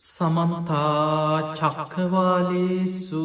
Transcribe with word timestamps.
සමන්තා 0.00 1.56
චක්කවාලේසු 1.56 3.22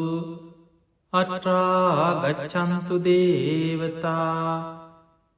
අටරාගච්චන්තු 1.13 2.95
දේවතා 2.99 4.45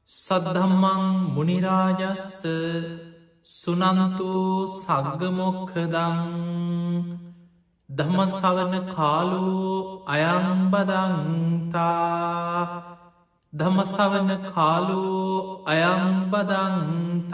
සද්ධම්මං 0.10 1.04
මුනිරාජස්ස 1.34 2.28
සුනන්තු 3.54 4.30
සග්ගමොක්කදං 4.76 6.20
දමසවන 7.90 8.74
කාලු 8.92 9.50
අයම්බදන්තා 10.08 11.74
දමසවන 13.54 14.32
කාලු 14.48 15.04
අයම්බදන්තා 15.66 17.34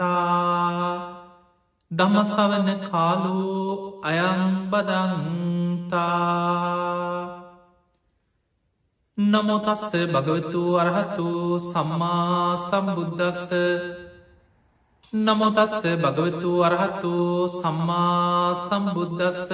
දමසවන 1.90 2.68
කාලෝ 2.82 3.69
අයම්බදන්තා 4.02 5.90
නමුතස්ස 9.18 9.92
භගවතු 10.08 10.62
අරහතු 10.76 11.28
සම්මා 11.62 12.56
සම්බුද්ධස්ස 12.58 13.50
නමුතස්ස 15.12 15.84
භගවතු 15.98 16.50
අරහතු 16.62 17.12
සම්මා 17.52 18.54
සම්බුද්ධස්ස 18.62 19.50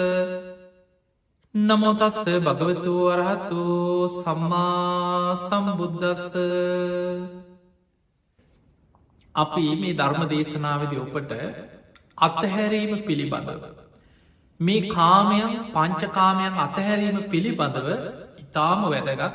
නමුතස්ස 1.54 2.18
භගවතු 2.40 2.94
අරහතු 3.08 3.62
සම්මා 4.14 5.34
සම්බුද්ධස්ස 5.38 6.34
අපි 9.34 9.64
මේ 9.76 9.94
ධර්ම 9.94 10.22
දේශනාවද 10.28 10.92
ඔපට 10.98 11.32
අත්හැරීම 12.18 12.92
පිළිබඳව. 13.02 13.85
මේ 14.60 14.88
කාමයන් 14.88 15.48
පංචකාමයන් 15.74 16.52
අතහැරීම 16.56 17.18
පිළිබඳව 17.30 17.88
ඉතාම 18.42 18.80
වැදගත් 18.84 19.34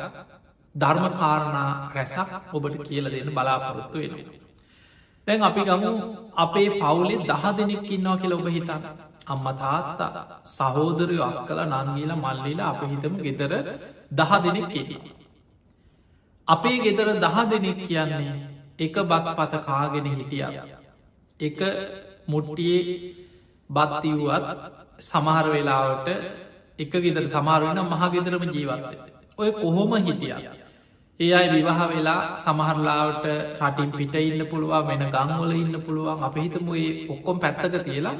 ධර්මකාරණා 0.76 1.72
රැසක් 1.96 2.30
ඔබට 2.54 2.76
කියල 2.88 3.06
දෙන්න 3.06 3.30
බලාපොරොත්තු 3.30 3.98
වෙන. 4.00 4.12
දැන් 5.28 5.42
අපි 5.42 5.62
ගමු 5.62 5.92
අපේ 6.36 6.70
පවුලේ 6.82 7.24
දහ 7.24 7.46
දෙනෙක් 7.58 7.92
ඉන්නවා 7.92 8.18
කියල 8.18 8.34
ඔබ 8.34 8.48
හිතන්න. 8.48 8.82
අම්ම 9.28 9.46
තාත්තා 9.56 10.12
සහෝදරය 10.48 11.18
අක් 11.20 11.40
කල 11.48 11.60
නංගීල 11.72 12.12
මල්ලිලා 12.16 12.72
අප 12.72 12.82
හිතම 12.92 13.14
ගෙදර 13.26 13.54
දහ 14.12 14.32
දෙනෙක් 14.44 14.68
කෙටි. 14.70 14.98
අපේ 16.48 16.78
ගෙදර 16.80 17.08
දහ 17.24 17.38
දෙනෙක් 17.52 17.80
කියන්නේ 17.80 18.36
එක 18.80 18.96
බත් 19.10 19.28
පත 19.38 19.54
කාගෙන 19.68 20.06
හිටිය. 20.12 20.46
එක 21.40 21.60
මුට්ටියේ 22.28 22.84
බත්තිව්වත් 23.70 24.81
සමහර 25.02 25.46
වෙලාවට 25.50 26.08
එක 26.80 26.94
ගෙදර 26.96 27.26
සමාරුවන 27.28 27.80
මහගෙදරම 27.86 28.44
ජීවත්ත. 28.50 28.92
ඔය 29.38 29.50
කොහොම 29.54 29.94
හිටිය. 30.00 30.36
ඒ 31.20 31.32
අයි 31.32 31.50
විවාහ 31.56 31.82
වෙලා 31.90 32.22
සමහරලාවට 32.38 33.26
රටින් 33.62 33.90
පිට 33.92 34.16
ඉන්න 34.20 34.46
පුළුවන් 34.48 34.88
වෙන 34.90 35.04
ගංවල 35.10 35.52
ඉන්න 35.56 35.76
පුළුවන් 35.82 36.24
අප 36.24 36.36
හිතම 36.36 36.72
ඒ 36.76 36.88
ඔක්කොම් 37.08 37.38
පැත්තක 37.40 37.76
තියලා 37.84 38.16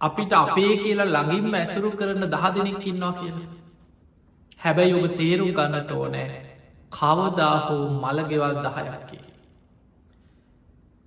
අපිට 0.00 0.32
අපේ 0.34 0.72
කියලා 0.76 1.08
ළඟින්ම 1.08 1.54
ඇසුරු 1.54 1.90
කරන 1.92 2.24
දහ 2.26 2.46
දෙනෙක් 2.54 2.86
ඉන්නවා 2.86 3.12
කියන. 3.18 3.36
හැබැයි 4.60 4.94
ඔබ 4.98 5.06
තේරුම් 5.18 5.50
ගන්නට 5.50 5.90
ඕනෑ 5.92 6.28
කවදා 6.92 7.56
හෝ 7.66 7.84
මළගෙවල් 8.02 8.56
දහයක්කි. 8.64 9.18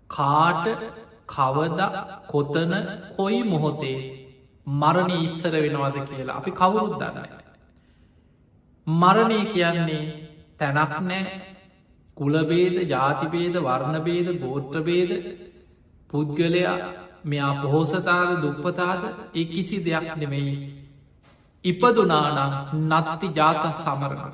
කාට 0.09 0.65
කවද 1.27 1.79
කොතන 2.27 2.73
කොයි 3.15 3.41
මොහොතේ 3.45 3.97
මරණ 4.67 5.11
ඉස්සර 5.19 5.53
වෙනවාද 5.55 5.97
කියලා 6.05 6.37
අපි 6.37 6.51
කවුරුත් 6.53 6.95
දන්න. 6.97 7.27
මරණය 8.87 9.39
කියන්නේ 9.47 10.03
තැනක් 10.57 10.93
නෑ 11.01 11.23
කුලබේද 12.17 12.75
ජාතිබේද 12.87 13.55
වර්ණබේද 13.59 14.27
ගෝත්‍රබේද 14.39 15.11
පුද්ගලයා 16.09 16.77
මෙයා 17.23 17.53
පොහෝසතාද 17.61 18.29
දුප්පතාද 18.41 19.01
ඒ 19.33 19.45
කිසි 19.45 19.77
දෙයක් 19.81 20.09
නෙමෙයි 20.15 20.55
ඉපදුනානම් 21.65 22.53
නත්ති 22.89 23.27
ජාත 23.33 23.63
සමරණ 23.73 24.33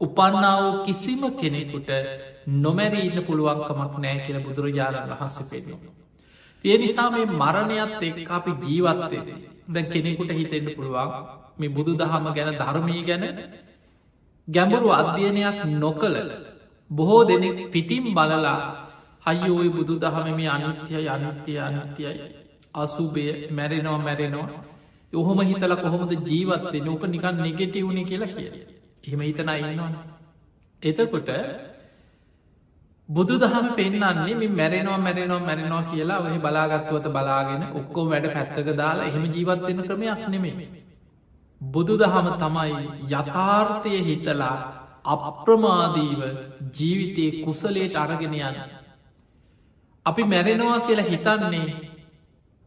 උපන්නාව 0.00 0.64
කිසිම 0.84 1.22
කෙනෙකුට 1.34 1.88
නොමැරීන්න 2.56 3.24
පුළුවන්කමක් 3.24 3.94
නෑ 3.98 4.18
කියල 4.20 4.38
බුදුරජාණන් 4.40 5.10
වහන්ස 5.12 5.36
පෙන්නවා. 5.50 5.97
තිය 6.64 6.76
නිසා 6.76 7.08
මේ 7.10 7.26
මරණයත් 7.34 8.02
එක් 8.02 8.18
අපි 8.30 8.52
ජීවත්තේ 8.62 9.22
දැ 9.68 9.84
කෙනෙකුට 9.86 10.32
හිතෙන්න්න 10.32 10.68
පුළුවන් 10.72 11.10
මේ 11.58 11.70
බුදු 11.70 11.92
දහම 11.94 12.26
ගැන 12.32 12.50
ධර්මී 12.56 13.02
ගැන 13.04 13.24
ගැඹුරු 14.48 14.88
අධ්‍යයනයක් 14.92 15.58
නොකළ 15.76 16.18
බොහෝ 16.90 17.22
දෙනෙක් 17.24 17.58
පිටිම් 17.70 18.04
බලලා 18.12 18.58
හයිෝයි 19.26 19.70
බුදු 19.70 19.94
දහමම 19.98 20.40
අනිත්‍යය 20.48 21.06
අනිත්‍යය 21.08 21.58
අනිත්‍යයි. 21.60 22.14
අසුබය 22.74 23.24
මැරෙනවා 23.50 23.98
මැරෙනවා. 23.98 24.48
යොහොම 25.12 25.40
හිතල 25.42 25.74
කොහොමද 25.76 26.12
ජීවත්තේ 26.22 26.80
නෝක 26.80 27.02
නිකන් 27.06 27.36
නෙගෙටවුණ 27.38 28.00
කියලා 28.04 28.30
කිය 28.30 28.48
එහෙම 29.04 29.20
හිතන 29.22 29.50
ඉන්නවා 29.52 29.90
එතකොට 30.82 31.30
බුදු 33.08 33.34
දහම 33.38 33.66
පෙන්න්නන්නේ 33.74 34.34
මේ 34.34 34.48
මැරෙනවා 34.50 34.98
මැරෙනවා 34.98 35.40
මැරෙනවා 35.40 35.84
කියලා 35.84 36.18
ඔහ 36.20 36.34
බලාගත්තුවත 36.38 37.06
බලාගෙන 37.08 37.62
ඔක්කෝ 37.72 38.04
වැඩ 38.06 38.26
පැත්තක 38.34 38.68
දාලා 38.76 39.06
එහෙම 39.06 39.24
ජීවත්වෙන 39.28 39.80
ක්‍රමයක් 39.82 40.22
නෙමේ. 40.28 40.68
බුදු 41.60 41.94
දහම 41.96 42.28
තමයි 42.36 42.74
යථාර්ථය 43.10 43.94
හිතලා 44.02 44.56
අප්‍රමාදීව 45.06 46.20
ජීවිතයේ 46.76 47.42
කුසලේට 47.44 47.96
අරගෙන 47.96 48.34
යන. 48.36 48.56
අපි 50.06 50.22
මැරෙනවා 50.26 50.80
කියලා 50.80 51.10
හිතන්නේ 51.10 51.68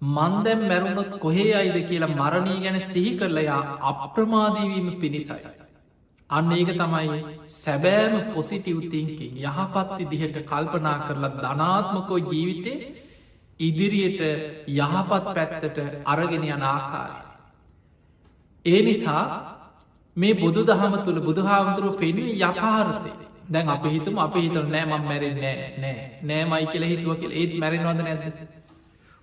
මන්දැම් 0.01 0.61
මැරුණොත් 0.65 1.11
කොහේ 1.19 1.51
අයිද 1.55 1.77
කියලා 1.85 2.15
මරණී 2.15 2.61
ගැන 2.63 2.79
සිහි 2.83 3.11
කරලයා 3.17 3.61
අප්‍රමාදීවීම 3.89 4.89
පිණිසයි. 5.01 5.70
අන්න 6.31 6.51
ඒක 6.51 6.69
තමයි 6.73 7.21
සැබෑම 7.53 8.13
පොසිටිව්තිංකින් 8.33 9.31
යහපත් 9.41 9.89
විදිහට 10.01 10.37
කල්පනා 10.45 10.97
කරලා 11.05 11.31
ධනාත්මකෝ 11.37 12.19
ජීවිතේ 12.25 12.77
ඉදිරියට 13.59 14.21
යහපත් 14.77 15.25
පැත්තට 15.29 15.77
අරගෙන 16.05 16.45
යන 16.45 16.63
ආකාරය. 16.65 17.17
ඒ 18.65 18.81
නිසා 18.81 19.25
මේ 20.17 20.33
බුදු 20.35 20.61
දහම 20.63 20.95
තුළ 21.05 21.19
බුදුහාමුදුරුව 21.21 21.99
පෙන්වී 21.99 22.39
යකාරතය 22.41 23.11
දැන් 23.47 23.69
අප 23.69 23.85
හිතුම 23.87 24.17
අප 24.19 24.35
හිතර 24.35 24.65
නෑ 24.67 24.85
මම් 24.85 25.03
මැරෙන් 25.03 25.37
නෑ 25.37 25.67
නෑ 25.77 25.99
නෑ 26.23 26.43
මයි 26.45 26.65
කියල 26.71 26.85
හිතුව 26.85 27.13
කියල 27.21 27.31
ඒත් 27.33 27.53
මැරෙනවද 27.59 28.01
නැද. 28.01 28.23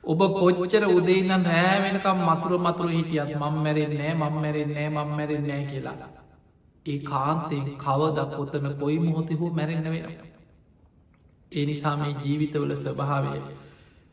ඔබ 0.04 0.20
කොච්චර 0.34 0.84
උදේන්න 0.90 1.44
රෑ 1.46 1.76
වෙනකම් 1.84 2.25
මතුර 2.28 2.52
මතුර 2.60 2.88
හිටියත් 2.90 3.34
මම් 3.34 3.60
මැරෙන් 3.64 3.98
නෑ 3.98 4.14
මම් 4.14 4.40
මැරෙන් 4.42 4.72
නෑ 4.76 4.88
මම් 4.90 5.10
මැරෙන් 5.16 5.44
නෑ 5.48 5.64
කියලා. 5.72 6.17
ඒ 6.86 6.98
කාන්තයෙන් 6.98 7.66
කවද 7.76 8.18
කොත්තන 8.36 8.66
කොයි 8.80 8.98
මොහොත 8.98 9.30
හෝ 9.40 9.50
මැරෙන්න්න 9.50 9.84
වෙන. 9.84 10.28
ඒ 11.52 11.64
නිසා 11.66 11.96
මේ 11.96 12.14
ජීවිතවල 12.24 12.74
ස්වභාවය. 12.74 13.40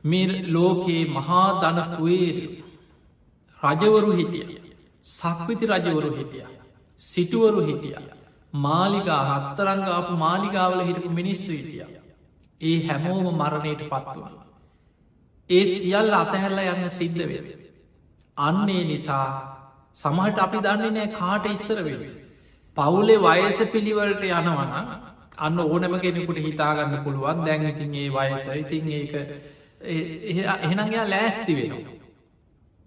මේ 0.03 0.25
ලෝකයේ 0.47 1.05
මහා 1.07 1.47
දනකුවේ 1.61 2.31
රජවරු 3.63 4.11
හිටිය. 4.11 4.61
සක්විති 5.05 5.65
රජවරු 5.65 6.09
හිටිය. 6.17 6.45
සිටුවරු 7.01 7.61
හිටිය. 7.61 7.95
මාලිගා 8.53 9.21
හත්තරංගාපු 9.31 10.17
මාලිගාවල 10.17 10.81
හිටපු 10.85 11.09
මිනිස්සු 11.09 11.51
හිටිය. 11.51 11.85
ඒ 12.61 12.77
හැමෝම 12.87 13.27
මරණයට 13.35 13.81
පත්වන. 13.89 14.35
ඒ 15.49 15.65
සියල් 15.65 16.13
අතහැරල 16.13 16.59
යන්න 16.65 16.89
සිද්ධ 16.89 17.27
වේ. 17.27 17.57
අන්නේ 18.37 18.83
නිසා 18.83 19.27
සමහට 19.95 20.39
අපි 20.39 20.57
දන්නේ 20.57 20.91
නෑ 20.91 21.07
කාට 21.07 21.45
ඉස්සර 21.45 21.83
වෙේ. 21.83 22.24
පවුලේ 22.77 23.19
වයස 23.19 23.59
පිළිවලට 23.71 24.23
යනවන 24.29 24.73
අන්න 25.39 25.59
ඕනම 25.61 25.99
කෙනෙකුට 25.99 26.39
හිතාගන්න 26.39 27.03
පුළුවන් 27.03 27.45
දැන් 27.45 27.67
ඉතින් 27.69 27.93
ඒ 27.95 28.09
වයස 28.11 28.47
ඉතින් 28.55 28.89
ඒක 28.91 29.13
එහෙනගයා 29.83 31.05
ලෑස්ති 31.07 31.55
වෙනවා. 31.55 31.93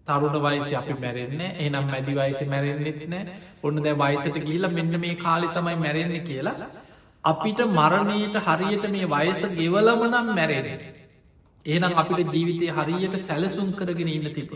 තරුණ 0.06 0.36
වයිස 0.40 0.74
අපි 0.74 0.94
මැරෙන්නේ 0.96 1.54
එනම් 1.60 1.86
මැදි 1.86 2.14
වයිස 2.14 2.40
මැරෙන්න්නෙත් 2.46 3.00
නෑ 3.06 3.38
ඔන්න 3.62 3.82
දැ 3.82 3.94
වයිසට 3.96 4.38
ගිහිල 4.40 4.68
මෙන්න 4.70 5.00
මේ 5.00 5.16
කාලි 5.16 5.48
තමයි 5.50 5.76
මැරෙන්නේ 5.76 6.22
කියලා 6.22 6.70
අපිට 7.24 7.60
මරණයට 7.70 8.38
හරියට 8.46 8.86
මේ 8.90 9.06
වයස 9.06 9.42
ගෙවලම 9.54 10.02
නම් 10.04 10.28
මැරෙන. 10.34 10.66
ඒනම් 11.66 11.94
අපිට 11.94 12.32
ජීවිතය 12.34 12.66
හරියට 12.70 13.18
සැලසුම් 13.18 13.72
කරගෙන 13.74 14.08
ඉන්න 14.08 14.32
තිබ. 14.34 14.50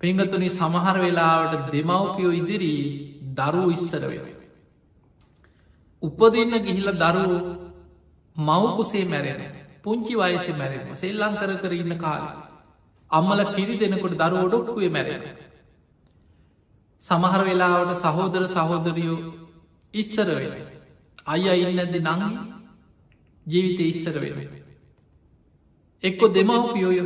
පෙංගතුනි 0.00 0.48
සමහර 0.50 0.96
වෙලාවට 1.00 1.72
දෙමව්පියෝ 1.72 2.32
ඉදිරී 2.32 3.13
දරුව 3.38 3.68
ඉස්සර 3.72 4.02
වෙන. 4.08 4.26
උපදින්න 6.02 6.54
ගිහිල 6.66 6.88
දරුව 6.94 7.32
මවකුසේ 8.36 9.04
මැරෙන 9.08 9.42
පුංචි 9.84 10.14
වයස 10.14 10.46
මැරෙන 10.60 10.96
සෙල්ලං 10.96 11.34
කර 11.40 11.50
කර 11.62 11.72
ඉන්න 11.74 11.98
කාල. 11.98 12.24
අම්මල 13.10 13.40
කිරි 13.54 13.74
දෙනකොට 13.78 14.14
දරු 14.20 14.36
ඔඩොක්කුවේ 14.46 14.90
මැරෙන. 14.90 15.24
සමහර 17.02 17.42
වෙලාවට 17.48 18.00
සහෝදර 18.02 18.44
සහෝදරියෝ 18.48 19.20
ඉස්සර 19.94 20.28
වෙන. 20.30 20.52
අය 21.26 21.46
ඉන්නද 21.62 21.96
නංගි 22.00 22.30
ජීවිත 23.46 23.80
ඉස්සර 23.82 24.16
වෙන. 24.20 24.38
එක්කො 26.04 26.26
දෙමවපියෝය 26.28 27.00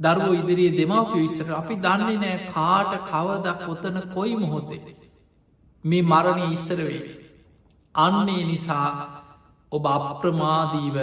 දරුව 0.00 0.32
ඉදිරියේ 0.34 0.76
දෙමවපිය 0.78 1.24
ඉස්සර 1.24 1.48
අපි 1.54 1.74
දන්නේ 1.76 2.18
නෑ 2.18 2.38
කාට 2.54 2.92
කවදක් 3.10 3.68
ඔතන 3.68 3.96
කොයි 4.14 4.34
මොහොතේ. 4.36 5.09
මේ 5.84 6.02
මරණය 6.04 6.46
ඉස්සර 6.50 6.80
වේ. 6.80 7.02
අන්නේ 7.94 8.44
නිසා 8.44 8.88
ඔබ 9.72 9.84
අප්‍රමාදීව 9.88 10.96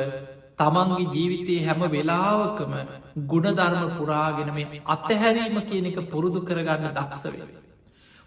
තමන්ගේ 0.58 1.08
ජීවිතයේ 1.08 1.66
හැම 1.66 1.82
වෙලාවකම 1.88 2.74
ගුණධර්ම 3.26 3.90
පුරාගෙන 3.98 4.54
මේ 4.54 4.82
අත්තහැරීම 4.88 5.58
කියන 5.64 5.86
එක 5.86 6.00
පුරුදු 6.08 6.40
කරගන්න 6.42 6.94
දක්සවේ. 6.94 7.48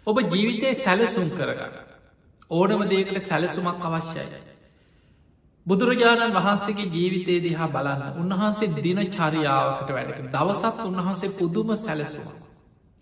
ඔබ 0.07 0.17
ජීවිතයේ 0.27 0.75
සැලසුම් 0.75 1.29
කරගන්න. 1.31 1.75
ඕනම 2.51 2.81
දේකට 2.85 3.21
සැලසුමක් 3.21 3.85
අවශ්‍යයි. 3.87 4.39
බුදුරජාණන් 5.65 6.33
වහන්සේගේ 6.33 6.89
ජීවිතේ 6.89 7.39
දිහා 7.41 7.69
බලන්න 7.69 8.17
උන්වහන්සේ 8.17 8.73
දින 8.77 8.99
චරියාවකට 9.09 9.89
වැඩ 9.91 10.11
දවසත් 10.29 10.77
උන්වහන්සේ 10.83 11.31
පුදුම 11.31 11.69
සැලසුම. 11.77 12.25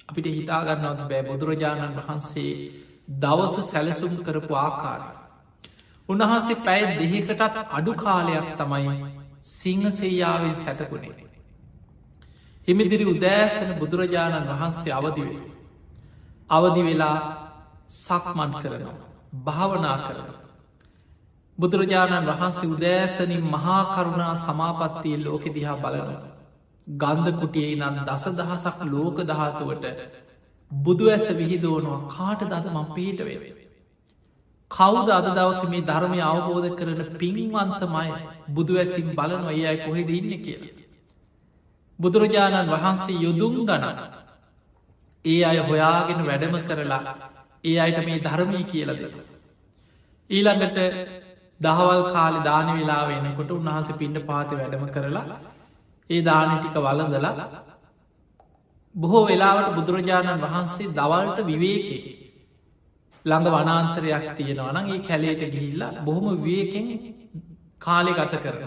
අපිට 0.10 0.28
හිතාගන්නවත් 0.30 1.02
බෑ 1.08 1.24
බුදුරජාණන් 1.24 1.98
වහන්සේ 2.00 2.54
දවස 3.10 3.56
සැලසුම් 3.72 4.14
කරපු 4.24 4.54
ආකාරය. 4.56 5.08
උන්වහන්සේ 6.10 6.58
පැය 6.58 6.82
දෙහිකටත් 6.92 7.42
අඩු 7.72 7.94
කාලයක් 7.96 8.48
තමයි 8.58 8.96
සිංහසෙයාවෙන් 9.44 10.56
සැතකුණේ. 10.56 11.28
හිමිදිරි 12.68 13.06
උදෑසන 13.06 13.72
බුදුරජාණන් 13.80 14.50
වහන්සේ 14.52 14.94
අවදිවේ. 14.94 15.42
අවදි 16.50 16.82
වෙලා 16.84 17.18
සක්මන් 17.98 18.52
කරනවා. 18.56 18.98
භාවනා 19.40 19.98
කරන. 20.00 20.30
බුදුරජාණන් 21.58 22.30
වහන්සේ 22.30 22.70
උදෑසනින් 22.70 23.46
මහාකරුණා 23.48 24.36
සමාපත්තිය 24.38 25.18
ලෝකෙ 25.20 25.50
දිහා 25.54 25.78
බලනවා. 25.78 26.22
ගන්ධකුටියේ 26.88 27.76
නම් 27.78 27.98
දස 28.06 28.26
දහසක් 28.34 28.78
ලෝක 28.86 29.18
දහතුවට 29.24 29.86
බුදු 30.72 31.10
ඇස 31.10 31.28
විහිදෝනවා 31.32 32.02
කාට 32.10 32.42
දද 32.44 32.66
මං 32.68 32.88
පිහිට 32.96 33.22
වේ. 33.22 33.54
කවුද 34.72 35.10
අද 35.10 35.28
දවස 35.30 35.62
මේ 35.66 35.82
ධර්මය 35.82 36.20
අවබෝධ 36.24 36.70
කරන 36.76 37.02
පින්වන්තමයි 37.16 38.12
බුදු 38.50 38.78
ඇසින් 38.78 39.08
බලනවා 39.12 39.54
ඒ 39.54 39.66
අයි 39.66 39.80
කොහෙද 39.80 40.10
ඉන්න 40.12 40.36
කියලා. 40.40 40.76
බුදුරජාණන් 42.00 42.74
වහන්සේ 42.76 43.18
යොදුම් 43.18 43.56
ගණන 43.62 43.98
ඒ 45.26 45.40
අය 45.44 45.58
හොයාගෙන 45.62 46.22
වැඩම 46.26 46.56
කරලා 46.64 47.16
ඒ 47.64 47.78
අයට 47.78 48.00
මේ 48.06 48.20
ධර්මී 48.20 48.64
කියලද. 48.64 49.02
ඊළඟට 50.30 50.78
දහවල් 51.62 52.04
කාලි 52.14 52.40
දාන 52.44 52.70
වෙලා 52.76 53.04
වෙනකොට 53.08 53.52
උන්වහස 53.52 53.90
පින්ඩ 53.94 54.20
පාති 54.26 54.54
වැඩම 54.56 54.86
කරලා 54.90 55.26
ඒ 56.10 56.22
දානටික 56.22 56.78
වලඳලා 56.78 57.34
බොහෝ 58.96 59.28
වෙලාවට 59.28 59.76
බුදුරජාණන් 59.76 60.42
වහන්සේ 60.42 60.92
දවල්ට 60.92 61.40
විවේකේ 61.46 62.02
ළඟ 63.26 63.50
වනාන්තරයක් 63.50 64.28
තියෙනවා 64.36 64.74
නම් 64.74 64.88
ඒ 64.90 65.00
කැලේට 65.02 65.42
ගිහිල්ලා 65.48 65.92
බොහොම 66.02 66.28
වියකෙන් 66.40 66.88
කාලෙ 67.80 68.12
ගත 68.14 68.34
කරන. 68.38 68.64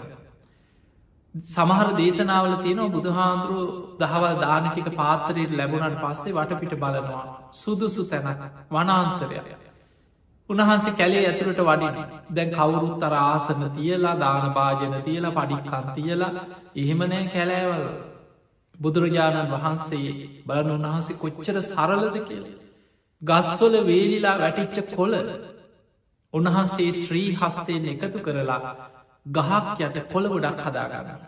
සමහර 1.35 1.89
දේශනාවල 1.95 2.55
තියෙනවා 2.57 2.89
බුදුහාන්දුරුව 2.89 3.69
දහවල් 3.99 4.39
දානටික 4.39 4.87
පාතරයට 4.93 5.51
ලැබුණන් 5.53 5.99
පස්සේ 5.99 6.33
වටපිට 6.33 6.73
බලනවා 6.77 7.23
සුදුසු 7.53 8.03
තැනක් 8.05 8.41
වනාන්තරයක්. 8.71 9.47
උන්හන්සේ 10.49 10.93
කැලේ 10.93 11.25
ඇතුළට 11.25 11.61
වඩින 11.61 11.95
දැන් 12.31 12.49
කවුරුත් 12.51 12.95
තර 12.99 13.13
ආසන 13.17 13.61
තියලා 13.71 14.15
දාන 14.17 14.47
භාජන 14.51 14.95
තියලා 15.03 15.33
පඩික්කන් 15.33 15.85
තියලා 15.95 16.31
එහෙමනෑ 16.75 17.23
කැලෑවල් 17.27 17.85
බුදුරජාණන් 18.83 19.53
වහන්සේ 19.53 20.11
බලන 20.45 20.71
උන්වහන්සේ 20.71 21.17
කොච්චර 21.17 21.57
සරලද 21.63 22.15
කියල. 22.21 22.45
ගස්වල 23.21 23.75
වේලිලා 23.83 24.35
වැටිච්ච 24.37 24.89
කොල 24.93 25.13
උන්වහන්සේ 26.33 26.89
ශ්‍රී 26.93 27.29
හස්තයෙන් 27.35 27.85
එකතු 27.93 28.19
කරලා 28.21 28.61
ගහක් 29.29 29.79
යට 29.81 29.97
කොළ 30.09 30.27
ගොඩක් 30.29 30.65
හදාගන්න. 30.65 31.23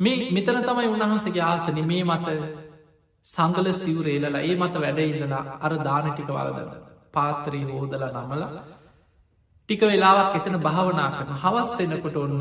මේ 0.00 0.18
මෙතන 0.30 0.58
තමයි 0.62 0.88
උන්වහන්සගේ 0.88 1.44
ආසන 1.44 1.80
මේ 1.84 2.04
මත 2.06 2.28
සංගල 3.26 3.66
සිවරේලලා 3.74 4.42
ඒ 4.42 4.54
මත 4.56 4.74
වැඩ 4.78 5.00
ඉඳලා 5.02 5.42
අර 5.60 5.72
දානටික 5.80 6.28
වලදන 6.30 6.70
පාතරී 7.12 7.64
හෝදල 7.70 8.04
නමල 8.08 8.42
ටික 9.68 9.82
වෙලාවක් 9.84 10.36
එතන 10.36 10.56
භාවනා 10.58 11.08
කරන 11.12 11.40
හවස් 11.42 11.70
වෙනකොට 11.80 12.16
ඔන්න 12.18 12.40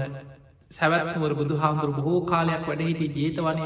සැවැත්නවර 0.71 1.33
බුදු 1.35 1.55
හාමුදුරු 1.57 1.93
බොහෝ 1.95 2.19
කාලයක් 2.23 2.61
වැඩහිටි 2.67 3.07
ජේතවනය 3.15 3.63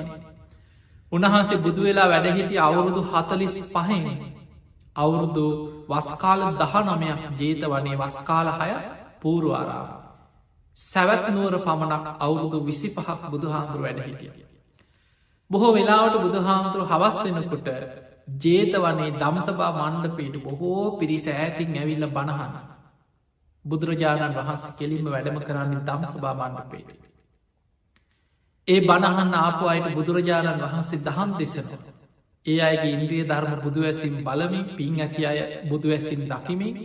උන්වහන්සේ 1.11 1.57
බුදු 1.57 1.81
වෙලා 1.83 2.07
වැඩහිටි 2.07 2.55
අවුරුදු 2.59 3.01
හතලිස් 3.05 3.55
පහෙන 3.69 4.05
අවුරුදු 4.95 5.45
වස්කාල 5.89 6.41
දහ 6.53 6.73
නමයක් 6.87 7.21
ජේතවනේ 7.37 7.97
වස්කාල 7.97 8.47
හය 8.51 8.71
පූරුවාරාව. 9.21 9.87
සැවැත්නුවර 10.77 11.55
පමණක් 11.59 12.05
අවුරුදු 12.19 12.57
විසි 12.61 12.87
පහක් 12.89 13.19
බුදුහාමුදුරු 13.29 13.83
වැඩහිටිය. 13.83 14.31
බොහෝ 15.51 15.71
වෙලාවට 15.73 16.15
බුදුහාමුදුරු 16.21 16.83
හවස් 16.85 17.17
වෙනකොට 17.27 17.67
ජේතවනේ 18.39 19.09
දම්සභා 19.13 19.71
මණ්ඩපේට 19.79 20.35
බොහෝ 20.41 20.85
පිරිස 20.97 21.25
ඇතින් 21.29 21.75
ඇවිල්ල 21.75 22.05
බණහන්න. 22.09 22.72
බුදුරජාණන් 23.65 24.35
වහන්සේ 24.35 24.75
කෙලින්ම 24.79 25.07
වැඩම 25.07 25.37
කරන්නේ 25.41 25.81
දම්සභා 25.81 26.33
මණ්ඩපේට. 26.35 26.89
ඒ 28.67 28.79
බණහන්න 28.81 29.33
ආපු 29.35 29.63
අයට 29.67 29.87
බුදුරජාණන් 29.93 30.63
වහන්සේ 30.63 30.99
දහම් 31.01 31.31
දෙසන. 31.37 31.69
ඒ 32.45 32.59
අයගේ 32.61 32.91
ඉන්ද්‍රිය 32.91 33.23
ධර්ම 33.25 33.61
බුදු 33.61 33.81
ඇසින් 33.83 34.15
බලමින් 34.21 34.65
පින් 34.75 34.99
ඇති 34.99 35.25
අය 35.25 35.39
බුදු 35.69 35.87
ඇසින් 35.89 36.21
දකිමින් 36.27 36.75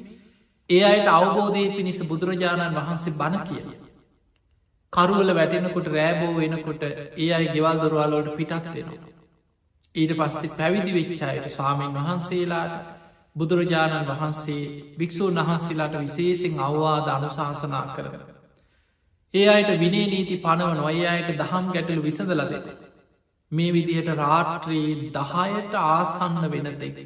ඒ 0.71 0.83
අයට 0.85 1.09
අවබෝධය 1.09 1.63
පිණිස 1.71 2.01
බුදුරජාණන් 2.05 2.77
වහන්සේ 2.79 3.15
බණ 3.15 3.45
කිය. 3.45 3.65
කරුවල 4.93 5.31
වැටෙනකොට 5.35 5.89
රෑබෝ 5.89 6.33
වෙනකොට 6.37 6.83
ඒ 6.85 7.31
අයි 7.33 7.49
ගෙවල් 7.55 7.79
දොරවාලෝට 7.81 8.29
පිටක්වෙනවා. 8.37 9.09
ඊට 9.95 10.13
පස්සේ 10.17 10.57
පැවිදි 10.57 10.93
වෙච්චායට 10.99 11.49
ස්වාමීන් 11.51 11.97
වහන්සේලාට 11.97 12.98
බුදුරජාණන් 13.37 14.11
වහන්සේ 14.11 14.63
භික්‍ෂූන් 14.99 15.41
වහන්සේලාට 15.41 15.95
විශේසිෙන් 15.99 16.59
අවවාද 16.61 17.09
අනුශාසනා 17.09 17.85
කරන. 17.91 18.19
ඒ 19.35 19.47
අයට 19.49 19.71
විනේ 19.81 20.07
නීති 20.07 20.37
පනවන 20.39 20.81
ඔය 20.83 21.07
අයට 21.07 21.31
දහම් 21.37 21.71
ගැටලු 21.71 22.03
විසඳලද. 22.03 22.53
මේ 23.53 23.71
විදිහට 23.73 24.11
රාට්‍රී 24.17 24.91
දහයට 25.13 25.75
ආසන්න 25.85 26.45
වෙනතෙක්. 26.49 26.99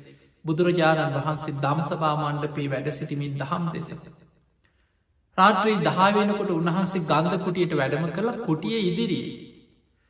බුදුරජාණන් 0.45 1.17
වහන්සේ 1.17 1.59
දම්සභා 1.59 2.15
මණ්ඩපේ 2.17 2.69
වැඩ 2.71 2.93
සිටිමින් 2.93 3.39
දහම් 3.39 3.71
දෙස. 3.73 3.89
රාත්‍රී 5.39 5.79
දහාවෙනකොට 5.81 6.51
උන්වහන්සේ 6.53 7.03
ගන්ධ 7.05 7.45
කුටියට 7.45 7.73
වැඩම 7.77 8.11
කරලා 8.11 8.43
කුටිය 8.43 8.81
ඉදිරියේ. 8.83 9.39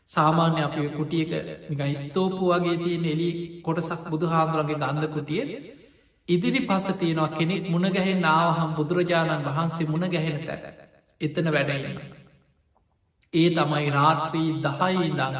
සාමාන්‍ය 0.08 0.60
අප 0.60 0.74
කුටියක 0.92 1.30
නිකයි 1.68 1.94
ස්තෝපු 1.96 2.48
වගේ 2.52 2.76
තියෙන 2.78 3.04
එලි 3.06 3.28
කොටසක් 3.62 4.02
බුදුහාමුදුරගේ 4.10 4.78
ගන්ධ 4.78 5.08
කුටිය 5.10 5.44
ඉදිරි 6.28 6.60
පස 6.66 6.86
තියෙනවා 6.94 7.28
කෙනෙක් 7.30 7.64
මුණගැහෙන් 7.68 8.20
නාවහම් 8.20 8.70
බුදුරජාණන් 8.76 9.44
වහන්සේ 9.46 9.86
මුණ 9.86 10.06
ගැහෙන 10.08 10.38
තැට 10.46 10.64
එතන 11.20 11.48
වැඩඉන්න. 11.48 11.98
ඒ 13.32 13.48
තමයි 13.50 13.90
රාත්‍රී 13.90 14.50
දහයි 14.64 15.10
දඟ 15.10 15.36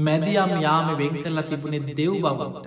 මැදියම් 0.00 0.52
යාම 0.60 0.88
වෙන් 0.98 1.14
කරලා 1.16 1.44
තිබුණේ 1.44 1.96
දෙව් 1.96 2.14
බවට. 2.20 2.66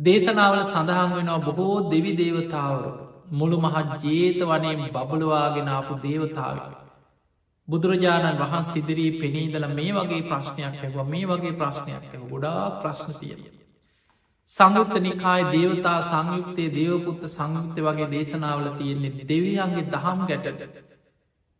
දේශනාවල 0.00 0.62
සඳහන් 0.64 1.10
වෙනවා 1.12 1.40
බොහෝ 1.40 1.78
දෙවි 1.90 2.12
දේවතාවරු 2.16 2.92
මුළු 3.32 3.56
මහත් 3.60 4.02
ජේත 4.04 4.40
වනේ 4.42 4.90
බබලවාගෙනාපු 4.90 5.94
දේවතාව. 6.02 6.58
බුදුරජාණන් 7.68 8.40
වහන් 8.40 8.64
සිදිරී 8.64 9.10
පෙනීදල 9.20 9.66
මේ 9.70 9.92
වගේ 9.94 10.22
ප්‍රශ්නයක් 10.24 10.78
ඇව 10.80 10.96
මේ 11.06 11.26
වගේ 11.28 11.58
ප්‍රශ්නයක් 11.60 12.04
ඇව 12.06 12.22
ගොඩා 12.30 12.64
ප්‍රශ්න 12.80 13.12
තියෙන. 13.20 13.61
සංයුක්ත 14.48 14.94
නිකායි 15.00 15.44
දේවතා 15.48 15.98
සංයුක්තයේ 16.02 16.70
දේවපුත්ත 16.70 17.22
සංයුක්ත 17.28 17.76
වගේ 17.78 18.08
දේශනාවල 18.08 18.66
තියෙන්නේ 18.72 19.26
දෙවියන්ගේ 19.26 19.84
දහම් 19.88 20.18
ගැටට. 20.26 20.62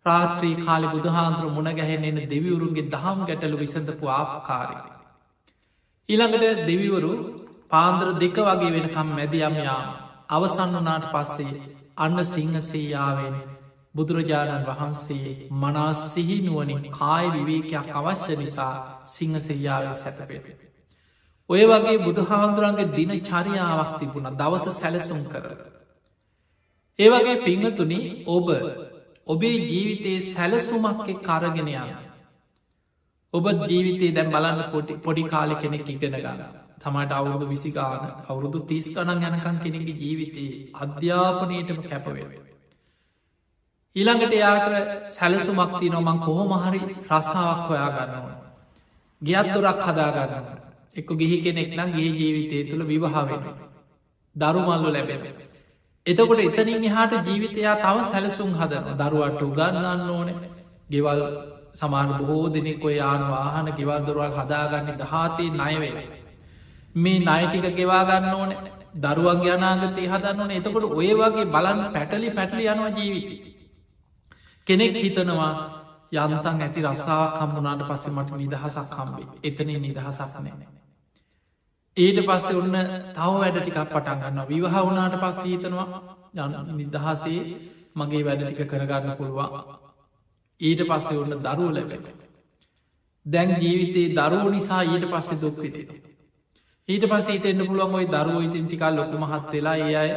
රාත්‍රී 0.07 0.57
කාලි 0.59 0.89
බුදුහාන්දුර 0.89 1.51
මුණ 1.51 1.71
ගැහෙනෙන 1.73 2.19
දෙවිවරුන්ගේ 2.27 2.91
දහම් 2.91 3.21
ගැටලු 3.29 3.57
විසඳපු 3.59 4.11
ආපකාරය. 4.11 4.77
ඊළඟට 6.09 6.67
දෙවිවරු 6.67 7.13
පාන්දර 7.71 8.09
දෙක 8.17 8.37
වගේ 8.41 8.73
වෙනකම් 8.73 9.09
මැදියම් 9.11 9.57
යාම 9.61 9.87
අවසන් 10.31 10.75
වනාට 10.77 11.07
පස්සේ 11.13 11.63
අන්න 11.97 12.25
සිංහසේයාවෙන් 12.27 13.37
බුදුරජාණන් 13.95 14.67
වහන්සේ 14.67 15.33
මනා 15.57 15.93
සිහිනුවනින් 16.03 16.85
කාය 16.91 17.27
විවේකයක් 17.31 17.89
අවශ්‍ය 17.95 18.37
නිසා 18.37 18.75
සිංහ 19.07 19.41
සෙයාව 19.41 19.89
සැතපෙට. 19.95 20.72
ඔය 21.53 21.63
වගේ 21.67 21.99
බුදුහාන්දුරන්ගේ 21.99 22.91
දින 22.91 23.13
චරියාවක් 23.23 23.93
තිබුණ 23.99 24.29
දවස 24.35 24.67
සැලසුම් 24.75 25.21
කර. 25.27 25.45
ඒවගේ 26.99 27.37
පිංහතුනි 27.41 27.99
ඔබ 28.29 28.49
ඔබේ 29.27 29.57
ජීවිතයේ 29.63 30.21
සැලසුමක්ක 30.27 31.09
කරගෙන 31.21 31.69
යන. 31.71 31.91
ඔබ 33.35 33.45
ජීවිතේ 33.63 34.13
දැම් 34.13 34.29
බලන්න 34.31 34.63
පොටි 34.71 34.99
පොඩි 34.99 35.25
කාලෙ 35.27 35.55
කෙනෙක් 35.57 35.89
ඉගෙන 35.89 36.17
ගන්න 36.17 36.41
තමට 36.79 37.13
අවුරුදු 37.13 37.47
විසිගාන 37.47 38.01
අවුරුදු 38.25 38.59
තිස් 38.65 38.87
ගණන් 38.91 39.27
යනකං 39.29 39.59
කෙනෙගේ 39.59 39.97
ජීවිතයේ 39.97 40.57
අධ්‍යාපනයටම 40.77 41.79
කැපවේ. 41.85 42.27
ඊළඟට 43.97 44.35
යාට 44.35 44.75
සැලසුමක්ති 45.11 45.87
නොමං 45.91 46.19
කොහොමහරි 46.21 46.83
රස්සාාවක් 47.11 47.69
හොයා 47.69 47.91
ගන්නවා. 47.93 48.37
ගියත් 49.23 49.49
දුරක් 49.55 49.81
හදාගන්න. 49.87 50.62
එක්ක 50.97 51.09
ගිහි 51.15 51.37
කෙනෙක් 51.41 51.71
නම් 51.71 51.91
ගේ 51.93 52.11
ජීවිතය 52.13 52.57
තුළ 52.65 52.85
විවාහාවෙන. 52.85 53.43
දරුමල්ලු 54.37 54.89
ලැබෙන. 54.89 55.23
එතකොට 56.07 56.41
එතනින් 56.41 56.85
එහාට 56.85 57.13
ජීවිතයා 57.23 57.77
තව 57.77 57.97
සැලසුම් 58.05 58.51
හදන 58.55 58.85
දරුවට 58.99 59.43
උගන්නන්න 59.43 60.11
ඕන 60.11 60.29
ගෙවල් 60.89 61.21
සමාන 61.75 62.11
බොහෝ 62.19 62.49
දෙනෙක් 62.49 62.85
ඔය 62.85 62.95
යාන 62.95 63.23
වාහන 63.27 63.69
ගෙවල්දරුවල් 63.71 64.35
හදාගන්න 64.35 64.89
දහතේ 64.95 65.51
නයවේ. 65.53 65.95
මේ 66.95 67.19
නයිටික 67.21 67.67
ගෙවාගන්න 67.75 68.29
ඕන 68.33 68.53
දරුවන්ගේ 68.97 69.53
අනාගතය 69.53 70.03
හදන්න 70.07 70.41
ඕන 70.41 70.51
එතකොට 70.53 70.85
ඔය 70.93 71.11
වගේ 71.15 71.47
බලන්න 71.47 71.81
පැටලි 71.91 72.29
පැටලි 72.31 72.67
යනවා 72.67 72.91
ජීවිතී. 72.91 73.41
කෙනෙක් 74.67 74.97
හිතනවා 74.97 75.53
යන්තන් 76.13 76.57
ඇති 76.59 76.81
රසා 76.85 77.25
කම්බුනාට 77.33 77.83
පස්සේ 77.85 78.13
මට 78.13 78.31
නිදහසක් 78.35 78.89
කම්බේ 78.91 79.27
එතන 79.43 79.69
නිදහසක් 79.79 80.35
නෑ. 80.39 80.82
ඊට 81.97 82.19
පස්සේ 82.25 82.57
ඔන්න 82.57 82.77
තව 83.13 83.33
වැඩ 83.35 83.57
ටිකක් 83.57 83.79
පටන් 83.87 84.21
ගන්න 84.23 84.47
විවාහ 84.49 84.77
වුණාට 84.81 85.17
පස්ස 85.21 85.43
හිතනවා 85.45 85.87
යන 86.35 86.77
නිදහසේ 86.77 87.41
මගේ 87.95 88.23
වැඩ 88.25 88.45
ටික 88.45 88.71
කරගන්න 88.71 89.17
පුළුවන් 89.17 89.81
ඊට 90.61 90.83
පස්සේ 90.85 91.19
ඔන්න 91.19 91.35
දරුව 91.39 91.71
ලැබෙන. 91.71 92.05
දැන් 93.27 93.51
ජීවිතේ 93.61 94.15
දරුව 94.19 94.49
නිසා 94.51 94.83
ඊට 94.85 95.05
පස්සේ 95.07 95.41
දුක්විතේ. 95.43 96.01
ඊට 96.89 97.05
පස්සේ 97.07 97.35
හිතෙන්න්න 97.37 97.67
පුළුවන් 97.67 97.95
ඔයි 97.95 98.09
දරුව 98.09 98.39
ඉතින් 98.43 98.67
ටිකල් 98.67 98.97
ලොකු 98.97 99.19
මහත් 99.19 99.53
වෙලා 99.53 99.77
ඒ 99.79 99.97
අය 99.97 100.11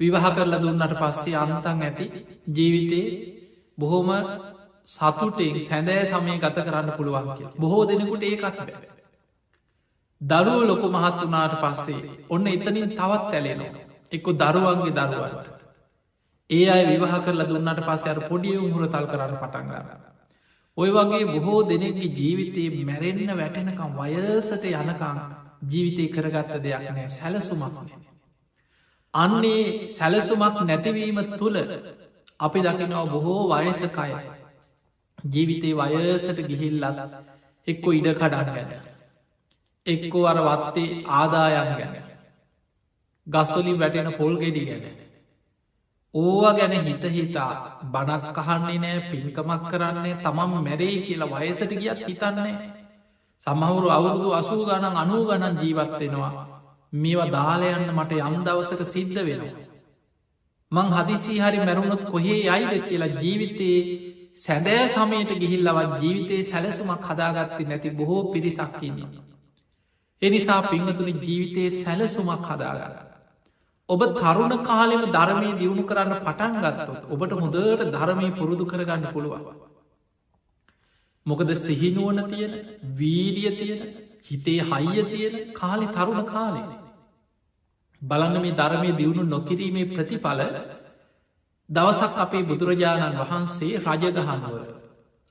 විවාහ 0.00 0.34
කරලා 0.36 0.62
දුන්නට 0.62 0.94
පස්සේ 1.00 1.36
අන්තන් 1.36 1.82
ඇති 1.82 2.06
ජීවිතේ 2.48 3.06
බොහොම 3.78 4.10
සතුටෙන් 4.88 5.56
සැදෑ 5.62 6.04
සමය 6.06 6.36
ගත 6.38 6.56
කරන්න 6.66 6.92
පුළුවන් 6.98 7.32
කිය. 7.36 7.48
බොහෝ 7.58 7.88
දෙනෙකුට 7.88 8.22
ඒකත් 8.24 8.58
බැ. 8.58 9.03
දරුව 10.20 10.60
ලොකු 10.64 10.86
මහත් 10.90 11.18
වනාට 11.22 11.54
පස්සේ 11.62 12.14
ඔන්න 12.28 12.46
එතනින් 12.48 12.88
තවත් 12.90 13.32
ඇලෙනවා. 13.32 13.84
එක්කො 14.12 14.30
දරුවන්ගේ 14.34 14.94
දරුවන්ට. 14.94 15.48
ඒ 16.50 16.66
අය 16.68 16.82
විවාහ 16.86 17.20
කරලා 17.20 17.48
දුන්නට 17.48 17.80
පස්සේ 17.82 18.10
අර 18.10 18.20
පොඩිය 18.24 18.56
උහුර 18.58 18.84
තල් 18.86 19.06
කරන්න 19.06 19.36
පටන්ගන්න. 19.36 19.88
ඔය 20.76 20.90
වගේ 20.90 21.24
බොහෝ 21.26 21.60
දෙනෙක්ගේ 21.64 22.10
ජීවිතයේ 22.12 22.84
මැරෙන්න්න 22.84 23.34
වැටෙනකම් 23.34 23.92
වයසට 23.98 24.64
යනකං 24.72 25.20
ජීවිතය 25.64 26.04
කරගත්ත 26.08 26.56
දෙයක් 26.60 26.88
නෑ 26.88 27.08
සැලසුමක්න. 27.10 27.92
අන්නේ 29.14 29.90
සැලසුමක් 29.90 30.56
නැතිවීම 30.62 31.20
තුළ 31.34 31.58
අපි 32.40 32.60
දකිනවා 32.62 33.06
බොහෝ 33.08 33.42
වයසකය 33.52 34.08
ජීවිතේ 35.28 35.74
වයසට 35.76 36.42
ගිහිල්ලත් 36.44 36.98
එක්කො 37.66 37.88
ඉඩ 37.92 38.10
කඩක් 38.14 38.50
ගැන 38.50 38.93
එක්කෝ 39.86 40.26
අර 40.26 40.38
වත්තේ 40.40 41.02
ආදායන් 41.12 41.72
ගැන. 41.78 41.96
ගස්වලින් 43.26 43.78
වැටෙන 43.78 44.12
පොල් 44.14 44.36
ගෙඩි 44.36 44.62
ගැන. 44.66 44.84
ඕවා 46.14 46.54
ගැන 46.54 46.74
හිත 46.82 47.04
හිතා 47.10 47.52
බනක් 47.86 48.38
අහන්නේ 48.40 48.78
නෑ 48.78 49.00
පින්කමක් 49.02 49.62
කරන්නේ 49.70 50.14
තමම් 50.18 50.52
මැරෙයි 50.60 51.02
කියලා 51.02 51.30
වයසට 51.34 51.72
ගියත් 51.74 52.00
හිතන්නේ. 52.04 52.54
සමහුරු 53.46 53.88
අවුරුදු 53.90 54.30
අසූ 54.32 54.62
ගණන් 54.64 54.96
අනූ 54.96 55.22
ගණන් 55.26 55.60
ජීවත්වෙනවා 55.60 56.32
මේවා 56.92 57.28
දාලයන්න 57.28 57.90
මට 57.90 58.12
යම් 58.22 58.36
දවසක 58.42 58.82
සිද්ධ 58.86 59.20
වෙනවා. 59.22 59.64
මං 60.72 60.88
හදිසි 60.92 61.34
හරි 61.38 61.58
මැරුණොත් 61.60 62.04
කොහේ 62.06 62.40
යයිද 62.48 62.72
කියලා 62.88 63.12
ජීවිතයේ 63.18 63.80
සැදෑ 64.36 64.88
සමයට 64.88 65.30
ගිහිල්ලවත් 65.36 66.00
ජීවිතයේ 66.00 66.42
සැලසුමක් 66.44 67.06
හදාගත්ති 67.08 67.64
නැති 67.64 67.90
බොහෝ 67.92 68.22
පිරිසක්කින්නේ. 68.32 69.33
එනිසා 70.22 70.60
පිංහතුනි 70.64 71.14
ජීවිතයේ 71.18 71.70
සැලසුමක් 71.72 72.46
හදාගන්න. 72.48 72.94
ඔබ 73.88 74.00
තරුණ 74.14 74.54
කාලෙම 74.62 75.02
ධර්මය 75.10 75.50
දියුණු 75.58 75.84
කරන්න 75.84 76.14
පටන් 76.20 76.54
ගත්තොත් 76.62 77.02
ඔබට 77.08 77.32
හොඳට 77.34 77.84
ධර්මය 77.90 78.30
පුරුදු 78.32 78.64
කරගන්න 78.66 79.04
පුළුවන්. 79.12 79.42
මොකද 81.26 81.50
සිහිනුවන 81.56 82.22
තියෙන 82.26 82.54
වීරිය 82.94 83.50
තියෙන 83.52 83.82
හිතේ 84.22 84.60
හයිය 84.62 85.04
තියෙන 85.06 85.34
කාලි 85.52 85.86
තරුණ 85.88 86.24
කාලේ. 86.26 86.70
බලන්න 88.02 88.40
මේ 88.40 88.54
ධර්මය 88.54 88.90
දියුණු 88.94 89.22
නොකිරීමේ 89.26 89.90
ප්‍රතිඵල 89.90 90.40
දවසක් 91.68 92.16
අපේ 92.18 92.42
බුදුරජාණන් 92.44 93.20
වහන්සේ 93.20 93.74
රජගහන්නුවර 93.78 94.64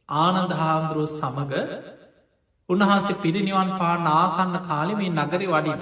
ආනන්දහාන්දුරුව 0.10 1.10
සමඟ 1.10 1.54
උන්වහන්සේ 2.70 3.16
පිරිනිවන් 3.18 3.70
පා 3.80 3.96
නාසන්න 4.00 4.58
කාලෙ 4.68 4.94
මේ 4.96 5.12
නගරි 5.12 5.48
වඩින. 5.48 5.82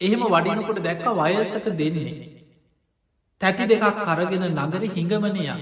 එහෙම 0.00 0.22
වඩිනකොට 0.26 0.80
දැක්ක 0.80 1.06
වයසස 1.18 1.66
දෙන්නේ. 1.74 2.14
තැටි 3.40 3.64
දෙකක් 3.66 3.84
කරගෙන 4.00 4.46
නගරි 4.64 4.88
හිඟමනය 4.90 5.42
යන. 5.46 5.60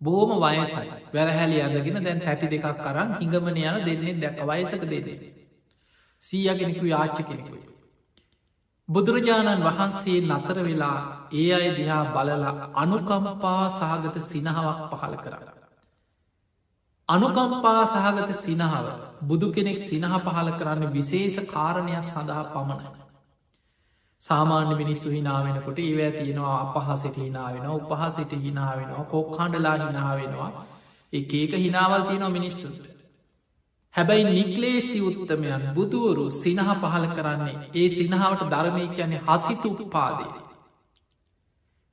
බෝම 0.00 0.30
වයසයි 0.38 0.84
වැරහැලි 1.12 1.58
අදගෙන 1.60 1.98
දැන් 2.00 2.20
තැටි 2.20 2.46
දෙකක් 2.48 2.68
කරන්න 2.78 3.10
හිඟමන 3.16 3.60
යන 3.62 3.80
දෙන්නේ 3.84 4.14
දැක්ක 4.18 4.40
වයසක 4.50 4.84
දෙදේ. 4.86 5.18
සීයගෙනෙකු 6.22 6.86
යාච්ච 6.86 7.18
කෙනෙකුයි. 7.22 7.62
බුදුරජාණන් 8.88 9.64
වහන්සේ 9.64 10.20
නතර 10.28 10.58
වෙලා 10.60 10.98
ඒ 11.34 11.48
අය 11.54 11.66
දිහා 11.76 12.04
බලලා 12.14 12.52
අනුකම්පා 12.74 13.64
සහගත 13.70 14.16
සිනහාවක් 14.22 14.80
පහළ 14.92 15.16
කර. 15.16 15.59
අනුකම්පා 17.10 17.84
සහගත 17.84 18.38
සිනහාව 18.38 18.88
බුදු 19.24 19.52
කෙනෙක් 19.52 19.78
සිනහ 19.80 20.08
පහළ 20.18 20.50
කරන්න 20.54 20.92
විශේෂ 20.92 21.36
කාරණයක් 21.48 22.06
සඳහා 22.06 22.44
පමණයි. 22.50 22.90
සාමාන්‍ය 24.22 24.74
මිනිස්සු 24.74 25.08
හිනාවෙනකොට 25.08 25.78
ඒවැ 25.78 26.10
තියෙනවා 26.10 26.58
අපහසිට 26.58 27.16
හිනාවෙන 27.18 27.66
උපහසිට 27.70 28.32
හිනාවෙනවා 28.40 29.04
කෝ 29.06 29.24
කණ්ඩලා 29.28 29.76
හිනාවෙනවා 29.82 30.50
එක 31.12 31.34
ඒක 31.34 31.52
හිනාවල් 31.56 32.02
තියෙනවා 32.02 32.30
මිනිස්සුට. 32.30 32.80
හැබැයි 33.94 34.24
නික්ලේශි 34.30 34.98
උත්තමයන් 35.02 35.66
බුදුවරු 35.74 36.24
සිනහ 36.34 36.72
පහල 36.76 37.06
කරන්නේ 37.10 37.56
ඒ 37.74 37.88
සිනහාවට 37.90 38.48
ධර්මය 38.48 38.88
කියන්නේ 38.90 39.22
හසිතු 39.28 39.70
උපාදේ. 39.78 40.32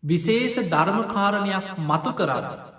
විශේෂ 0.04 0.58
ධර්මකාරණයක් 0.70 1.78
මතු 1.84 2.12
කරන්න. 2.14 2.77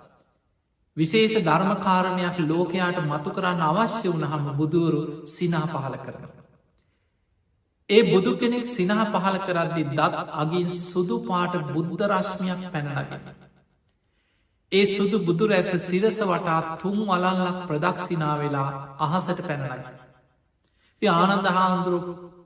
විශේෂ 0.97 1.43
ධර්මකාරණයක් 1.43 2.37
ලෝකයාට 2.45 2.99
මතු 3.03 3.29
කරන්න 3.31 3.61
අවශ්‍ය 3.63 4.07
වනහම 4.09 4.45
බුදුවරු 4.57 5.01
සිනහ 5.27 5.57
පහල 5.65 5.95
කරන. 5.97 6.23
ඒ 7.89 8.01
බුදු 8.05 8.31
කෙනෙක් 8.35 8.65
සිනහ 8.67 9.03
පහල 9.05 9.37
කරද්දි 9.41 9.83
දත් 9.91 10.25
අගින් 10.35 10.67
සුදු 10.81 11.15
පාට 11.23 11.53
බුද්ධ 11.69 12.03
රශ්මියක් 12.11 12.61
පැනලගෙන. 12.73 13.23
ඒ 14.71 14.85
සුදු 14.87 15.17
බුදු 15.21 15.43
රැස 15.47 15.71
සිරස 15.83 16.19
වටා 16.23 16.59
තුන් 16.77 16.97
වලල්ලක් 17.03 17.57
ප්‍රදක්ෂිනා 17.67 18.35
වෙලා 18.37 18.69
අහසට 18.99 19.39
පැනලයි. 19.43 19.81
ආනන්ද 21.01 21.47
හාමුදුරු 21.49 21.99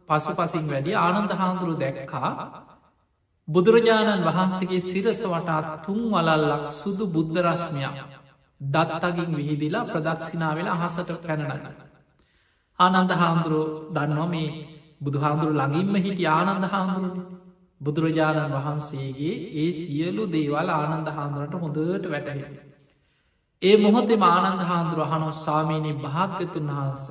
පසු 0.08 0.32
පසින් 0.34 0.66
වැඩි 0.68 0.92
ආනන්ද 0.98 1.32
හාමුදුරු 1.34 1.74
දැක්කා 1.76 2.30
බුදුරජාණන් 3.48 4.26
වහන්සේගේ 4.26 4.82
සිරස 4.82 5.22
වටා 5.26 5.62
තුන් 5.86 6.02
වලල්ලක් 6.12 6.66
සුදු 6.72 7.06
බුද්ධ 7.08 7.40
රශ්මියක් 7.44 8.13
දත්තගින් 8.72 9.32
විහිදිලා 9.36 9.86
ප්‍රදක්ෂිනා 9.86 10.54
වෙලා 10.56 10.78
අහසට 10.80 11.12
පැනනග. 11.22 11.52
ආනන්ද 12.80 13.12
හාමුදුරුව 13.14 13.70
දන්නවා 13.94 14.28
මේ 14.28 14.50
බුදු 15.02 15.18
හාමුදුරු 15.20 15.54
ළඟින්ම 15.54 15.96
හිටි 15.98 16.26
ආනන්ද 16.30 16.66
හාමුදුරුවනේ 16.66 17.34
බුදුරජාණන් 17.82 18.54
වහන්සේගේ 18.56 19.36
ඒ 19.56 19.72
සියලු 19.74 20.24
දේවල් 20.28 20.70
ආනන්ද 20.72 21.10
හාමුදුරට 21.10 21.56
හොඳට 21.58 22.06
වැටහෙන. 22.10 22.56
ඒ 23.62 23.76
මොහොතේ 23.78 24.20
ආනන්ද 24.28 24.62
හාමුදුරුව 24.62 25.12
හනොස් 25.12 25.40
සාමීනී 25.46 25.96
භාග්‍යතුන් 25.98 26.72
වහන්ස. 26.72 27.06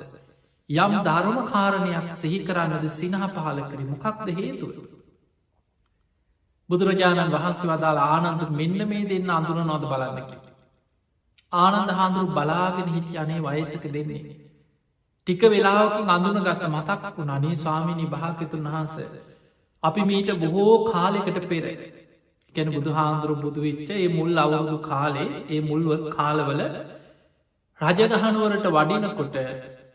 යම් 0.71 0.93
ධර්ම 1.01 1.39
කාරණයක් 1.47 2.09
සිහි 2.15 2.39
කරන්නද 2.45 2.87
සිනහ 2.91 3.19
පහල 3.29 3.59
කරි 3.67 3.85
මොකක්ද 3.87 4.27
හේතුව. 4.31 4.73
බුදුරජාණන් 6.69 7.35
වහන්සේ 7.35 7.69
වදාළ 7.71 8.01
ආනන්ද 8.05 8.43
මෙන්න 8.53 8.81
මේ 8.89 9.05
දෙන්න 9.07 9.31
අඳුර 9.31 9.59
නොද 9.65 9.85
බලන්නකි. 9.85 10.52
ආනන්ද 11.53 11.91
හාදුරු 11.93 12.29
බලාගෙන 12.31 12.89
හිටි 12.91 13.19
අනේ 13.19 13.41
වයසක 13.43 13.85
දෙන්නේ. 13.89 14.37
ටික 15.27 15.43
වෙලාවකින් 15.47 16.09
අඳුන 16.09 16.39
ගත්ත 16.41 16.63
මතක් 16.69 17.03
වුණ 17.17 17.31
අනේ 17.31 17.57
ස්වාමිණි 17.57 18.07
භාකතුන් 18.09 18.65
වහන්ස. 18.67 18.97
අපි 19.83 20.01
මීට 20.03 20.31
බොහෝ 20.37 20.73
කාලෙකට 20.87 21.45
පෙර 21.47 21.67
ගැන 22.55 22.69
බුදු 22.71 22.91
හාන්දුරු 22.93 23.35
බුදුවිච්ච 23.37 23.91
ඒ 23.93 24.09
මුල් 24.11 24.33
අවුරුදු 24.39 24.79
කාලේ 24.83 25.29
ඒ 25.49 25.61
මුල්ව 25.63 25.91
කාලවල 26.11 26.61
රජගහනුවරට 27.81 28.67
වඩිනකොට 28.71 29.37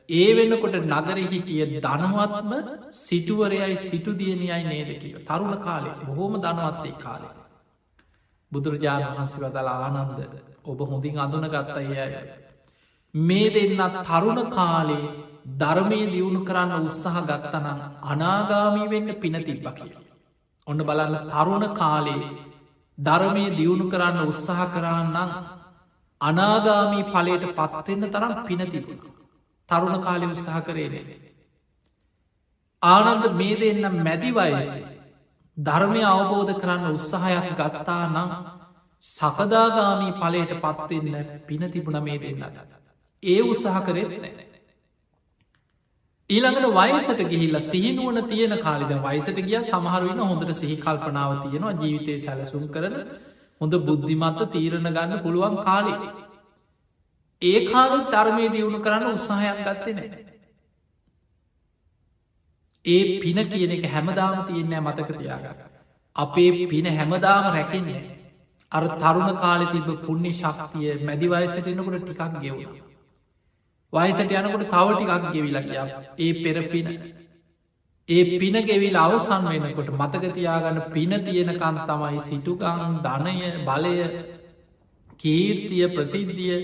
ඒ 0.10 0.30
වෙන්නකොට 0.34 0.76
නගර 0.84 1.18
හිටිය 1.26 1.66
ධනවත්ම 1.80 2.52
සිටුවරයයි 2.98 3.76
සිටුදියනියයි 3.80 4.64
නේද 4.66 4.92
කිය 4.98 5.16
තරුණ 5.26 5.56
කාලේ 5.60 5.96
බොහෝම 6.02 6.34
ධනවත්තේ 6.40 6.96
කාලේ. 7.00 7.34
බුදුරජාණන් 8.52 9.08
වහන්සේ 9.12 9.42
වදල 9.44 9.70
ආනන්ද 9.70 10.20
ඔබ 10.66 10.80
හොඳින් 10.84 11.18
අඳුන 11.18 11.46
ගත්තයි 11.46 11.98
අය. 11.98 12.14
මේ 13.16 13.50
දෙන්නත් 13.52 13.98
තරුණ 14.06 14.42
කාලේ 14.52 15.06
ධර්මය 15.56 16.00
දියුණු 16.08 16.42
කරන්න 16.44 16.74
උත්සාහ 16.82 17.18
ගත්තනම් 17.24 17.80
අනාගාමී 18.04 18.90
වෙන්න 18.90 19.10
පින 19.18 19.38
තිබ්බ 19.42 19.68
කිය. 19.74 19.94
ඔන්න 20.68 20.80
බලන්න 20.80 21.16
තරුණ 21.30 21.66
කාලේ 21.74 22.32
ධර්මය 22.98 23.46
දියුණු 23.52 23.86
කරන්න 23.90 24.20
උත්සාහ 24.26 24.68
කරන්නම් 24.70 25.32
අනාගාමී 26.22 27.06
පලට 27.06 27.54
පත්වෙන්න 27.56 28.12
තරම් 28.12 28.34
පින 28.46 28.62
තිබුණ. 28.68 29.00
තරුණ 29.70 29.98
කාලෙ 30.02 30.26
උත්සාහ 30.28 30.62
කරේනේ. 30.62 31.18
ආනන්ද 32.82 33.26
මේ 33.34 33.56
දෙන්න 33.58 33.98
මැදි 34.00 34.32
වයස 34.34 34.70
ධර්මය 35.58 36.02
අවබෝධ 36.06 36.54
කරන්න 36.56 36.86
උත්සාහයක් 36.92 37.48
ගත්තා 37.54 38.04
නම් 38.08 38.30
සකදාගාමී 39.04 40.14
පලයට 40.16 40.52
පත්වෙන්න 40.60 41.32
පින 41.44 41.64
තිබුණ 41.68 41.98
මේ 42.02 42.20
දෙන්න. 42.20 42.44
ඒ 43.24 43.40
උත්සාහ 43.44 43.82
කරෙත් 43.82 44.14
නෑ. 44.16 44.46
ඊළඟට 46.30 46.68
වයසට 46.76 47.24
ගිහිල්ල 47.26 47.58
සිහිනුවන 47.64 48.22
තියෙන 48.26 48.54
කාලිද 48.60 48.94
වයිසට 49.02 49.42
ගිය 49.42 49.60
සමහරුවන 49.64 50.22
හොඳට 50.22 50.54
සිහි 50.56 50.78
කල්පනාව 50.78 51.36
තියෙනවා 51.42 51.76
ජීවිතය 51.76 52.20
සැලසුම් 52.20 52.70
කරන 52.70 52.96
හොඳ 53.62 53.74
බුද්ධිමත්ව 53.82 54.48
තීරණ 54.50 54.90
ගන්න 54.90 55.22
පුළුවන් 55.22 55.60
කාලේ. 55.64 56.00
ඒ 57.42 57.60
කාලු 57.68 57.98
ධර්මය 58.08 58.50
දියුණු 58.50 58.80
කරන්න 58.80 59.14
උත්සාහයක් 59.14 59.62
ගත්තේ 59.66 59.96
නෑ. 59.96 60.37
ඒ 62.88 63.20
පින 63.20 63.40
කියන 63.48 63.72
එක 63.72 63.86
හැමදාම 63.88 64.38
තියෙන්නෑ 64.44 64.82
මතක 64.82 65.10
තියාගන්න. 65.16 65.58
අපේ 66.16 66.68
පින 66.68 66.88
හැමදාම 66.92 67.46
රැකෙන්නේ. 67.52 68.04
අර 68.72 68.84
තරුණ 68.96 69.38
කාලෙ 69.38 69.66
තිබ 69.68 69.88
පුුණ්‍ය 70.02 70.32
ශක්තිය 70.34 70.98
මැදිවයසටනකොට 71.02 72.02
ටිකක් 72.02 72.42
ගෙවුණ. 72.42 72.74
වයසට 73.94 74.34
යනකොට 74.34 74.66
තව 74.68 74.88
ටිකක් 74.94 75.32
ගෙවිලා 75.34 75.64
කිය 76.16 76.26
ඒ 76.26 76.34
පෙරපින 76.44 76.88
ඒ 78.10 78.24
පින 78.36 78.58
ගෙවිල් 78.64 78.98
අවසන් 78.98 79.48
වෙනකොට 79.56 79.94
මතකතියාගන්න 79.94 80.82
පින 80.90 81.14
තියෙනකන් 81.22 81.80
තමයි 81.86 82.20
සිටුකං 82.22 83.00
ධනය 83.02 83.36
බලය 83.66 83.96
කීර්තිය 85.18 85.88
ප්‍රසිද්ධිය 85.90 86.60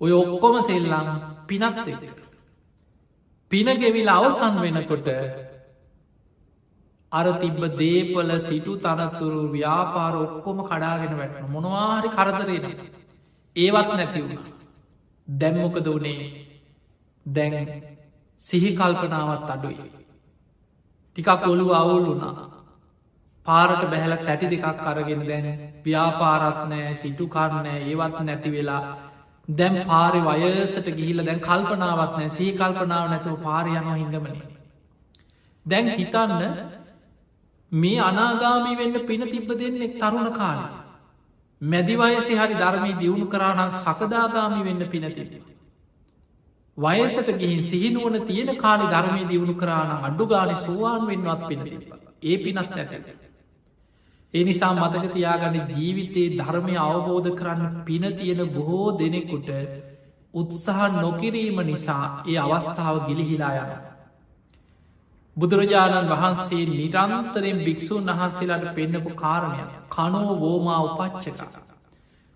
ඔය 0.00 0.12
ඔක්කොම 0.14 0.56
සෙල්ලම් 0.62 1.08
පිනත් 1.46 1.86
එක. 1.86 2.21
පින 3.52 3.68
ගෙවිල් 3.76 4.08
අවසන් 4.10 4.54
වෙනකොට 4.58 5.08
අර 7.12 7.26
තිබ්බ 7.34 7.62
දේපල 7.74 8.30
සිටු 8.40 8.74
තනතුරු 8.78 9.42
ව්‍යාපාර 9.50 10.14
ඔක්කොම 10.18 10.62
කඩාගෙන 10.64 11.12
වැටන 11.16 11.50
මොනවාරි 11.50 12.08
කරදරේන 12.10 12.66
ඒවත් 13.56 13.90
නැති 13.90 14.22
වුණ. 14.22 14.40
දැම්මොකද 15.28 15.86
වනේ? 15.88 16.22
දැන් 17.26 17.68
සිහි 18.40 18.70
කල්පනාවත් 18.72 19.50
අඩුයි. 19.50 19.86
ටිකක් 21.16 21.44
ඔොළු 21.44 21.66
අවුල් 21.74 22.04
වුණා. 22.04 22.48
පාරට 23.46 23.82
බැහල 23.90 24.14
තැටි 24.18 24.46
දෙකක් 24.48 24.84
අරගෙන 24.86 25.22
දැන 25.26 25.48
ව්‍යාපාරත්නෑ 25.84 26.94
සිටුකාරණෑ 26.96 27.80
ඒවත් 27.84 28.18
නැති 28.22 28.50
වෙලා 28.50 29.11
දැම් 29.48 29.78
පාරි 29.84 30.20
වයසට 30.20 30.88
ගිහිල 30.92 31.24
දැන් 31.24 31.40
කල්පනාවත් 31.40 32.12
නෑ 32.12 32.28
සහි 32.30 32.52
කල්පනාව 32.54 33.10
නැතුව 33.10 33.40
පාරයම 33.40 33.88
හිඟමන. 33.92 34.42
දැන් 35.66 35.88
හිතන්න 35.92 36.42
මේ 37.72 37.98
අනාගාමී 38.00 38.76
වෙන්න 38.76 39.06
පින 39.06 39.22
තිබ්බ 39.28 39.50
දෙන්නෙක් 39.54 39.98
තරුණ 39.98 40.32
කාල. 40.32 40.60
මැදිවයසේ 41.60 42.36
හරි 42.36 42.54
ධර්මී 42.56 42.94
දියුණු 42.96 43.26
කරානම් 43.28 43.70
සකදාගාමි 43.76 44.62
වෙන්න 44.64 44.88
පින 44.88 45.08
තිබ 45.12 45.52
වයසට 46.76 47.32
ගිහින් 47.34 47.62
සිහිනුවන 47.62 48.16
තියෙන 48.22 48.56
කාලි 48.56 48.86
ධර්මය 48.86 49.24
දියුණු 49.26 49.54
කරාන 49.54 49.90
අඩ්ඩු 50.00 50.26
ගාලි 50.26 50.54
සුවාන් 50.56 51.06
වෙන්වත් 51.06 51.48
පින 51.48 51.60
ඒ 52.22 52.36
පිනත් 52.38 52.70
නැත 52.70 52.92
ඒ 54.34 54.44
නිසා 54.44 54.74
මතක 54.74 55.08
තියාගන්න 55.14 55.72
ජීවිතයේ 55.72 56.34
ධර්මය 56.36 56.74
අවබෝධ 56.80 57.30
කරන්න 57.34 57.80
පින 57.84 58.04
තියෙන 58.12 58.42
බොහෝ 58.48 58.86
දෙනෙකුට 58.98 59.48
උත්සාහ 60.34 60.92
නොකිරීම 60.96 61.58
නිසා 61.62 62.04
ඒ 62.26 62.38
අවස්ථාව 62.40 63.00
ගිලිහිලා 63.06 63.52
යන. 63.58 63.72
බුදුරජාණන් 65.36 66.12
වහන්සේ 66.12 66.64
නිරන්තරෙන් 66.68 67.60
භික්‍ෂූන් 67.60 68.08
වහන්සේලාට 68.10 68.66
පෙන්න්නපු 68.74 69.12
කාරණයක් 69.16 69.70
කනෝ 69.90 70.32
වෝමා 70.40 70.80
උපච්චක. 70.82 71.42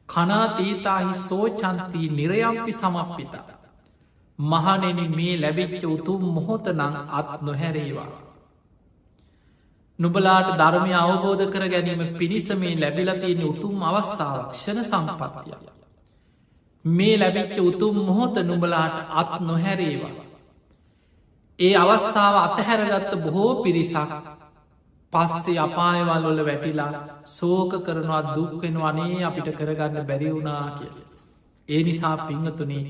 කනා 0.09 0.47
තීතාහි 0.51 1.19
සෝචන්තී 1.21 2.09
නිරයම්පි 2.11 2.73
සමප්පිතා. 2.75 3.45
මහනෙන 4.39 5.01
මේ 5.11 5.35
ලැබිච්ච 5.39 5.83
උතුම් 5.87 6.23
මොහොත 6.31 6.67
නං 6.73 6.95
අත් 7.13 7.31
නොහැරේවා. 7.43 8.26
නුබලාට 9.99 10.49
ධර්මය 10.59 10.93
අවබෝධ 10.95 11.45
කර 11.53 11.65
ගැනීම 11.69 12.03
පිණිස 12.19 12.49
මේ 12.55 12.77
ලැබිලතියන 12.77 13.43
උතුම් 13.45 13.83
අවස්ථාවක් 13.83 14.53
ක්ෂණ 14.53 14.85
සම්පත්තිය. 14.85 15.57
මේ 16.85 17.17
ලැබිච්ච 17.17 17.59
උතුම් 17.61 17.97
මොහොත 18.01 18.37
නුබලාට 18.43 18.97
අත් 19.13 19.33
නොහැරේවා. 19.43 20.15
ඒ 21.59 21.75
අවස්ථාව 21.75 22.35
අතහැරගත්ත 22.39 23.13
බොහෝ 23.25 23.63
පිරිසක් 23.63 24.13
පස්සේ 25.13 25.59
අපායවල්වල 25.59 26.41
වැටිලා 26.45 26.93
සෝක 27.27 27.73
කරනවා 27.83 28.23
දුක්වෙන 28.31 28.77
වනේ 28.79 29.25
අපිට 29.25 29.49
කරගන්න 29.59 30.07
බැරිවුනා 30.07 30.65
කිය. 30.79 30.93
ඒ 31.69 31.83
නිසා 31.83 32.17
පිංහතුනේ 32.19 32.85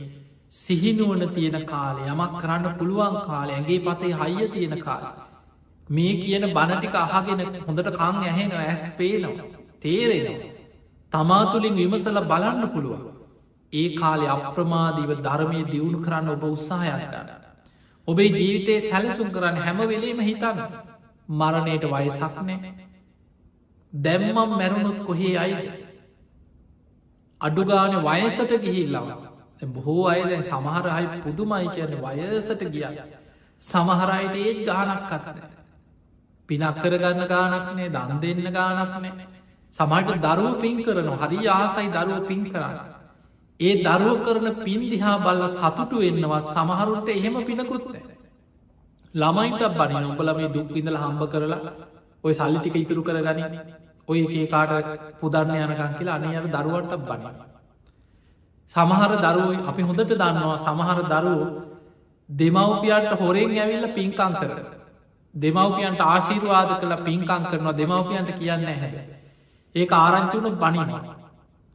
සිහිනුවන 0.53 1.23
තියෙන 1.31 1.59
කාලය 1.67 2.03
යමක් 2.07 2.33
කරන්න 2.41 2.75
පුළුවන් 2.79 3.17
කාලය 3.23 3.53
ඇගේ 3.53 3.81
පතේ 3.81 4.13
හයිය 4.15 4.49
තියෙන 4.49 4.77
කාලා. 4.81 5.26
මේ 5.89 6.15
කියන 6.17 6.45
බණටික 6.51 6.95
අහගෙන 6.97 7.41
හොඳට 7.63 7.91
කං 7.93 8.17
ඇහෙන 8.23 8.53
ඇස් 8.55 8.83
පේනවා 8.95 9.47
තේරෙනවා. 9.81 10.51
තමාතුළින් 11.13 11.77
විමසල 11.77 12.19
බලන්න 12.25 12.69
පුළුවන්. 12.69 13.03
ඒ 13.73 13.89
කාලෙ 13.95 14.27
අප්‍රමාදීව 14.29 15.11
ධර්මය 15.21 15.61
දියුණු 15.65 15.99
කරන්න 16.01 16.29
ඔබ 16.31 16.45
උත්සාහයක් 16.47 17.07
ගන්න. 17.07 17.31
ඔබේ 18.09 18.31
ජීවිතයේ 18.31 18.81
සැලසුම් 18.83 19.29
කරන්න 19.31 19.57
හැම 19.59 19.79
වෙලේම 19.85 20.21
හිතන්න 20.23 20.59
මරණයට 21.29 21.85
වයසක්නෑ 21.87 22.75
දැම්මම් 23.93 24.51
මැරුණුත් 24.53 25.01
කොහේ 25.03 25.35
අයිද. 25.37 25.71
අඩුගාන 27.41 27.95
වයසට 28.05 28.53
ගිහිල්ලව 28.61 29.07
බොහෝ 29.69 30.07
අයදැන් 30.07 30.43
සමහරහයි 30.45 31.21
පුදුමයි 31.23 31.69
කියන 31.71 31.93
වයසට 32.01 32.63
ගිය 32.71 32.87
සමහරයිට 33.63 34.37
ඒත් 34.39 34.59
ගානක් 34.67 35.07
කතන 35.11 35.39
පිනක් 36.49 36.77
කරගන්න 36.83 37.23
ගානක්නේ 37.29 37.89
දන් 37.91 38.21
දෙන්න 38.23 38.53
ගානක්නේ 38.53 39.13
සමට 39.75 40.21
දරුව 40.27 40.61
පින් 40.61 40.77
කරන 40.83 41.09
හරි 41.15 41.39
ආසයි 41.49 41.89
දරුව 41.91 42.21
පින් 42.29 42.45
කරන්න. 42.47 42.77
ඒ 43.61 43.73
දරුව 43.85 44.19
කරන 44.25 44.47
පින් 44.59 44.81
දිහා 44.91 45.17
බල්ල 45.19 45.43
සතුටු 45.49 45.97
වෙන්නවා 45.99 46.41
සමහරුන්ට 46.45 47.09
එහෙම 47.09 47.37
පිනකුත්ත 47.45 47.87
ළමයිට 49.15 49.65
බනි 49.75 50.05
උඹල 50.05 50.31
මේ 50.39 50.53
දුක් 50.55 50.69
විඳල 50.71 50.97
හම්බ 50.97 51.23
කරලා 51.33 51.73
ඔය 52.25 52.33
සල්ලිටික 52.33 52.77
ඉතුරු 52.77 53.03
කරගනි. 53.03 53.45
ඔය 54.09 54.19
ඒ 54.33 54.47
කාට 54.47 54.73
පුදරණ 55.21 55.57
යනකං 55.65 55.93
කියලා 55.99 56.17
අනි 56.19 56.37
අර 56.39 56.47
දරුවන්ට 56.55 56.93
බනි 57.03 57.31
සමහර 58.75 59.13
දරුව 59.25 59.51
අපි 59.71 59.83
හොඳට 59.83 60.13
දන්නවා. 60.13 60.57
සමහර 60.59 60.99
දරුවෝ 61.13 61.51
දෙමව්පියන්ට 62.29 63.13
හොරෙන් 63.21 63.53
ඇවිල්ල 63.57 63.87
පින්කං 63.95 64.35
කර 64.41 64.76
දෙමව්පියන්ට 65.37 66.01
ආශීර්වාද 66.05 66.73
කළ 66.75 66.97
පින්කං 67.03 67.45
කරනවා 67.45 67.75
දෙමව්පියන්ට 67.75 68.33
කියන්න 68.35 68.67
හැ 68.75 68.91
ඒ 69.75 69.87
ආරංචිවුණු 69.97 70.51
බනිනවා 70.57 71.17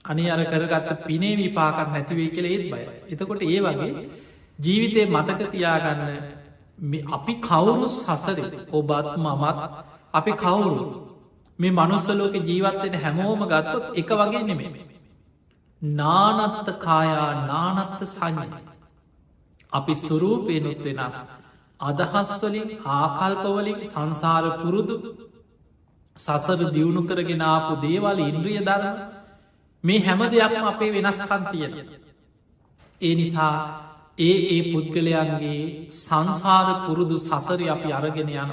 අනි 0.06 0.26
අර 0.30 0.41
කරගත්ත 0.45 1.06
පිනේ 1.06 1.38
විපාකක් 1.38 1.88
නැතිවේ 1.88 2.30
කියල 2.30 2.47
ඒත් 2.47 2.65
බය 2.69 2.84
එතකොට 3.10 3.41
ඒ 3.43 3.60
වගේ 3.62 3.93
ජීවිතය 4.60 5.02
මතක 5.08 5.39
තියාගන්න 5.50 6.02
අපි 7.12 7.34
කවුරු 7.39 7.88
සසර 7.89 8.39
ඔබත් 8.71 9.08
මමත් 9.17 9.58
අපි 10.13 10.32
කවුරු 10.36 10.86
මේ 11.60 11.71
මනුස්සලෝක 11.71 12.36
ජීවත්වෙන 12.41 12.95
හැමෝම 12.95 13.41
ගත්තොත් 13.45 13.86
එක 13.95 14.10
වගේ 14.12 14.43
නෙමේ. 14.43 14.71
නානත්ත 15.82 16.67
කායා 16.80 17.32
නානත්ත 17.45 18.02
සංඥ. 18.06 18.50
අපි 19.74 19.93
සුරූපයනුත් 19.97 20.82
වෙනස්. 20.88 21.17
අදහස්වලින් 21.82 22.70
ආකල්පවලින් 22.94 23.80
සංසාර 23.86 24.46
පුරුදු 24.58 24.96
සසර 26.15 26.60
දියුණු 26.70 27.02
කරගෙන 27.04 27.41
ආපු 27.44 27.74
දේවල් 27.82 28.20
ඉන්ද්‍රිය 28.22 28.60
දරන 28.62 28.98
මේ 29.84 30.02
හැම 30.02 30.22
දෙයක්ම 30.30 30.65
අපේ 30.65 30.91
වෙනස්කන් 30.91 31.44
තියෙන. 31.52 31.74
ඒ 33.02 33.13
නිසා 33.15 33.54
ඒ 34.20 34.38
ඒ 34.50 34.62
පුද්ගලයන්ගේ 34.65 35.89
සංසාර 35.96 36.67
පුරුදු 36.86 37.17
සසරි 37.20 37.65
අපි 37.70 37.89
අරගෙන 37.91 38.32
යන. 38.36 38.52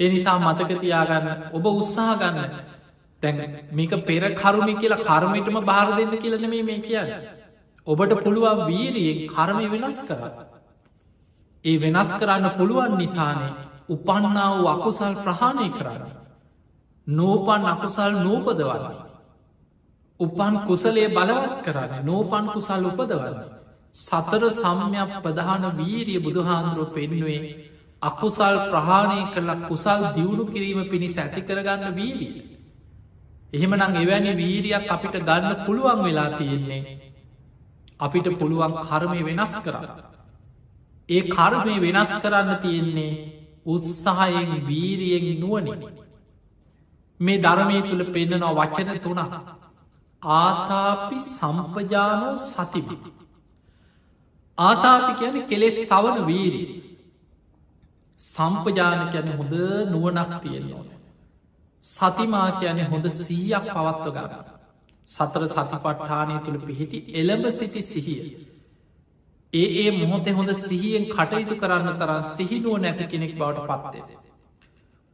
ඒ 0.00 0.08
නිසා 0.08 0.38
මතකතියාගන්න 0.40 1.28
ඔබ 1.52 1.64
උත්සාහ 1.72 2.12
ගන්න 2.18 2.54
තැන් 3.22 3.36
මේක 3.72 3.92
පෙර 4.02 4.22
කරුමි 4.34 4.74
කියලා 4.76 5.04
කර්මයටම 5.04 5.58
බාර 5.64 5.86
දෙන්න 5.92 6.14
කියලනම 6.18 6.54
මේ 6.62 6.80
කියන්න. 6.82 7.10
ඔබට 7.86 8.12
පුළුවන් 8.18 8.66
වීරියෙන් 8.66 9.20
කර්මය 9.28 9.66
වෙනස් 9.70 10.00
කරත්. 10.02 10.49
ඒ 11.64 11.76
වෙනස් 11.78 12.10
කරන්න 12.14 12.46
පුළුවන් 12.50 12.92
නිසානේ 12.96 13.70
උපන්නා 13.88 14.50
වූ 14.52 14.68
අකුසල් 14.68 15.14
ප්‍රහාණය 15.16 15.68
කරන්න. 15.70 16.02
නෝපන් 17.06 17.62
අකුසල් 17.66 18.12
නූපදවන්න. 18.18 18.84
උපන් 20.20 20.54
කුසලේ 20.66 21.08
බලවත් 21.08 21.54
කරන්න 21.64 22.04
නෝපන් 22.04 22.46
කුසල් 22.48 22.84
උපදවන්න. 22.86 23.36
සතර 23.96 24.44
සම්යක් 24.52 25.10
ප්‍රධාන 25.18 25.64
වීරිය 25.78 26.20
බුදුහාන්දුරුව 26.20 26.90
පෙන්නුවේ 26.90 27.42
අකුසල් 28.02 28.56
ප්‍රහාණය 28.66 29.20
කරලා 29.32 29.60
කුසල් 29.64 30.00
දියුණු 30.14 30.44
කිරීම 30.46 30.80
පිණිස 30.90 31.18
ඇති 31.18 31.40
කරගන්න 31.42 31.94
වීරී. 31.94 32.32
එහෙමනං 33.52 33.96
එවැනි 33.96 34.32
වීරියක් 34.34 34.86
අපිට 34.88 35.16
ගන්න 35.20 35.64
පුළුවන් 35.66 36.00
වෙලා 36.04 36.30
තියෙන්නේ. 36.32 36.82
අපිට 38.00 38.26
පුළුවන් 38.38 38.72
කර්මය 38.80 39.20
වෙනස් 39.28 39.54
කරන්න. 39.58 40.09
ඒ 41.10 41.22
කර්මය 41.28 41.74
වෙනස් 41.84 42.12
කරන්න 42.22 42.50
තියෙන්නේ 42.62 43.12
උත්සාහයෙන් 43.66 44.52
වීරියෙන් 44.66 45.40
නුවනින්. 45.40 45.80
මේ 47.20 47.38
ධර්මය 47.38 47.78
තුළ 47.82 48.04
පෙන්න්නනවා 48.14 48.52
වචන 48.58 48.90
තුනක්. 48.98 49.20
ආතාපි 50.22 51.18
සම්පජානෝ 51.28 52.36
සතිබි. 52.44 52.96
ආතාපි 54.58 55.12
කියන 55.20 55.36
කෙලෙස් 55.46 55.76
සවන 55.82 56.18
වීරී. 56.26 56.68
සම්පජාන 58.20 59.02
කියන 59.12 59.28
හොඳ 59.32 59.54
නුවනක් 59.92 60.32
තියෙන්නවා. 60.42 60.86
සතිමා 61.84 62.48
කියන 62.52 62.80
හොඳ 62.86 63.06
සීයක් 63.18 63.66
පවත්ව 63.68 64.14
ගන්න. 64.16 64.32
සතර 65.08 65.44
සතිපට්ඨානය 65.48 66.34
තුළ 66.44 66.58
පිහිටි 66.60 66.98
එළඹ 67.14 67.46
සිටි 67.50 67.82
සිහිය. 67.82 68.24
ඒ 69.52 69.68
ඒ 69.80 69.90
මොහොතේ 69.92 70.32
හොඳ 70.32 70.50
සිහියෙන් 70.56 71.04
කටයුතු 71.08 71.54
කරන්න 71.56 71.96
තරම් 71.96 72.20
සිහිනුව 72.28 72.76
නැති 72.78 73.04
කෙනෙක් 73.06 73.32
බවට 73.34 73.78
පත්තේ. 73.84 74.18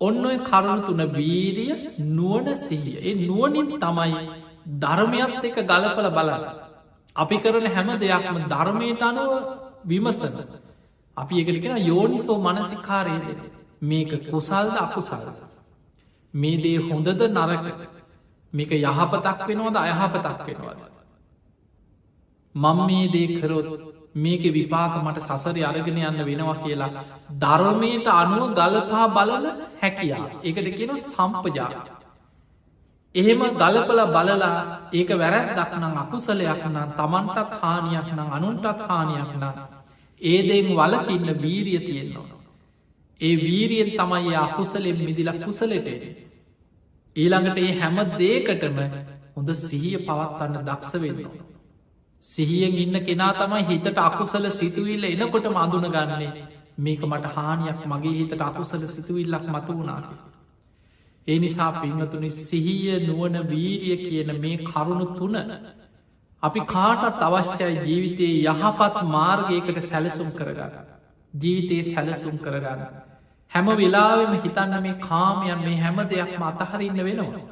ඔන්න 0.01 0.27
ඔය 0.27 0.38
කරුණු 0.40 0.83
තුන 0.83 1.03
වීරිය 1.11 1.75
නුවන 2.11 2.49
සිහිය. 2.57 2.96
ඒ 3.01 3.14
නුවනින් 3.22 3.68
තමයි 3.77 4.20
ධර්මයත් 4.77 5.44
එක 5.44 5.59
ගලපල 5.64 6.09
බලල. 6.11 6.31
අපි 7.16 7.37
කරන 7.38 7.66
හැම 7.68 7.88
දෙයක්ම 7.99 8.37
ධර්මයට 8.46 9.03
අනුව 9.03 9.33
විමසන. 9.85 10.38
අපි 11.16 11.35
එකට 11.42 11.62
කෙන 11.62 11.77
යෝනිසෝ 11.85 12.38
මනසිකාරයද 12.42 13.27
මේක 13.83 14.11
කුසල්ද 14.31 14.77
අකුසල්ද. 14.77 15.27
මේ 16.35 16.57
දේ 16.59 16.79
හොඳද 16.83 17.20
නරක 17.29 17.64
මේක 18.53 18.70
යහපතක් 18.75 19.38
වෙනවද 19.49 19.77
අයහපතක් 19.79 20.40
වෙනවද. 20.46 20.81
මං 22.55 22.79
මේ 22.87 23.07
දේ 23.09 23.29
කරොත් 23.37 23.96
මේක 24.16 24.44
විපාක 24.50 24.94
මට 24.98 25.26
සසරි 25.29 25.62
අරගෙන 25.64 26.00
යන්න 26.02 26.24
වෙනවා 26.24 26.57
කියලා 26.59 27.05
ධර්මයට 27.40 28.09
අනුව 28.14 28.48
ගලපා 28.55 29.07
බලල 29.11 29.46
හැකියා 29.81 30.24
ඒකට 30.42 30.68
කියෙන 30.74 30.98
සම්පජා 31.05 31.70
එහෙම 33.14 33.40
ගලපල 33.55 34.00
බලලා 34.09 34.50
ඒක 34.92 35.11
වැරැත් 35.14 35.50
දක්නම් 35.52 35.94
අකුසලයක් 35.96 36.62
නම් 36.64 36.90
තමන්ටත් 36.94 37.52
හානියක් 37.59 38.09
නම් 38.11 38.31
අනුන්ටත් 38.31 38.83
හානියක් 38.85 39.31
නම් 39.35 39.55
ඒදෙන් 40.20 40.68
වලකින්න 40.72 41.29
වීරිය 41.37 41.81
තියෙන්නවා. 41.81 42.37
ඒ 43.20 43.35
වීරියෙන් 43.38 43.90
තමයි 43.94 44.35
අකුසලෙන් 44.37 44.98
මිදිලක් 45.00 45.38
කුසලට 45.44 45.88
ඊළඟට 47.16 47.59
ඒ 47.59 47.72
හැම 47.74 47.96
දේකටම 48.14 48.79
හොඳ 49.35 49.50
සිහිය 49.61 49.98
පවත්වන්න 50.00 50.64
දක්ෂ 50.64 50.92
වෙනවා. 51.02 51.35
සිහියෙන් 52.27 52.75
ඉන්න 52.75 52.97
කෙනා 53.03 53.33
තමයි 53.35 53.65
හිතට 53.65 53.99
අකුසල 54.01 54.47
සිතුවිල්ල 54.53 55.05
එනකොට 55.07 55.47
මඳුන 55.49 55.87
ගන්නේ 55.89 56.31
මේක 56.79 57.03
මට 57.03 57.27
හානියක් 57.33 57.81
මගේ 57.87 58.15
හිතට 58.15 58.43
අකුසල 58.43 58.83
සිතුවිල්ලක් 58.87 59.45
මතු 59.49 59.73
වුණාක. 59.73 60.07
ඒ 61.27 61.39
නිසා 61.39 61.73
පිංහතුනි 61.75 62.31
සිහිය 62.33 62.99
නුවන 63.03 63.37
වීරිය 63.45 63.97
කියන 63.99 64.31
මේ 64.37 64.57
කරුණු 64.65 65.07
තුන 65.15 65.37
අපි 66.43 66.61
කාටත් 66.67 67.23
අවශ්‍යයි 67.23 67.79
ජීවිතයේ 67.81 68.37
යහපත් 68.45 68.97
මාර්ගයකට 69.09 69.81
සැලසුම් 69.83 70.31
කරගන්න. 70.33 70.75
ජීවිතයේ 71.35 71.83
සැලසුම් 71.85 72.37
කරගන්න. 72.41 72.83
හැම 73.53 73.67
වෙලාවෙම 73.75 74.35
හිතන්න 74.41 74.77
මේ 74.83 74.99
කාමයන් 75.01 75.59
මේ 75.61 75.79
හැම 75.79 75.99
දෙයක්ම 76.07 76.43
අතහරන්න 76.45 77.01
වෙනවා. 77.05 77.47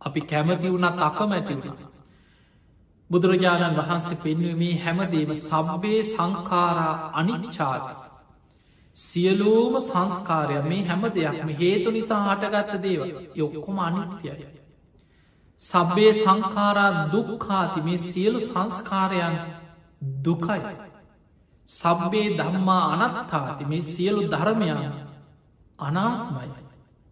අපි 0.00 0.20
කැමති 0.22 0.68
වුණත් 0.70 1.00
අකමැති 1.02 1.54
වුණ. 1.56 1.89
බුදුරජාණන් 3.10 3.78
වහන්සේ 3.78 4.20
පෙන්වීමේ 4.24 4.74
හැමදේම 4.84 5.30
සබ්බේ 5.38 6.00
සංකාරා 6.04 6.94
අනිච්චාත. 7.12 7.84
සියලූම 8.96 9.74
සංස්කාරය 9.80 10.56
මේ 10.62 10.82
හැම 10.84 11.02
දෙයක්ම 11.08 11.48
හේතු 11.60 11.88
නිසා 11.90 12.22
හටගත්ත 12.26 12.82
දේව 12.84 13.00
යොක්කොම 13.36 13.78
අනිත්‍යයි. 13.80 14.46
සබ්බේ 15.60 16.12
සංකාරා 16.14 16.92
දුක්කාති 17.12 17.80
මේ 17.82 17.98
සියලු 18.00 18.40
සංස්කාරයන් 18.42 19.36
දුකයි. 20.24 20.62
සබ්බේ 21.68 22.28
දම්මා 22.38 22.84
අනත්තාති 22.96 23.64
මේ 23.64 23.82
සියලු 23.84 24.22
ධර්මයන් 24.28 24.78
අනාත්මයි. 25.78 26.48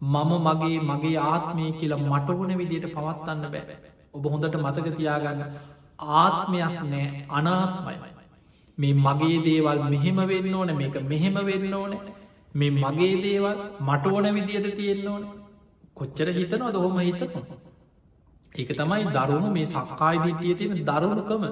මම 0.01 0.31
මගේ 0.47 0.79
මගේ 0.83 1.19
ආත්මය 1.25 1.65
කියලා 1.73 2.03
මට 2.03 2.29
වන 2.39 2.53
විදියට 2.59 2.87
පවත්වන්න 2.95 3.45
බෑ. 3.53 3.77
ඔබ 4.15 4.25
හොඳට 4.25 4.55
මතක 4.57 4.87
තියාගන්න 4.97 5.43
ආත්මයක් 5.99 6.77
නෑ 6.93 7.07
අනාත්මයි. 7.31 7.97
මේ 8.79 8.95
මගේ 8.97 9.39
දේවල් 9.47 9.79
මෙහෙම 9.93 10.19
වෙන්න 10.31 10.55
ඕන 10.55 10.71
මේක 10.77 10.97
මෙහෙම 11.05 11.37
වෙන්න 11.45 11.75
ඕන. 11.75 11.93
මේ 12.55 12.71
මගේ 12.73 13.15
දේවල් 13.23 13.59
මට 13.81 14.07
ඕන 14.07 14.27
විදියට 14.37 14.77
තියෙන්න්න 14.77 15.09
ඕන. 15.09 15.25
කොච්චර 15.95 16.29
හිතනවා 16.31 16.73
දොහොම 16.73 16.99
හිතනවා. 17.01 17.45
ඒක 18.55 18.71
තමයි 18.79 19.05
දරුණු 19.17 19.51
මේ 19.51 19.67
සක්කායි 19.67 20.25
දිටිය 20.25 20.55
තියෙන 20.55 20.87
දරුණුකම. 20.87 21.45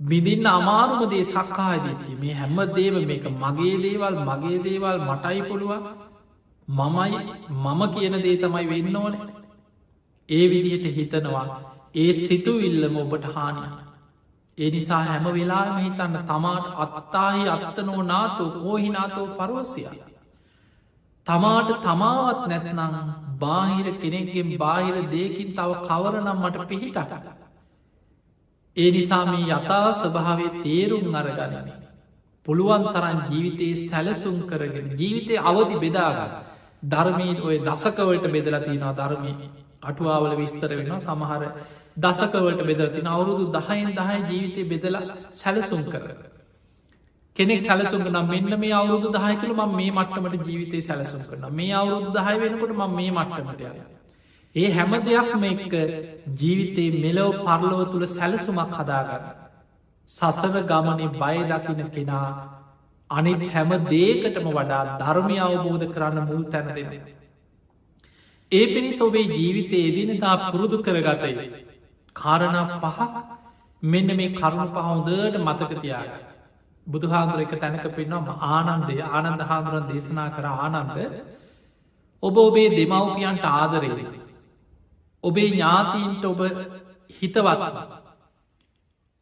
බිඳින්න 0.00 0.46
අමාරුම 0.46 1.02
දේ 1.10 1.24
සක්කායිදිටිය 1.24 2.16
මේ 2.22 2.34
හැම 2.34 2.56
දේව 2.76 2.94
මේක 3.10 3.26
මගේ 3.34 3.76
දේවල් 3.84 4.14
මගේ 4.28 4.58
දේවල් 4.64 4.96
මටයි 5.08 5.42
පුළුවන්. 5.48 5.84
මමයි 6.68 7.18
මම 7.64 7.80
කියන 7.94 8.16
දේ 8.24 8.36
තමයි 8.36 8.66
වෙන්න 8.72 8.96
ඕන. 8.96 9.14
ඒ 10.28 10.44
විදිහට 10.50 10.86
හිතනවා. 10.96 11.73
ඒ 11.94 12.12
සිතුවිල්ලම 12.18 12.96
ඔබට 12.96 13.28
හානිය 13.32 13.70
ඒ 14.58 14.70
නිසා 14.70 15.02
හැම 15.02 15.30
වෙලාම 15.32 15.76
හිතන්න 15.78 16.18
තමාට 16.24 16.66
අත්තාහි 16.78 17.46
අත්තනෝ 17.50 18.02
නාතෝ 18.04 18.50
පෝහිනාතෝ 18.56 19.28
පරෝසිය 19.34 19.86
තමාට 21.26 21.70
තමාවත් 21.82 22.42
නැතනම් 22.46 22.96
බාහිර 23.38 23.86
කෙනෙක්ගෙන් 23.96 24.50
බාහිර 24.56 24.96
දේකින් 25.06 25.48
තව 25.52 25.70
කවරනම් 25.82 26.38
මට 26.40 26.66
පිහිටට. 26.68 27.12
ඒ 28.76 28.90
නිසා 28.90 29.24
මේ 29.26 29.46
යථා 29.50 29.92
ස්වභාවේ 29.94 30.50
තේරුම් 30.58 31.14
අරගනන. 31.14 31.70
පුළුවන් 32.46 32.84
තරන් 32.88 33.20
ජීවිතයේ 33.26 33.80
සැලසුම් 33.82 34.36
කරගෙන 34.44 34.86
ජීවිතය 34.94 35.34
අවධි 35.42 35.76
බෙදාගන්න. 35.78 36.32
ධර්මීන් 36.86 37.38
ඔය 37.42 37.56
දසකවලට 37.62 38.26
බෙදලතිනවා 38.28 38.94
ධර්මය 38.94 39.32
අටුවාවල 39.84 40.36
විස්තර 40.36 40.70
වෙන 40.72 40.92
සමහර 40.98 41.42
දසකවලට 41.96 42.62
බෙදලතින 42.64 43.08
අවුරුදු 43.08 43.44
දහයෙන් 43.52 43.90
දහය 43.92 44.16
ජීවිතය 44.22 44.62
බෙදල 44.66 44.96
සැලසුම් 45.32 45.82
කරග. 45.86 46.22
කෙනෙක් 47.36 47.60
සැලසුම් 47.62 48.02
නම් 48.04 48.26
මෙන්න 48.28 48.58
මේ 48.58 48.72
අවුරුදු 48.72 49.12
දහයකල 49.12 49.52
ම 49.54 49.62
මේ 49.72 49.92
මට්ටමට 49.92 50.46
ජීවිතය 50.46 50.80
සැලසුම් 50.82 51.22
කරන 51.24 51.44
මේ 51.52 51.72
අවුරුදු 51.74 52.10
දහය 52.12 52.34
වෙනකොට 52.40 52.72
ම 52.72 52.82
මේ 52.92 53.12
මට්ටමට 53.12 53.60
යන. 53.62 53.78
ඒ 54.54 54.68
හැම 54.70 54.92
දෙයක්ම 55.02 55.44
එක්ක 55.44 55.74
ජීවිතයේ 56.36 57.00
මෙලෝ 57.00 57.30
පරලොව 57.40 57.80
තුළ 57.90 58.06
සැලසුමක් 58.08 58.74
හදාගන්න. 58.74 59.24
සසර 60.10 60.56
ගමනේ 60.64 61.10
බය 61.14 61.36
දකින 61.50 61.90
කෙනා 61.90 62.28
අනිත් 63.10 63.42
හැම 63.48 63.70
දේකටම 63.86 64.48
වඩා 64.50 64.98
ධර්මය 64.98 65.36
අවබෝධ 65.40 65.86
කරන්න 65.88 66.26
මුල් 66.26 66.42
තැන 66.46 66.68
දෙෙන. 66.70 66.92
ඒ 68.54 68.64
පිණිස 68.66 69.00
ඔබේ 69.00 69.26
ජීවිතය 69.30 69.78
එදිනතා 69.88 70.34
පුරුදු 70.44 70.76
කරගතයි. 70.80 71.34
කාරණ 72.16 72.58
පහ 72.82 72.98
මෙන්න 73.82 74.08
මේ 74.16 74.30
කරුණු 74.32 74.66
පහුදට 74.76 75.36
මතකතියාග. 75.40 76.10
බුදුහාදුර 76.86 77.40
එක 77.40 77.54
තැනක 77.56 77.86
පෙන්වම 77.92 78.26
ආනන්දය 78.48 78.96
ආනන්ද 79.10 79.42
හාදුරන් 79.42 79.88
දේශනා 79.88 80.28
කර 80.30 80.46
ආනන්ද 80.46 80.98
ඔබ 82.22 82.36
ඔබේ 82.38 82.68
දෙමවපියන්ට 82.70 83.44
ආදරෙන. 83.52 84.00
ඔබේ 85.24 85.48
ඥාතීන්ට 85.50 86.24
ඔබ 86.24 86.40
හිතවත්ව. 87.18 88.03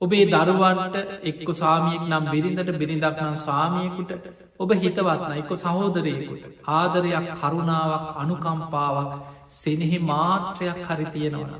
ඔබේ 0.02 0.24
දරුවන්ට 0.26 0.96
එක්ක 1.22 1.48
සාමියෙක් 1.54 2.02
නම් 2.02 2.24
බිරිඳට 2.28 2.70
බිරිඳක් 2.76 3.18
නම් 3.18 3.36
ස්වාමියකුට 3.38 4.10
ඔබ 4.58 4.70
හිතවත්න 4.76 5.32
එක්ක 5.34 5.52
සහෝදරයකුට 5.56 6.42
ආදරයක් 6.70 7.28
කරුණාවක් 7.34 8.08
අනුකම්පාවක් 8.16 9.12
සෙනෙහි 9.50 9.98
මාත්‍රයක් 10.04 10.82
හරි 10.86 11.06
තියෙනවන. 11.08 11.54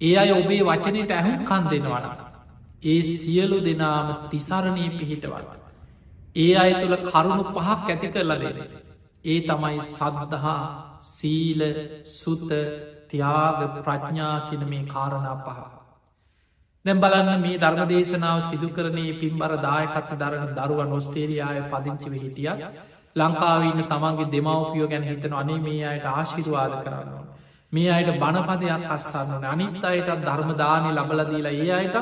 ඒ 0.00 0.16
අය 0.16 0.30
ඔබේ 0.32 0.64
වචනයට 0.64 1.12
ඇහුම් 1.12 1.38
කන් 1.44 1.64
දෙනවන. 1.70 2.04
ඒ 2.84 3.00
සියලු 3.12 3.58
දෙනාම 3.60 4.08
තිසරණය 4.30 4.84
පිහිටවල්. 4.92 5.46
ඒ 6.36 6.52
අය 6.56 6.72
තුළ 6.74 6.96
කරුණු 7.04 7.44
පහක් 7.46 7.86
ඇති 7.86 8.08
කරලා 8.10 8.38
දෙන. 8.38 8.58
ඒ 9.24 9.40
තමයි 9.42 9.80
සද්ධහා 9.88 10.60
සීල 11.06 11.60
සුත 12.12 12.48
තියාග 13.08 13.58
ප්‍රඥා 13.82 14.36
කියන 14.46 14.64
මේ 14.66 14.86
කාරණා 14.86 15.36
පහ. 15.40 15.77
දැම් 16.88 17.00
බලන්න 17.00 17.42
මේ 17.42 17.56
ධර්ම 17.58 17.88
දේශනාව 17.88 18.38
සිදු 18.42 18.68
කරනයේ 18.70 19.16
පින්බර 19.20 19.52
දායකත්ත 19.60 20.12
දරන 20.16 20.52
දරුවන් 20.58 20.92
ඔස්ටේරියාය 20.98 21.58
පදිංචිව 21.70 22.14
හිටිය 22.16 22.52
ලංකාවන්න 23.16 23.82
තමන්ගේ 23.84 24.28
දෙමවපියෝ 24.28 24.88
ගැන 24.88 25.04
හිතන 25.04 25.34
අනේ 25.34 25.58
මේ 25.58 25.82
අයට 25.84 26.06
ආශිරවාද 26.06 26.74
කරන්නවා. 26.78 27.24
මේ 27.72 27.90
අයට 27.90 28.10
බණපදයක් 28.14 28.84
අස්සන්න 28.88 29.44
අනිත් 29.44 29.84
අයටත් 29.84 30.22
ධර්මදානය 30.22 30.88
ලබලදීලා 30.92 31.54
ඒ 31.56 31.72
අයට 31.72 31.96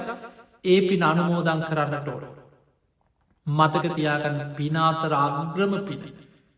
ඒ 0.65 0.79
පින් 0.83 1.03
අනුමෝදන් 1.03 1.65
කරන්නට 1.65 2.09
ඕට. 2.09 2.37
මතක 3.47 3.85
තියාගන්න 3.97 4.39
පිනාතර 4.57 5.17
අග්‍රම 5.17 5.75
පිණි. 5.89 6.13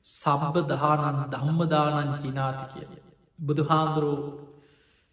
සබ්බ 0.04 0.54
දහනන් 0.66 1.18
දම්මදානන් 1.32 2.12
ජිනාති 2.22 2.66
කිය. 2.72 2.88
බුදුහාන්දුරුව 3.38 4.20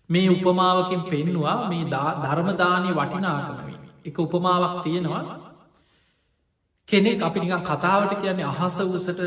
මේ 0.09 0.29
උපමාවකින් 0.29 1.01
පෙන්නවා 1.03 1.57
මේ 1.69 1.83
ධර්මදානය 2.23 2.89
වටිනාකමයි. 2.91 3.75
එක 4.05 4.17
උපමාවක් 4.19 4.83
තියෙනවා 4.83 5.23
කෙනෙක් 6.89 7.21
අපි 7.21 7.39
නිකන් 7.39 7.63
කතාවට 7.63 8.17
කියන්නේ 8.17 8.45
අහස 8.45 8.77
වසට 8.85 9.21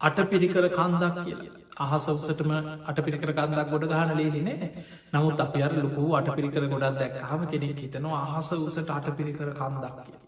අටපිරිකර 0.00 0.66
කන්දක් 0.70 1.16
කියලා. 1.20 1.64
අහස 1.76 2.06
උසටම 2.08 2.50
අටපිරිකර 2.84 3.30
කන්දක් 3.30 3.68
ගොඩ 3.68 3.86
ගහන 3.86 4.10
ලේසිනේ 4.14 4.68
නමුත් 5.12 5.40
අප 5.40 5.56
අර 5.58 5.72
ලොකු 5.76 6.04
අටපිරිකර 6.14 6.64
ගොඩක් 6.66 6.98
දැක් 6.98 7.14
හම 7.22 7.46
කෙනෙක් 7.46 7.78
හිතනවා 7.78 8.20
අහස 8.28 8.52
උසට 8.54 8.90
අටපිරිකර 8.90 9.50
කන්දක් 9.52 9.96
කිය. 10.00 10.18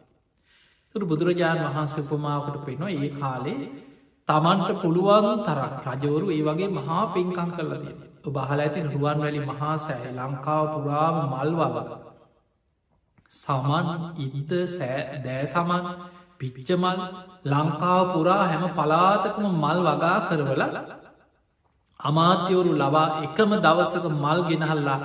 තුර 0.94 1.03
බුදුරජාණන් 1.05 1.66
වහන්සේ 1.68 2.07
උපමාවට 2.07 2.59
පෙනවා 2.64 2.90
ඒ 2.92 3.11
කාලේ 3.12 3.70
තමන්ට 4.29 4.81
පුළුවන් 4.83 5.44
තර 5.44 5.61
රජවරු 5.87 6.27
ඒ 6.31 6.42
වගේ 6.42 6.70
මහා 6.70 7.05
පින්කං 7.09 7.51
කරලා 7.51 7.79
තියෙන. 7.79 8.06
ඔබහල 8.27 8.61
ඇතින් 8.61 8.87
රුවන් 8.91 9.19
වැලි 9.19 9.41
මහා 9.43 9.77
සෑ 9.79 10.11
ලංකාව 10.12 10.65
පුරාම 10.75 11.17
මල්වව. 11.33 11.77
සමන් 13.35 13.89
ඉත 14.19 14.53
සෑ 14.71 15.01
දෑ 15.25 15.45
සමන් 15.47 15.85
පිච්චමල් 16.39 17.01
ලංකාව 17.47 18.03
පුරා 18.12 18.43
හැම 18.45 18.65
පලාතකම 18.71 19.45
මල් 19.55 19.79
වගා 19.89 20.19
කරවල 20.29 20.62
අමාත්‍යවරු 22.01 22.73
ලවා 22.75 23.09
එකම 23.21 23.51
දවසක 23.59 24.05
මල් 24.15 24.41
ගෙනහල්ලා 24.49 25.01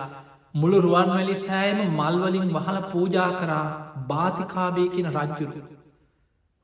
මුළු 0.55 0.77
රුවන්වැලි 0.79 1.35
සෑම 1.37 1.79
මල්වලින් 1.91 2.47
වහල 2.49 2.79
පූජා 2.91 3.29
කරා 3.33 3.65
භාතිකාබය 4.07 4.83
කියන 4.89 5.07
රජ්ජුරු. 5.15 5.61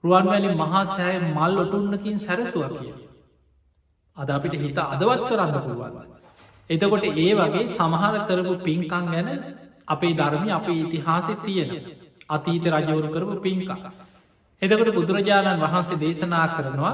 රුවන්වැලි 0.04 0.50
මහා 0.56 0.84
සෑය 0.88 1.18
මල් 1.28 1.54
ඔටුන්නකින් 1.58 2.18
සැරසුව 2.18 2.64
කිය. 2.74 2.94
අද 4.18 4.30
අපිට 4.30 4.56
හිත 4.56 4.78
අදවත් 4.86 5.22
කරන්න 5.28 5.58
පුළුවන්ද. 5.58 6.17
එතකොට 6.70 7.06
ඒ 7.06 7.30
වගේ 7.36 7.68
සමහර 7.70 8.16
කරපු 8.26 8.54
පින්කං 8.62 9.06
ගැන 9.08 9.30
අපේ 9.88 10.14
ධර්මි 10.14 10.52
අපේ 10.54 10.80
ඉතිහාසෙ 10.80 11.34
තියෙන. 11.38 11.72
අතීත 12.30 12.66
රජවරු 12.70 13.10
කරපු 13.10 13.36
පින්කා. 13.42 13.94
එදකට 14.62 14.92
බුදුරජාණන් 14.94 15.62
වහන්සේ 15.62 16.00
දේශනා 16.00 16.48
කරනවා 16.50 16.94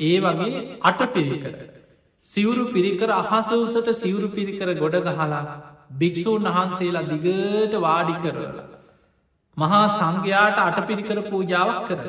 ඒ 0.00 0.16
වගේ 0.20 0.62
අට 0.82 1.00
පිරිකර. 1.08 1.54
සිවුරු 2.26 2.64
පිරිකර 2.68 3.10
අහස 3.12 3.48
උසට 3.56 3.90
සිවුරු 3.94 4.28
පිරිකර 4.30 4.68
ගොඩ 4.76 4.96
ගහලා 5.08 5.42
භික්‍ෂූන් 5.94 6.48
වහන්සේලා 6.48 7.06
දිගට 7.06 7.74
වාඩි 7.78 8.14
කරල. 8.20 8.46
මහා 9.56 9.82
සංඝයාට 9.90 10.58
අට 10.60 10.78
පිරිකර 10.86 11.18
පූජාවක් 11.24 11.88
කර. 11.88 12.00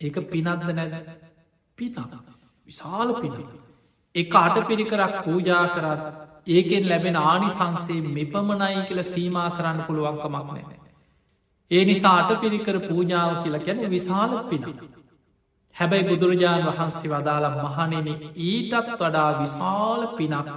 ඒක 0.00 0.16
පිනක්ද 0.28 0.70
නැද 0.72 0.94
පිනක් 1.78 1.98
විශාල 2.68 3.10
පින. 3.16 3.34
එක 4.14 4.34
අට 4.36 4.56
පිරිකරක් 4.66 5.14
පූජා 5.24 5.64
කරත් 5.68 6.02
ඒකෙන් 6.48 6.84
ලැබෙන 6.84 7.16
ආනිසංසේ 7.18 8.00
මෙපමණයි 8.08 8.86
කියල 8.88 9.02
සීමා 9.04 9.50
කරන්න 9.50 9.84
පුළුවන්කමක් 9.86 10.46
නෑ. 10.48 10.78
ඒ 11.70 11.84
නිසා 11.84 12.16
අට 12.20 12.40
පිරිකර 12.40 12.76
පූජාව 12.80 13.30
කියලා 13.42 13.60
කැන 13.60 13.84
විශාල 13.88 14.32
පින. 14.44 14.64
හැබැයි 15.76 16.08
බුදුරජාණන් 16.08 16.68
වහන්සේ 16.70 17.12
වදාළ 17.12 17.46
මහනෙන 17.56 18.08
ඊටත් 18.42 18.74
වඩා 18.94 19.30
විශාල 19.38 20.02
පිනක් 20.16 20.50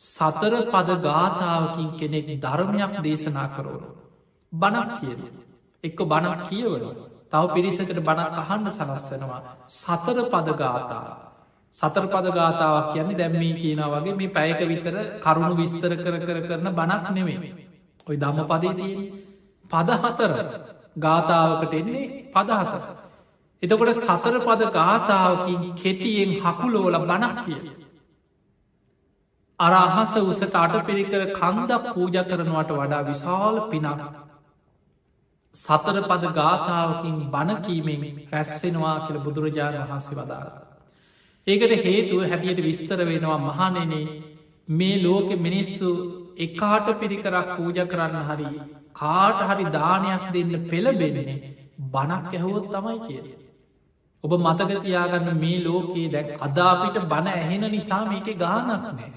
සතර 0.00 0.54
පද 0.66 0.98
ගාථාවකින් 0.98 1.88
කෙනෙක් 1.94 2.28
ධර්මයක් 2.38 2.92
දේශනා 3.00 3.48
කරවනු. 3.48 3.88
බණක් 4.52 4.90
කියන. 4.96 5.20
එක්ක 5.84 5.98
බණක් 6.04 6.40
කියවන. 6.44 6.84
තව 7.32 7.42
පිරිසකට 7.54 7.98
බණක් 8.02 8.38
අහන්න 8.38 8.70
සලස්සනවා. 8.70 9.40
සතර 9.70 10.18
පද 10.28 10.48
ගාථා. 10.56 11.29
සතර 11.76 12.06
පද 12.06 12.26
ගාථාවක් 12.32 12.86
කියන්නේ 12.92 13.18
දැම්මී 13.18 13.52
කියන 13.54 13.82
වගේ 13.86 14.14
මේ 14.14 14.30
පැයක 14.30 14.60
විතර 14.66 14.94
කරුණු 15.20 15.54
විස්තර 15.56 15.92
කර 15.96 16.16
කර 16.20 16.38
කරන 16.44 16.68
බණක් 16.72 17.10
නෙමේ. 17.10 17.52
ඔයි 18.06 18.16
දම්ම 18.18 18.46
පදේතිය 18.46 18.94
පදහතර 19.70 20.32
ගාථාවකට 20.98 21.74
එන්නේ 21.74 22.06
පදහතර. 22.32 22.80
එතකොට 23.62 23.92
සතර 23.96 24.36
පද 24.40 24.70
ගාථාවකින් 24.72 25.60
කෙටියෙන් 25.74 26.32
හකුලෝල 26.38 26.96
බණක් 27.00 27.44
කිය. 27.44 27.60
අරහස 29.58 30.16
උසට 30.22 30.56
අට 30.56 30.74
පිරිකර 30.86 31.22
කන්දක් 31.34 31.94
පූජ 31.94 32.16
කරනවට 32.24 32.72
වඩා 32.72 33.02
විශාල 33.04 33.60
පිනක් 33.70 34.02
සතර 35.54 36.02
පද 36.04 36.32
ගාථාවකින් 36.32 37.16
බණකීමෙන් 37.30 38.02
රැස්වෙනවා 38.32 38.96
කියල 39.04 39.18
බුදුරජාණන් 39.20 39.80
වහන්සේ 39.84 40.18
වදාර. 40.18 40.69
ඒකට 41.46 41.84
හේතුව 41.84 42.20
හැටියට 42.24 42.60
විස්තර 42.62 43.00
වෙනවා 43.04 43.38
මහනෙනේ 43.40 44.04
මේ 44.70 44.96
ලෝකෙ 44.98 45.36
මිනිස්සු 45.38 45.88
එකාට 46.38 46.88
පිරිකරක් 46.96 47.48
පූජ 47.54 47.78
කරන්න 47.84 48.28
හරි 48.28 48.50
කාට 48.94 49.40
හරි 49.42 49.64
දානයක් 49.72 50.24
දෙන්න 50.32 50.52
පෙළබෙන්නේ 50.66 51.38
බණක් 51.86 52.32
ඇහුවොත් 52.32 52.66
තමයි 52.68 52.98
කිය. 53.06 53.22
ඔබ 54.24 54.32
මතකතියාගන්න 54.38 55.28
මේ 55.36 55.58
ලෝකයේ 55.60 56.08
දැක් 56.08 56.30
අදාපිට 56.40 57.02
බණ 57.06 57.28
ඇහෙන 57.34 57.66
නිසා 57.68 58.04
මේක 58.06 58.28
ගානක් 58.36 58.68
නෑ. 58.68 59.10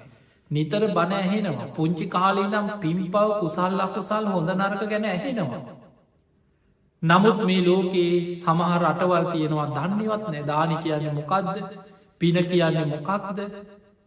නිතර 0.52 0.84
බණ 0.90 1.14
ඇහෙනවා 1.16 1.72
පුංචි 1.76 2.06
කාලේ 2.08 2.50
නම් 2.50 2.68
පිම්පව් 2.82 3.16
කුසල් 3.40 3.80
අකුසල් 3.82 4.26
හොඳ 4.28 4.50
නරක 4.52 4.84
ගැන 4.88 5.06
ඇහෙනවා. 5.08 5.64
නමුත් 7.04 7.40
මේ 7.46 7.64
ලෝකයේ 7.64 8.36
සමහර 8.36 8.84
රටවල් 8.84 9.26
තියෙනවා 9.32 9.72
දන්නවත් 9.72 10.24
නෑ 10.28 10.46
දානි 10.46 10.76
කියන්නේ 10.78 11.14
මොකක්ද 11.14 11.48
පින 12.22 12.38
කියන්නේ 12.46 12.86
මොකක්ද 12.88 13.40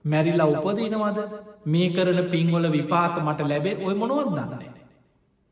මැරිලා 0.04 0.48
උපදිනවද 0.54 1.18
මේ 1.66 1.90
කරන 1.90 2.20
පින්වල 2.30 2.66
විපාක 2.70 3.14
මට 3.20 3.40
ලැබේ 3.42 3.76
ඔය 3.82 3.94
මොනවත් 3.96 4.32
දන්නේ. 4.32 4.72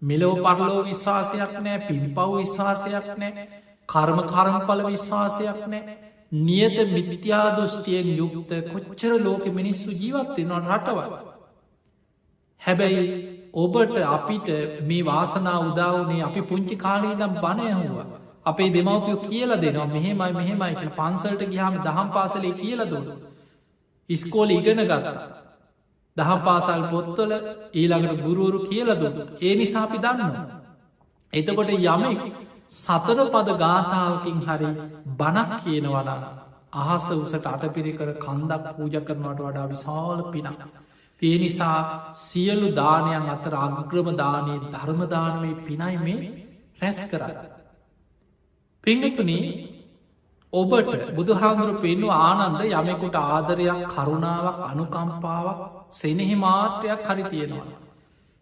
මෙලෝ 0.02 0.34
පරලෝ 0.38 0.80
විශ්වාසයක් 0.84 1.52
නෑ 1.58 1.78
පින්පව් 1.82 2.30
විශ්වාසයක් 2.34 3.06
නෑ 3.16 3.46
කර්ම 3.88 4.18
කරම්පල 4.24 4.82
විශ්වාසයක් 4.86 5.60
නෑ 5.66 5.96
නියත 6.40 6.76
මිත්‍යා 6.88 7.46
දෘෂ්ටියෙන් 7.50 8.08
යුක්ත 8.16 8.50
කොච්චර 8.72 9.12
ලෝක 9.20 9.44
මිනිස්සු 9.52 9.90
ජීවත්වෙන 9.92 10.52
රටවල්. 10.62 11.14
හැබැයි 12.62 13.04
ඔබට 13.54 13.96
අපිට 14.08 14.48
මේ 14.82 15.04
වාසනා 15.04 15.58
උදාවනේ 15.62 16.22
අපි 16.22 16.42
පුංචි 16.42 16.76
කාලීනම් 16.76 17.34
බණයහුවා. 17.36 18.06
අපේ 18.46 18.70
දෙමවපියෝ 18.70 19.22
කියල 19.22 19.50
දෙනවා 19.59 19.87
මෙහෙමයි 19.88 20.33
මෙහෙමයි 20.33 20.74
කියල 20.74 20.92
පන්සල්ට 20.92 21.42
ගියාම 21.46 21.78
දහම් 21.80 22.09
පාසලේ 22.11 22.54
කියල 22.54 22.80
දුන්න. 22.87 23.09
ඉස්කෝල 24.09 24.50
ඉගෙන 24.50 24.80
ගත්තා. 24.83 25.16
දහම් 26.16 26.40
පාසල් 26.42 26.83
පොත්තොල 26.87 27.33
ඊළඟට 27.74 28.22
ගුරුවරු 28.22 28.59
කියල 28.64 28.88
දුන්න. 28.94 29.16
ඒ 29.40 29.54
නිසාපි 29.57 29.98
දන්නවා. 29.98 30.44
එතකොට 31.33 31.70
යමෙක් 31.70 32.20
සතර 32.72 33.18
පද 33.28 33.59
ගාථාවකින් 33.59 34.38
හරි 34.42 34.70
බණක් 35.14 35.50
කියනවනම් 35.61 36.22
අහස 36.74 37.07
උසට 37.14 37.46
අටපිරිකර 37.46 38.11
කන්දක් 38.18 38.64
පූජ 38.76 38.96
කරනවට 39.00 39.42
වඩා 39.42 39.66
විශාල 39.68 40.22
පිනක්. 40.30 40.61
තිය 41.22 41.35
නිසා 41.38 41.78
සියලු 42.20 42.68
දානයන් 42.74 43.28
අතර 43.30 43.54
අග්‍රම 43.59 44.09
දානයේ 44.16 44.64
ධර්මදානවේ 44.70 45.61
පිනයි 45.62 45.96
මේ 45.98 46.18
රැස් 46.80 47.00
කරන්න. 47.11 47.63
පිංගතුනී 48.84 49.46
ඔබට 50.52 50.90
බුදුහාමුදුරු 51.12 51.80
පෙන්නු 51.80 52.08
ආනන්ද 52.16 52.60
යමෙකුට 52.70 53.16
ආදරයක් 53.18 53.80
කරුණාවක් 53.90 54.58
අනුකම්පාවක් 54.64 55.60
සෙනෙහි 55.92 56.36
මාත්‍රයක් 56.36 57.00
හරි 57.06 57.24
තියෙනවා. 57.24 57.78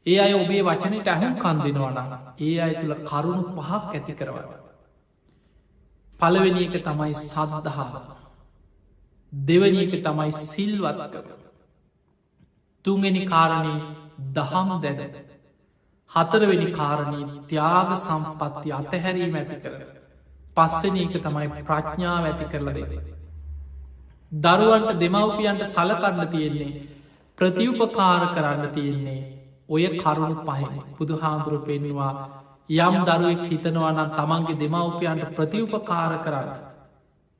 ඒ 0.07 0.19
අය 0.19 0.33
ඔබේ 0.35 0.63
වචනයට 0.63 1.09
ඇහුම් 1.09 1.33
කන්දෙනවන 1.37 1.99
ඒ 2.41 2.57
අය 2.61 2.73
තුළ 2.75 2.97
කරුණු 3.03 3.45
පහක් 3.59 3.85
ඇති 3.91 4.13
කරවන්න. 4.15 4.51
පළවෙනි 6.21 6.63
එක 6.67 6.77
තමයි 6.81 7.15
සදදහා 7.21 8.03
දෙවනි 9.33 9.81
එක 9.85 9.95
තමයි 10.01 10.33
සිල්වත්කක 10.41 11.15
තුන්ගනි 12.85 13.23
කාරණී 13.27 13.81
දහම් 14.35 14.71
දැද 14.83 15.01
හතරවෙනි 16.13 16.69
කාරණී 16.73 17.27
ත්‍යාග 17.49 17.91
සම්පත්ති 17.99 18.69
අතහැරීම 18.75 19.37
ඇති 19.37 19.57
කර 19.63 20.02
පස්සන 20.57 20.97
එක 20.99 21.15
තමයි 21.19 21.49
ප්‍රඥාව 21.65 22.25
ඇති 22.25 22.47
කරල 22.47 22.73
දෙ 22.73 22.85
දරුවන්ට 24.33 24.99
දෙමව්පියන්ට 24.99 25.65
සලකන්න 25.67 26.29
තියෙන්නේ 26.29 26.73
ප්‍රතිඋපකාර 27.39 28.23
කරන්න 28.35 28.69
තියෙන්නේ 28.71 29.21
ඔය 29.69 29.85
කරුණු 29.95 30.37
පහෙන. 30.43 30.75
බුදු 30.97 31.15
හාමුදුරු 31.17 31.59
පෙන්වා 31.61 32.13
යම් 32.71 32.95
දරුවෙක් 33.03 33.43
හිතනවනම් 33.45 34.11
තමන්ගේ 34.11 34.59
දෙමව්පියන්ට 34.59 35.35
ප්‍රතිඋපකාර 35.37 36.13
කරන්න. 36.25 36.51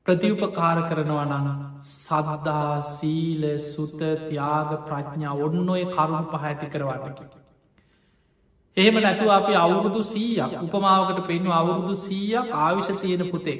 ප්‍රතිඋපකාර 0.05 0.77
කරනවා 0.89 1.25
නම් 1.27 1.47
සදදා 1.81 2.81
සීල 2.87 3.43
සුත 3.61 3.99
තියාග 4.21 4.69
ප්‍රඥා 4.87 5.39
ඔන්න 5.39 5.69
ඔය 5.69 5.83
කරුණු 5.87 6.23
පහ 6.31 6.43
ඇති 6.43 6.67
කරවන්නකි. 6.67 7.25
එහෙම 8.77 8.95
නැතුව 8.97 9.29
අපි 9.29 9.53
අවුරුදු 9.55 10.01
සීයක් 10.03 10.53
උපමාවකට 10.59 11.19
පෙන්ව 11.27 11.51
අවුරුදු 11.51 11.95
සීයක් 11.97 12.47
ආවිශ 12.57 12.91
තියෙන 12.97 13.23
පුතේ. 13.29 13.57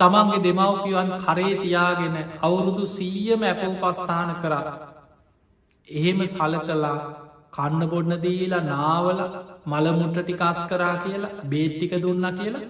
තමන්ගේ 0.00 0.42
දෙමව්පියන් 0.46 1.10
කරේ 1.20 1.54
තියාගෙන 1.58 2.16
අවුරුදු 2.40 2.84
සීයම 2.88 3.42
ඇපව් 3.42 3.72
පස්ථාන 3.78 4.30
කරා. 4.42 4.74
එහෙම 5.88 6.20
සල 6.26 6.54
කලා 6.62 6.96
කන්න 7.52 7.82
බොඩ්න 7.86 8.14
දීලා 8.18 8.64
නාවල 8.64 9.20
මළමුට්ට 9.66 10.20
ටිකස් 10.22 10.60
කරා 10.66 10.96
කියලා 10.98 11.36
බේට්ටික 11.46 11.94
දුන්න 12.00 12.28
කියලා 12.34 12.66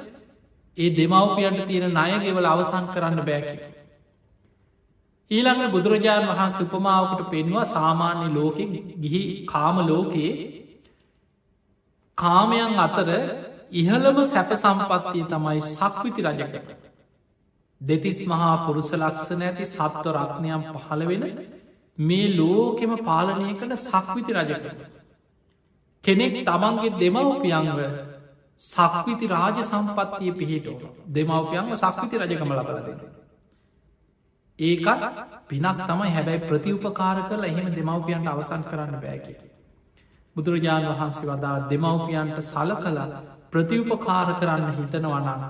ඒ 0.79 0.91
දෙමව්පියන්ට 0.93 1.67
තියෙන 1.67 1.91
ණයගෙවල 1.93 2.47
අවසන් 2.47 2.87
කරන්න 2.93 3.21
බෑකි. 3.23 3.57
ඊළඟ 5.31 5.67
බුදුරජාණන් 5.71 6.31
වහන්ස 6.31 6.59
උපමාවකට 6.69 7.27
පෙන්වා 7.31 7.67
සාමාන්‍ය 7.69 8.29
ලෝකෙ 8.33 8.65
ගිහි 9.03 9.23
කාම 9.47 9.77
ලෝකයේ 9.87 10.33
කාමයන් 12.19 12.79
අතර 12.79 13.09
ඉහළම 13.73 14.19
සැප 14.25 14.53
සම්පත්තිය 14.57 15.25
තමයි 15.27 15.61
සක්විති 15.71 16.23
රජක. 16.23 16.55
දෙතිස් 17.81 18.19
මහා 18.27 18.55
පුරුස 18.67 18.91
ලක්ෂණ 18.95 19.43
ඇති 19.43 19.65
සත්ව 19.67 20.07
රක්නයම් 20.17 20.63
පහළ 20.75 21.03
වෙන 21.07 21.25
මේ 21.99 22.29
ලෝකෙම 22.31 22.93
පාලනය 23.01 23.51
කළ 23.55 23.77
සක්විති 23.79 24.33
රජක. 24.35 24.65
කෙනෙක් 26.05 26.35
තමන්ගේ 26.45 26.97
දෙමව්පියන්ව 26.97 27.79
සක්විති 28.61 29.27
රාජ 29.29 29.63
සම්පත්තිය 29.65 30.33
පිහිටෝ 30.33 30.91
දෙමවපියන්ව 31.09 31.77
සක්විති 31.77 32.17
රජකම 32.19 32.51
ලබලද. 32.53 32.89
ඒකත් 34.59 35.03
පිනක් 35.49 35.79
තමයි 35.83 36.11
හැබැයි 36.17 36.47
ප්‍රතිඋපකාර 36.49 37.19
කල 37.29 37.45
එහෙම 37.45 37.67
දෙමවපියන්ට 37.77 38.29
අවසන් 38.29 38.63
කරන්න 38.71 39.01
බෑකි. 39.05 39.35
බුදුරජාණන් 40.39 40.91
වහන්සේ 40.91 41.29
වදා 41.29 41.57
දෙමවපියන්ට 41.71 42.43
සල 42.43 42.73
කළ 42.77 43.01
ප්‍රතිඋපකාර 43.51 44.29
කරන්න 44.41 44.75
හිතනවනන 44.75 45.47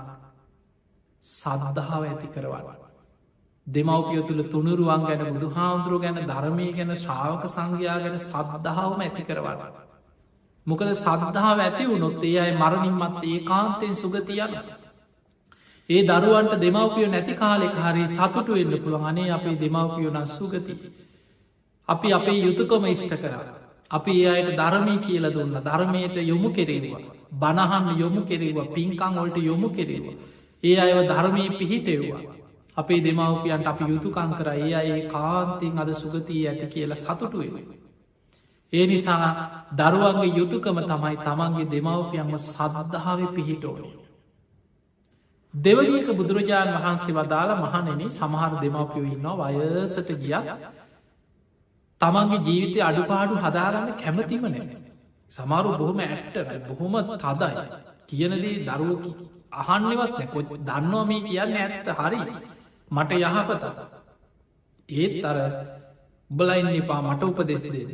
සද්ධාව 1.25 2.03
ඇති 2.03 2.27
කරවන්න. 2.29 2.79
දෙමවපිය 3.67 4.21
තුළ 4.23 4.43
තුනුරුවන් 4.45 5.03
ගැන 5.03 5.23
බුදු 5.27 5.49
හාමුදුරුව 5.49 6.01
ගැන 6.01 6.17
ධර්මය 6.23 6.67
ගැන 6.73 6.95
ශ්‍රාවක 6.95 7.43
සංඝයා 7.47 7.99
ගැන 7.99 8.17
සද්ධාවම 8.21 9.01
ඇති 9.01 9.23
කරවන්න. 9.23 9.59
මොකද 10.67 10.89
සද්ධාව 10.95 11.59
ඇති 11.59 11.83
වුණොත් 11.85 12.23
ඒ 12.23 12.39
අයි 12.39 12.55
මරණින්මත් 12.55 13.23
ඒ 13.25 13.39
කාන්තයෙන් 13.43 13.95
සුගතියන්න. 13.95 14.57
ඒ 15.89 16.01
දරුවන්ට 16.05 16.57
දෙමවපිය 16.57 17.07
නැති 17.07 17.33
කාලෙක 17.35 17.75
හරි 17.77 18.03
සතුටු 18.09 18.51
වෙන්න 18.53 18.75
පුළුවන් 18.79 19.07
අනේ 19.07 19.31
අපේ 19.31 19.55
දෙමවපියෝ 19.57 20.13
නස් 20.13 20.31
සුගති. 20.35 20.73
අපි 21.89 22.13
අපේ 22.13 22.39
යුතුකම 22.39 22.85
ඉෂ්ට 22.87 23.15
කර. 23.17 23.58
අපි 23.91 24.11
ඒ 24.15 24.29
අයට 24.29 24.49
ධර්මය 24.55 24.95
කියල 24.99 25.25
දුන්න 25.29 25.55
ධර්මයට 25.59 26.15
යොමු 26.23 26.49
කෙරෙනවා. 26.51 27.01
බණහම් 27.33 27.85
යොමු 27.97 28.21
කෙරෙවා 28.23 28.67
පින්කං 28.67 29.13
වලට 29.15 29.37
යොමු 29.41 29.69
කෙරෙවා. 29.69 30.15
ඒ 30.63 30.77
අයව 30.77 30.99
ධර්මය 31.07 31.43
පිහිටෙව්වා. 31.51 32.21
අපේ 32.77 33.01
දෙමවපියන්ට 33.01 33.67
අපි 33.67 33.83
යුතුකං 33.85 34.31
කර 34.33 34.49
ඒ 34.49 34.73
අඒ 34.75 35.01
කාන්තින් 35.07 35.77
අද 35.77 35.89
සුගතිය 35.93 36.47
ඇති 36.47 36.67
කියලා 36.67 36.95
සතුටුවෙන. 36.97 37.65
ඒ 38.73 38.85
නිසා 38.87 39.29
දරුවන්ගේ 39.73 40.35
යුතුකම 40.35 40.77
තමයි 40.83 41.17
තමන්ගේ 41.19 41.67
දෙමවපියන්ම 41.67 42.37
සද්ධාව 42.39 43.19
පිහිටෝනේ. 43.29 43.93
දෙවනික 45.53 46.07
බුදුරජාණන් 46.11 46.77
වහන්සේ 46.77 47.15
වදාළ 47.15 47.51
මහනෙන 47.57 48.01
සමහර 48.11 48.53
දෙමවපියෝ 48.59 49.07
ඉන්නවා 49.07 49.49
වයසට 49.51 50.09
ගිය 50.15 50.35
තමන්ගේ 52.01 52.43
ජීවිතය 52.47 52.79
අඩුපාඩු 52.81 53.35
හදාගන්න 53.43 53.89
කැමතිම 54.01 54.43
නෑ. 54.45 54.77
සමරු 55.31 55.69
බොහොම 55.79 55.99
ඇට්ටරයි 55.99 56.59
බොහොම 56.67 56.93
තදයි. 57.23 57.63
කියනදී 58.09 58.55
දරුව 58.67 59.03
අහන්නවත් 59.53 60.13
නැකො 60.19 60.39
දන්නවා 60.67 61.05
මේ 61.09 61.21
කියන්න 61.27 61.57
ඇත්ත 61.57 61.89
හරි. 61.99 62.19
මට 62.91 63.11
යහපත. 63.23 63.63
ඒත් 64.89 65.25
අර 65.25 65.37
උඹලයින්න 66.29 66.69
එපා 66.73 67.01
මට 67.05 67.21
උපදෙස් 67.23 67.63
දේද 67.67 67.91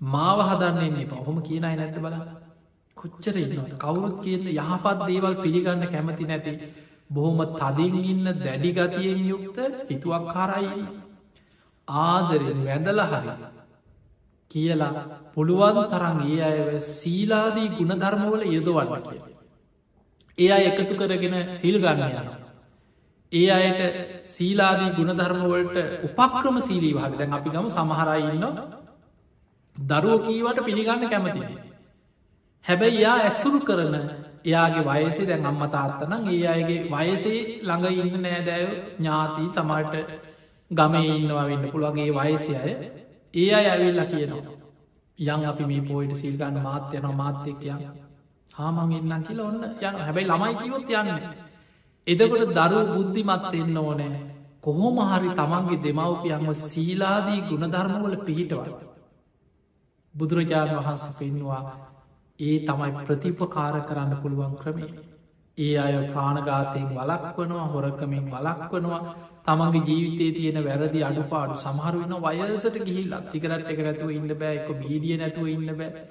මාව 0.00 0.38
හදන්නේ 0.50 1.08
පහොම 1.12 1.38
කියන 1.48 1.64
අයි 1.64 1.76
නැත 1.80 1.96
බල 2.04 2.16
කොච්චර 2.96 3.36
ඉන්නවද? 3.36 3.72
කවුරුත් 3.76 4.16
කියන්න 4.24 4.46
යහපත් 4.54 4.98
දේවල් 5.08 5.34
පිළිගන්න 5.42 5.84
කැමති 5.92 6.24
නැති. 6.30 6.52
බොහොම 7.10 7.40
තදින් 7.60 7.94
ඉන්න 8.12 8.26
දැඩිගතියෙන් 8.38 9.20
යුක්ත 9.32 9.58
හිතුවක් 9.90 10.24
කාරයි 10.34 10.82
ආදරෙන් 11.88 12.60
වැඳල 12.64 13.00
හරි 13.02 13.34
කියලා 14.50 15.04
පුළුවන් 15.34 15.78
තරන් 15.86 16.20
ඒ 16.26 16.42
අයව 16.42 16.68
සීලාදී 16.90 17.68
ගුණධර්මවල 17.70 18.42
යොදවන්න 18.48 19.02
කිය. 19.04 19.20
ඒ 20.38 20.50
අය 20.50 20.64
එකතු 20.66 20.94
කරගෙන 20.94 21.54
සිල් 21.54 21.76
ගන්න 21.78 22.12
යන. 22.12 22.28
ඒ 23.32 23.50
අයට 23.50 23.80
සීලාදී 24.26 24.94
ගුණධර්මවලට 24.96 25.76
උපක්‍රම 26.08 26.60
සීලී 26.60 26.94
වහක 26.94 27.18
දැන් 27.18 27.32
අපි 27.32 27.50
ගම 27.50 27.68
සමහරයින්න 27.68 28.46
දරුව 29.76 30.22
කීවට 30.26 30.64
පිළිගන්න 30.64 31.04
කැමති. 31.06 31.42
හැබැයි 32.64 33.00
යා 33.00 33.18
ඇස්තුරු 33.18 33.60
කරන 33.60 33.94
එයාගේ 34.44 34.84
වයසේ 34.86 35.26
දැන් 35.26 35.46
අම්ම 35.46 35.62
තාත්තනම් 35.68 36.24
ඒ 36.28 36.46
අයගේ 36.46 36.80
වයසේ 36.86 37.38
ළඟ 37.62 37.86
ඉන්න 38.00 38.22
නෑදෑය 38.22 38.66
ඥාති 38.96 39.44
සමට 39.50 39.94
ගමේ 40.70 41.08
ඉන්නවා 41.12 41.46
වෙන්න 41.46 41.70
පුළුවන්ගේ 41.70 42.12
වයසය 42.12 42.52
අය 42.56 42.74
ඒ 43.34 43.48
අය 43.52 43.66
ඇවිල්ල 43.66 44.00
කියනවා. 44.06 44.56
යං 45.18 45.44
අපි 45.44 45.64
මේ 45.64 45.82
පෝයිට 45.82 46.16
සිල්ගන්න 46.16 46.58
මාත්‍යයන 46.62 47.06
මාත්‍යකයන් 47.16 47.80
හාමං 48.50 48.92
එන්නම් 48.92 49.22
කියල 49.24 49.40
ඔන්න 49.40 49.62
යන 49.80 49.96
හැබැයි 49.98 50.28
ළමයි 50.28 50.54
කිවොත් 50.56 50.90
යන්න. 50.92 51.10
එදකොට 52.06 52.52
දරුව 52.56 52.88
බුද්ධිමත් 52.90 53.54
එන්න 53.54 53.78
ඕනෑ 53.78 54.20
කොහොම 54.60 54.98
හරි 55.04 55.30
තමන්ගේ 55.32 55.82
දෙමවපියන්ම 55.84 56.48
සීලාදී 56.62 57.40
ගුණධර්මවල 57.42 58.16
පිහිටවල. 58.20 58.70
බුදුරජාණන් 60.14 60.78
වහන්ස 60.78 61.04
පෙන්වා 61.18 61.62
ඒ 62.40 62.56
තමයි 62.60 62.90
ප්‍රතිපකාර 63.00 63.76
කරන්න 63.82 64.12
පුළුවන් 64.22 64.54
ක්‍රමේ. 64.56 64.92
ඒ 65.58 65.74
අය 65.76 65.94
ප්‍රාණගාතයෙන් 66.08 66.88
වලක්වනවා 66.90 67.66
හොරකමින් 67.66 68.24
වලක්වනවා 68.26 69.02
තමන්ගේ 69.48 69.84
ජීවිතේ 69.88 70.30
තියෙන 70.32 70.58
වැරදි 70.64 71.02
අඩුපාඩු 71.08 71.58
සමහරුවන්න 71.58 72.14
වයසට 72.50 72.78
ගිහිල්ලත් 72.86 73.28
සිකරට් 73.32 73.68
එක 73.72 73.80
නැතුව 73.80 74.10
ඉන්න 74.12 74.32
බෑ 74.40 74.54
එක 74.58 74.70
බීදිය 74.80 75.18
නැතුව 75.18 75.46
ඉන්න 75.54 75.70
බෑ 75.74 76.06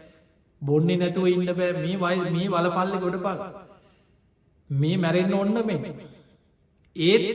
බොන්නේ 0.61 0.97
නැතුව 0.97 1.27
ඉන්න 1.27 1.53
බෑ. 1.53 1.71
මේ 1.75 1.97
වයි 1.97 2.31
මේ 2.31 2.49
වලපල්ල 2.49 2.93
ගොඩ 3.03 3.17
පල් 3.25 3.39
මේ 4.69 4.97
මැරෙන්න්න 4.97 5.33
ඔන්න 5.35 5.57
මෙ 5.65 5.75
ඒත් 6.95 7.25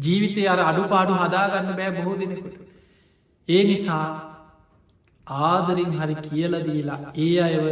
ජීවිතය 0.00 0.44
අර 0.48 0.60
අඩුපාඩු 0.62 1.14
හදාගන්න 1.14 1.72
බෑ 1.78 1.90
බොහෝ 1.96 2.18
දෙනෙකුට. 2.18 2.56
ඒ 3.48 3.64
නිසා 3.64 4.06
ආදරින් 5.26 5.92
හරි 5.98 6.16
කියලදීලා 6.20 7.00
ඒ 7.18 7.34
අයව 7.40 7.66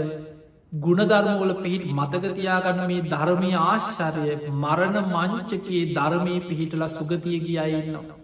ගුණධර්මෝල 0.72 1.52
පිහිට 1.56 1.84
මතකතියාගන්න 1.92 2.80
මේ 2.86 3.02
ධර්මය 3.04 3.50
ආශ්චරය 3.58 4.34
මරණ 4.56 4.98
මංචකයේ 5.08 5.82
ධර්මය 5.92 6.34
පිහිටල 6.42 6.84
සුගතිය 6.88 7.38
ගියයින්නවා. 7.40 8.18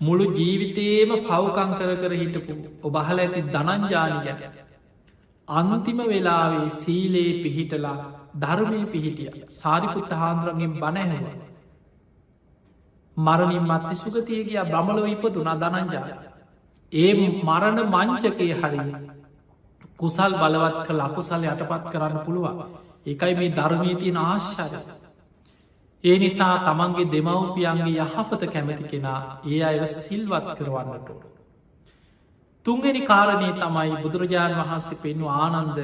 මුළු 0.00 0.24
ජීවිතේම 0.32 1.10
පවකං 1.22 1.70
කර 1.74 1.92
කර 1.96 2.12
හිටපු 2.14 2.56
ඔබහල 2.82 3.18
ඇති 3.18 3.42
දනංජානික 3.48 4.42
අන්තිම 5.48 5.98
වෙලාවේ 6.04 6.68
සීලේ 6.74 7.32
පිහිටලා 7.42 7.96
ධර්මය 8.36 8.80
පිහිටිය 8.86 9.48
සාරිපුත්ත 9.52 10.12
හාන්දුරගෙන් 10.14 10.72
බණැහවා. 10.76 11.36
මරණින් 13.16 13.64
මත්ති 13.64 13.94
සුගතිය 13.96 14.42
කිය 14.44 14.64
බ්‍රමලව 14.66 15.06
ඉපතුනා 15.08 15.56
දනංජාය. 15.56 16.14
ඒ 16.92 17.12
මරණ 17.44 17.78
මංචකය 17.88 18.54
හරි 18.54 18.80
කුසල් 19.94 20.32
බලවත් 20.34 20.76
කළ 20.86 21.00
අකුසල 21.00 21.42
යටපත් 21.44 21.84
කරන්න 21.92 22.18
පුළුවන්. 22.20 22.58
එකයි 23.06 23.34
මේ 23.34 23.52
ධර්මී 23.52 23.96
තියෙන 23.96 24.18
ආශ්චරය. 24.18 24.80
ඒ 26.04 26.18
නිසා 26.18 26.54
තමන්ගේ 26.60 27.10
දෙමව්පියන්ගේ 27.10 28.02
යහපත 28.02 28.42
කැමති 28.48 28.84
කෙනා 28.84 29.20
ඒ 29.44 29.62
අය 29.64 29.78
සිල්වත් 29.86 30.46
කරවන්නට 30.54 31.08
ඕන. 31.10 31.24
තුන්ගනි 32.66 33.00
කාරණය 33.02 33.48
තමයි 33.54 33.96
බුදුරජාණන් 34.02 34.60
වහන්සේ 34.60 35.00
පෙන්ු 35.00 35.26
ආනන්ද 35.36 35.78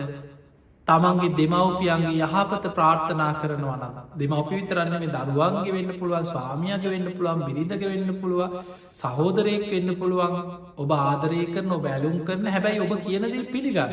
තමන්ගේ 0.89 1.33
දෙමව්පියන්ගේ 1.33 2.15
යහපත 2.21 2.65
ප්‍රාර්ථනා 2.71 3.33
කරනවන 3.35 3.83
දෙමවපි 4.15 4.55
විතරන්න 4.55 4.95
මේ 4.95 5.13
දරුවන්ගේ 5.17 5.75
වෙන්න 5.75 5.93
පුළුවන් 5.95 6.25
ස්වාමියග 6.25 6.85
වෙන්න 6.87 7.09
පුළුවන් 7.11 7.45
බිරිඳක 7.47 7.85
වෙන්න 7.85 8.11
පුළුව 8.21 8.57
සහෝදරයෙක් 8.95 9.65
වෙන්න 9.69 9.91
පුළුවන් 9.97 10.35
ඔබ 10.77 10.91
ආදරය 10.93 11.47
කරන 11.49 11.73
බැලුම් 11.79 12.17
කරන 12.25 12.47
හැබැයි 12.49 12.81
ඔබ 12.81 12.93
කියනදේ 13.01 13.45
පිළිගන්න. 13.47 13.93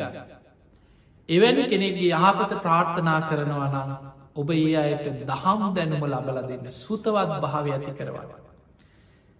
එවැනි 1.28 1.64
කෙනෙක්ගේ 1.66 2.12
යහපත 2.18 2.52
ප්‍රාර්ථනා 2.58 3.20
කරනවනම් 3.22 3.90
ඔබ 4.34 4.50
ඒ 4.52 4.76
අයට 4.76 5.06
දහම් 5.24 5.62
දැනුම 5.72 6.04
ලබල 6.06 6.38
දෙන්න 6.44 6.70
සුතවත් 6.72 7.30
භාව 7.38 7.66
ඇති 7.68 7.92
කරවන්න. 7.92 8.30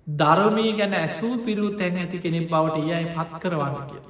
ධර්මය 0.07 0.67
ගැන 0.75 0.95
ඇසූ 0.95 1.35
පිරු 1.41 1.69
තැන් 1.75 1.97
ඇති 1.97 2.19
කෙනෙක් 2.19 2.49
බවට 2.49 2.79
ඒ 2.83 2.95
අයි 2.95 3.13
පත් 3.17 3.43
කරවන්න 3.43 3.77
කිය 3.87 4.03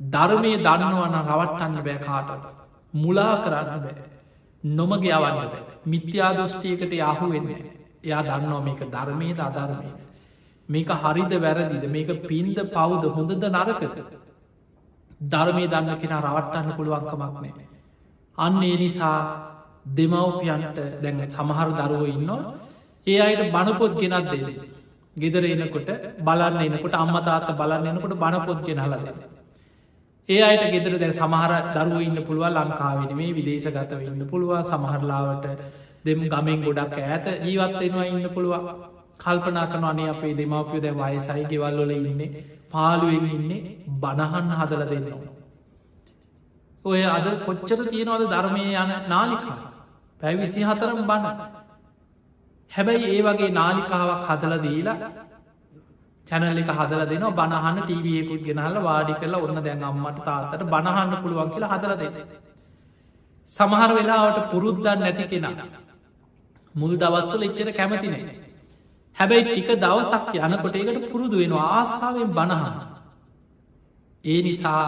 ධර්මය 0.00 0.52
දන්නවන 0.58 1.16
රවට්ටන්න 1.22 1.82
බෑ 1.82 1.98
කාට 2.00 2.30
මුලා 2.94 3.34
කරන්න 3.38 3.80
බෑ. 3.80 4.04
නොමග 4.64 5.04
යවන්න 5.04 5.38
බෑ. 5.44 5.62
මිත්‍යා 5.86 6.32
දෘෂ්ටියකට 6.34 6.92
යහු 6.94 7.30
වෙන්න 7.30 7.48
එයා 8.04 8.22
දන්නවා 8.24 8.60
මේක 8.62 8.80
ධර්මයද 8.88 9.38
අධර්මයද. 9.40 10.05
මේක 10.68 10.88
හරිද 10.96 11.32
වැරදිද? 11.38 11.84
මේක 11.88 12.08
පින්ද 12.22 12.58
පවුද? 12.68 13.04
හොඳද 13.10 13.44
නරකද? 13.48 13.84
ධර්මය 15.24 15.64
දන්න 15.66 15.98
කෙන 15.98 16.14
රවට්ටන්න 16.18 16.76
පුළුවන්කමක් 16.76 17.18
නෑ 17.36 17.52
අන්න 18.38 18.62
ඒ 18.62 18.76
නිසා 18.76 19.18
දෙමව්පියන්ට 19.88 20.78
දැන් 21.02 21.20
සමහර 21.30 21.68
දරුව 21.78 22.02
ඉන්නවා. 22.06 22.54
ඒ 23.06 23.20
අයට 23.20 23.52
බණපොත් 23.52 23.92
ගෙනත් 23.94 24.26
දෙද 24.26 24.48
ගෙදර 25.16 25.44
එනකොට 25.46 25.88
බලන්න 26.20 26.60
එනකොට 26.66 26.94
අම්මතාත්ත 26.94 27.48
බලන්න 27.56 27.86
එනකොට 27.88 28.14
බණපොත් 28.16 28.60
ගෙනහල 28.62 28.94
දෙන්න. 28.96 29.18
ඒ 30.28 30.42
අයට 30.42 30.64
ගෙදර 30.72 30.98
දැ 30.98 31.12
සමහර 31.12 31.52
දරුව 31.74 32.00
ඉන්න 32.00 32.18
පුළුව 32.22 32.46
ලංකාවෙන 32.50 33.16
මේ 33.16 33.32
විදේශගතව 33.32 34.00
ඉන්න 34.02 34.26
පුළුව 34.26 34.52
සමහරලාවට 34.64 35.46
දෙම 36.04 36.20
ගමෙන් 36.26 36.60
ගොඩක් 36.62 36.98
ඇත 37.04 37.26
ජීවත්වෙනවා 37.40 38.06
ඉන්න 38.06 38.28
පුළුව 38.30 38.54
කල්පනා 39.20 39.66
කන 39.66 39.84
අනේ 39.84 40.08
අපේ 40.08 40.34
දෙමවපිය 40.34 40.80
දැ 40.80 40.94
වයසයි 40.94 41.44
ගෙවල්ලොල 41.50 41.92
ඉන්නේ 41.92 42.44
පාලුවෙන් 42.72 43.26
ඉන්නේ 43.30 43.60
බණහන්න 44.02 44.50
හදල 44.60 44.82
දෙන්නවා. 44.90 45.30
ඔය 46.84 47.02
අද 47.06 47.26
කොච්චර 47.46 47.80
තියෙනවද 47.86 48.24
ධර්මය 48.32 48.64
යන 48.74 48.92
නාලිකා 49.08 49.58
පැයි 50.20 50.40
විසි 50.40 50.60
හතරම් 50.62 51.00
බණ 51.10 51.38
හැබැයි 52.72 53.06
ඒ 53.12 53.22
වගේ 53.26 53.50
නාලිකාවක් 53.52 54.22
හදල 54.28 54.54
දීලා 54.64 54.98
චැනල්ල 56.26 56.60
එක 56.62 56.70
හදල 56.78 57.02
දෙන 57.10 57.24
බණහන්න 57.32 57.78
ටීවියකුත් 57.82 58.42
ගෙනහල 58.46 58.76
වාඩි 58.80 59.18
කරලා 59.20 59.42
ඔන්න 59.42 59.60
දැන් 59.66 59.84
අම්මට 59.84 60.18
තාත්තට 60.26 60.64
බණහන්න 60.72 61.16
පුළුවන් 61.22 61.52
කියලා 61.52 61.72
හදල 61.74 61.94
දෙ. 62.00 62.08
සමහර 63.48 63.90
වෙලාවට 63.98 64.40
පුරුද්දන්න 64.52 64.98
නැති 65.00 65.26
කෙන. 65.32 65.46
මුල් 66.74 66.92
දවස්වල 66.96 67.46
එච්චර 67.48 67.70
කැමතිනේ. 67.72 68.45
හැබැයි 69.16 69.44
ටික 69.44 69.70
දවසක් 69.76 70.34
යනකොට 70.38 70.76
ඒකට 70.76 71.06
පුරුදු 71.10 71.36
වෙන 71.38 71.54
ආස්ථාවෙන් 71.54 72.30
බණහන්න. 72.30 72.74
ඒ 74.24 74.40
නිසා 74.42 74.82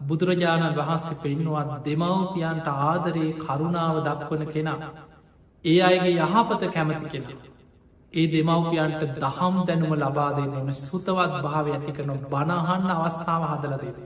බුදුරජාණන් 0.00 0.76
වහන්සේ 0.76 1.20
පෙන්නුවත් 1.22 1.72
දෙමව්පියන්ට 1.84 2.68
ආදරයේ 2.82 3.36
කරුණාව 3.36 3.96
දක්වන 4.02 4.42
කෙනා. 4.48 4.78
ඒ 5.64 5.80
අයගේ 5.82 6.14
යහපත 6.24 6.62
කැමති 6.70 7.06
කෙනෙ. 7.12 7.34
ඒ 8.14 8.26
දෙමව්පියන්ට 8.28 9.02
දහම් 9.16 9.54
දැනුම 9.64 9.94
ලබා 9.96 10.30
දෙන්නම 10.32 10.70
සුතවත් 10.80 11.32
භාව 11.42 11.66
ඇති 11.68 11.92
කරන 11.92 12.12
බණහන්න 12.24 12.90
අවස්ථාව 12.92 13.42
හදල 13.50 13.74
දෙද. 13.76 13.96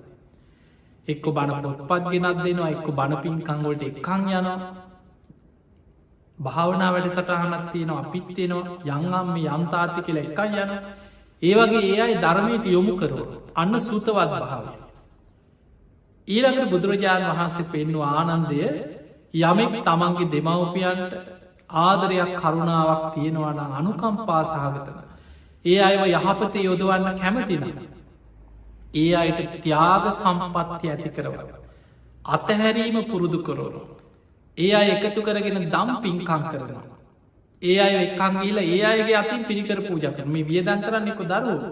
එක්ක 1.08 1.26
බණ 1.28 1.62
පොත්පත් 1.80 2.04
ගෙනත් 2.12 2.38
දෙනවා 2.38 2.70
එක්ක 2.70 2.88
බණපින්කංගොලට 2.92 3.82
එක්කං 3.84 4.22
යනවා 4.30 4.87
භාවනා 6.38 6.90
වැඩ 6.92 7.08
සටහනත් 7.08 7.64
තියෙනවා 7.72 8.00
අපිත් 8.00 8.26
තියෙනවා 8.30 8.76
යංගම් 8.90 9.28
මේ 9.34 9.48
යම්තාති 9.50 10.00
කියල 10.02 10.18
එකයි 10.18 10.60
යන 10.64 10.72
ඒවගේ 11.42 11.82
ඒ 11.86 12.00
අයි 12.00 12.16
ධර්මයට 12.16 12.66
යොමු 12.68 12.94
කරෝ 12.96 13.26
අන්න 13.54 13.80
සුතවත් 13.80 14.14
භාවය. 14.34 14.70
ඊළඟට 16.28 16.70
බුදුරජාණන් 16.70 17.30
වහන්සේ 17.30 17.70
පෙන්නු 17.72 17.98
ආනන්දය 18.04 18.58
යමෙක් 19.34 19.74
තමන්ගේ 19.82 20.30
දෙමව්පියන්ට 20.34 21.12
ආදරයක් 21.78 22.32
කරුණාවක් 22.36 23.04
තියෙනවන 23.14 23.60
අනුකම්පා 23.72 24.42
සහගතන. 24.44 24.98
ඒ 25.64 25.80
අයව 25.80 26.02
යහපතේ 26.08 26.64
යොදවන්න 26.64 27.06
කැමතින. 27.16 27.64
ඒ 28.94 29.14
අයට 29.16 29.40
ත්‍යාග 29.62 30.04
සම්පත්ති 30.12 30.86
ඇති 30.88 31.10
කරවල. 31.10 31.40
අතහැරීම 32.26 32.98
පුරුදු 33.04 33.38
කොරෝරු. 33.40 33.80
ඒ 34.58 34.72
අය 34.74 34.88
එකතු 34.90 35.20
කරගෙන 35.22 35.58
දම් 35.64 35.90
පින්කං 36.02 36.42
කරනවා. 36.44 36.84
ඒ 37.62 37.78
අය 37.78 37.94
එක්කංගේල 38.04 38.58
ඒ 38.58 38.82
අයගේ 38.84 39.16
අතින් 39.16 39.42
පිරිකර 39.44 39.78
පූජක 39.82 40.18
මේ 40.26 40.44
වියදන් 40.44 40.80
කරන්නෙකු 40.80 41.24
දරුව. 41.24 41.62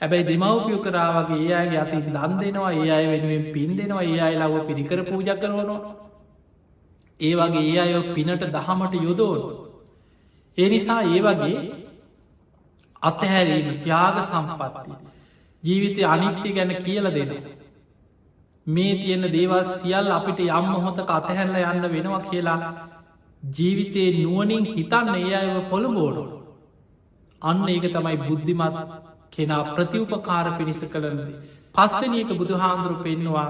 හැබැයි 0.00 0.26
දෙමවපියෝ 0.30 0.84
කරාවගේ 0.84 1.40
ඒ 1.42 1.54
අයගේ 1.54 1.80
අති 1.80 1.96
දන් 2.06 2.32
දෙනවා 2.40 2.72
ඒ 2.74 2.90
අය 2.90 3.04
වෙනුවෙන් 3.06 3.44
පින් 3.54 3.70
දෙනවා 3.76 4.04
ඒ 4.04 4.20
අයි 4.20 4.36
ලව 4.36 4.54
පිරිකර 4.68 5.00
පූජ 5.04 5.28
කරවනවා. 5.34 5.80
ඒ 7.20 7.34
වගේ 7.34 7.64
ඒ 7.64 7.78
අයෝ 7.78 8.02
පිනට 8.14 8.42
දහමට 8.54 8.94
යොදෝන. 9.02 9.40
ඒ 10.58 10.68
නිසා 10.68 11.02
ඒ 11.04 11.20
වගේ 11.22 11.58
අතහැරීම 13.02 13.68
ත්‍යාග 13.82 14.16
සම්පත්ති. 14.22 14.94
ජීවිතය 15.62 16.02
අනිත්‍ය 16.04 16.48
ගැන 16.52 16.72
කියල 16.84 17.06
දෙන. 17.16 17.30
මේ 18.66 18.94
තියෙන 18.94 19.24
දේවල් 19.30 19.64
සියල් 19.66 20.06
අපිට 20.10 20.38
යම් 20.40 20.66
මොහොතක 20.66 21.10
අතහැරල 21.10 21.56
යන්න 21.62 21.86
වෙනවා 21.86 22.20
කියලා 22.22 22.60
ජීවිතයේ 23.42 24.12
නුවනින් 24.16 24.64
හිතන්න 24.66 25.14
ඒ 25.16 25.34
අයව 25.34 25.58
පොළබෝඩු. 25.70 26.22
අන්න 27.42 27.68
ඒක 27.68 27.86
තමයි 27.86 28.16
බුද්ධිමත් 28.20 28.76
කෙනා 29.30 29.62
ප්‍රතිවපකාර 29.74 30.46
පිණිස 30.58 30.80
කළනද. 30.84 31.20
පස්සනක 31.74 32.30
බුදුහාන්දුරු 32.32 32.96
පෙන්නවා 32.96 33.48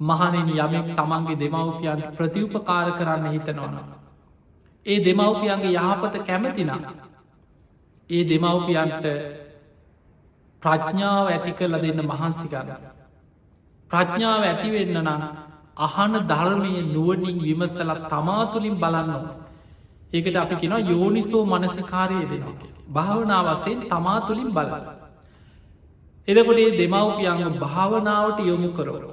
මහනෙන 0.00 0.48
යමෙක් 0.54 0.88
තමන්ගේ 0.96 1.38
දෙමවපියන් 1.38 2.00
ප්‍රතිවපකාර 2.16 2.88
කරන්න 2.92 3.26
හිතනවන. 3.28 3.76
ඒ 4.86 4.98
දෙමවපියන්ගේ 5.00 5.76
යහපත 5.78 6.14
කැමතිනම්. 6.26 6.82
ඒ 8.10 8.22
දෙමවපියන්ට 8.24 9.06
ප්‍රඥාව 10.62 11.26
ඇති 11.28 11.52
කරල 11.52 11.74
දෙන්න 11.78 12.02
මහන්සි 12.04 12.48
ගන්න. 12.48 13.01
ප්‍රඥාව 13.92 14.42
ඇතිවෙන්න 14.42 14.98
නම් 14.98 15.22
අහන 15.78 16.12
ධර්මය 16.24 16.72
නුවනින් 16.86 17.38
විමසලත් 17.38 18.02
තමා 18.06 18.42
තුළින් 18.46 18.76
බලන්න. 18.76 19.24
ඒකට 20.12 20.36
අපි 20.36 20.54
කෙන 20.56 20.74
යෝනිසෝ 20.86 21.44
මනසිකාරය 21.46 22.20
දෙන. 22.24 22.44
භාවනාවසයෙන් 22.88 23.80
තමා 23.86 24.20
තුළින් 24.22 24.50
බලන්න. 24.50 24.86
එදකොටේ 26.28 26.70
දෙමවපියන්ග 26.72 27.58
භාවනාවට 27.58 28.38
යොමු 28.42 28.70
කරවරු. 28.70 29.10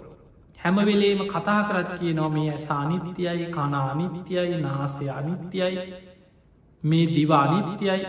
හැමවෙලේම 0.57 1.21
කතා 1.27 1.61
කරත් 1.63 1.91
කිය 1.99 2.13
නො 2.13 2.30
මේ 2.30 2.49
ඇස 2.51 2.67
අනිත්‍යයි 2.71 3.45
කනානිත්‍යයි 3.49 4.57
නාසය 4.57 5.05
අනිත්‍යයි 5.09 5.84
මේ 6.84 7.05
දිවානිත්‍යයි 7.07 7.99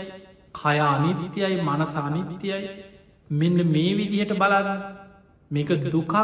කයානිත්‍යයි 0.55 1.57
මනසානිත්‍යයි 1.63 2.59
මෙන්න 3.31 3.59
මේ 3.67 3.93
විදිහට 3.97 4.33
බලන්න 4.35 5.00
මේක 5.51 5.71
දුකක්? 5.87 6.15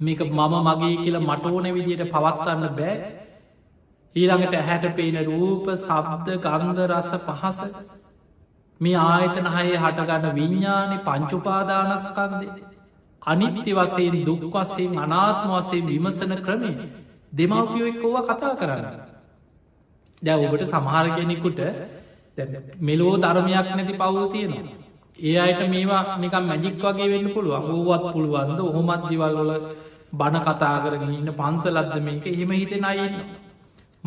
මේක 0.00 0.20
මම 0.20 0.54
මගේ 0.66 0.96
කියලා 0.96 1.20
මට 1.22 1.44
ඕන 1.46 1.66
විදියට 1.70 2.04
පවත්වන්න 2.08 2.76
බෑ? 2.76 2.94
ඊළඟට 4.16 4.54
ඇහැට 4.54 4.96
පේන 4.96 5.16
රූප 5.26 5.66
සබ්ද 5.76 6.28
ගන්ධ 6.38 6.80
රස 6.88 7.10
පහස. 7.26 7.60
මේ 8.80 8.96
ආයතන 8.98 9.46
හයේ 9.48 9.76
හටගන්න 9.76 10.34
විඤ්ඥානි 10.34 10.98
පංචුපාදානස්කන්දේ 11.00 12.50
අනිත්‍ය 13.22 13.72
වසයෙන් 13.74 14.16
දුක් 14.24 14.42
වසයෙන් 14.54 14.98
අනාත්ම 14.98 15.50
වසයෙන් 15.52 15.86
විමසන 15.86 16.34
ක්‍රමය. 16.38 16.72
දෙමවපියෝ 17.32 17.88
එක්කෝව 17.88 18.16
කතා 18.26 18.54
කරන්න. 18.56 19.00
දැ 20.22 20.36
ඔබට 20.38 20.64
සමහරගෙනෙකුට 20.66 21.60
මෙලෝ 22.80 23.14
ධර්මයක් 23.18 23.68
නැති 23.70 23.94
පවූ 23.94 24.28
තියෙනවා. 24.28 24.79
ඒ 25.20 25.36
අයට 25.38 25.62
මේවා 25.68 26.02
නිකම් 26.18 26.44
මැජික් 26.44 26.74
වගේ 26.78 27.08
වෙන්න 27.08 27.28
පුළුවන් 27.30 27.70
ඕවත් 27.70 28.04
පුළුවන්ද 28.12 28.58
ඔහොමත් 28.60 29.02
දිවල්වල 29.08 29.50
බණ 30.12 30.44
කතා 30.46 30.76
කරගෙන 30.80 31.12
ඉන්න 31.12 31.32
පන්සලද්ද 31.32 31.94
මේක 32.00 32.26
එහෙම 32.26 32.50
හිතෙන 32.52 32.84
අයන්න. 32.84 33.14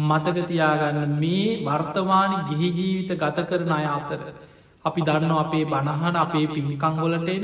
මතකතියාගන්න 0.01 1.11
මේ 1.15 1.59
වර්තමානි 1.63 2.37
ගිහි 2.49 2.69
ජීවිත 2.71 3.11
ගත 3.15 3.37
කරන 3.43 3.71
අය 3.71 3.85
අතර. 3.87 4.21
අපි 4.85 5.01
දන්න 5.01 5.33
අපේ 5.33 5.65
බණහන 5.65 6.15
අපේ 6.17 6.45
පිමිකංගොලටේන 6.47 7.43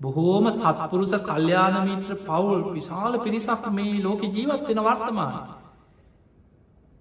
බොහෝම 0.00 0.46
සත්පුරුස 0.52 1.14
කල්්‍යානමිත්‍ර 1.20 2.12
පවුල් 2.20 2.60
විශාල 2.72 3.14
පිරිසක් 3.18 3.64
මේ 3.70 4.02
ලෝක 4.02 4.22
ජීවත්වෙන 4.28 4.80
වර්තමාන. 4.80 5.34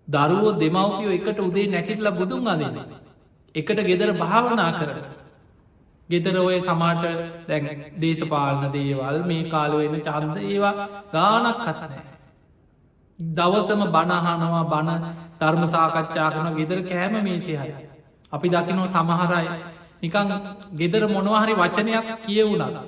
දරුවෝ 0.07 0.53
දෙමවපියෝ 0.55 1.11
එකට 1.11 1.39
උදේ 1.39 1.68
නැකිටල 1.68 2.09
බුදුන් 2.11 2.47
අදන්න. 2.47 2.78
එකට 3.55 3.80
ගෙදර 3.82 4.09
භාවනා 4.16 4.72
කර. 4.74 4.89
ගෙදර 6.14 6.36
ඔය 6.39 6.57
සමාට 6.61 7.03
දැන් 7.47 7.70
දේශපාලන 7.97 8.66
දේවල් 8.72 9.18
මේ 9.26 9.43
කාලුවෙන 9.49 10.01
චන්ද 10.01 10.38
ඒවා 10.45 10.74
ගානක් 11.11 11.61
කතනෑ. 11.61 12.03
දවසම 13.20 13.82
බණහනවා 13.88 14.64
බණ 14.66 15.01
ධර්ම 15.39 15.64
සාකච්ඡා 15.68 16.30
කරන 16.32 16.49
ගෙදර 16.55 16.80
කෑම 16.84 17.16
මේසේහය. 17.22 17.72
අපි 18.32 18.47
දකිනෝ 18.49 18.88
සමහරයි 18.88 19.47
නිකං 20.01 20.30
ගෙදර 20.74 21.03
මොනවහරි 21.07 21.53
වචනයක් 21.55 22.07
කියවුණා. 22.22 22.84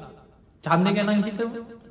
චන්ද 0.63 0.87
ගැන 0.91 1.23
හිත 1.23 1.39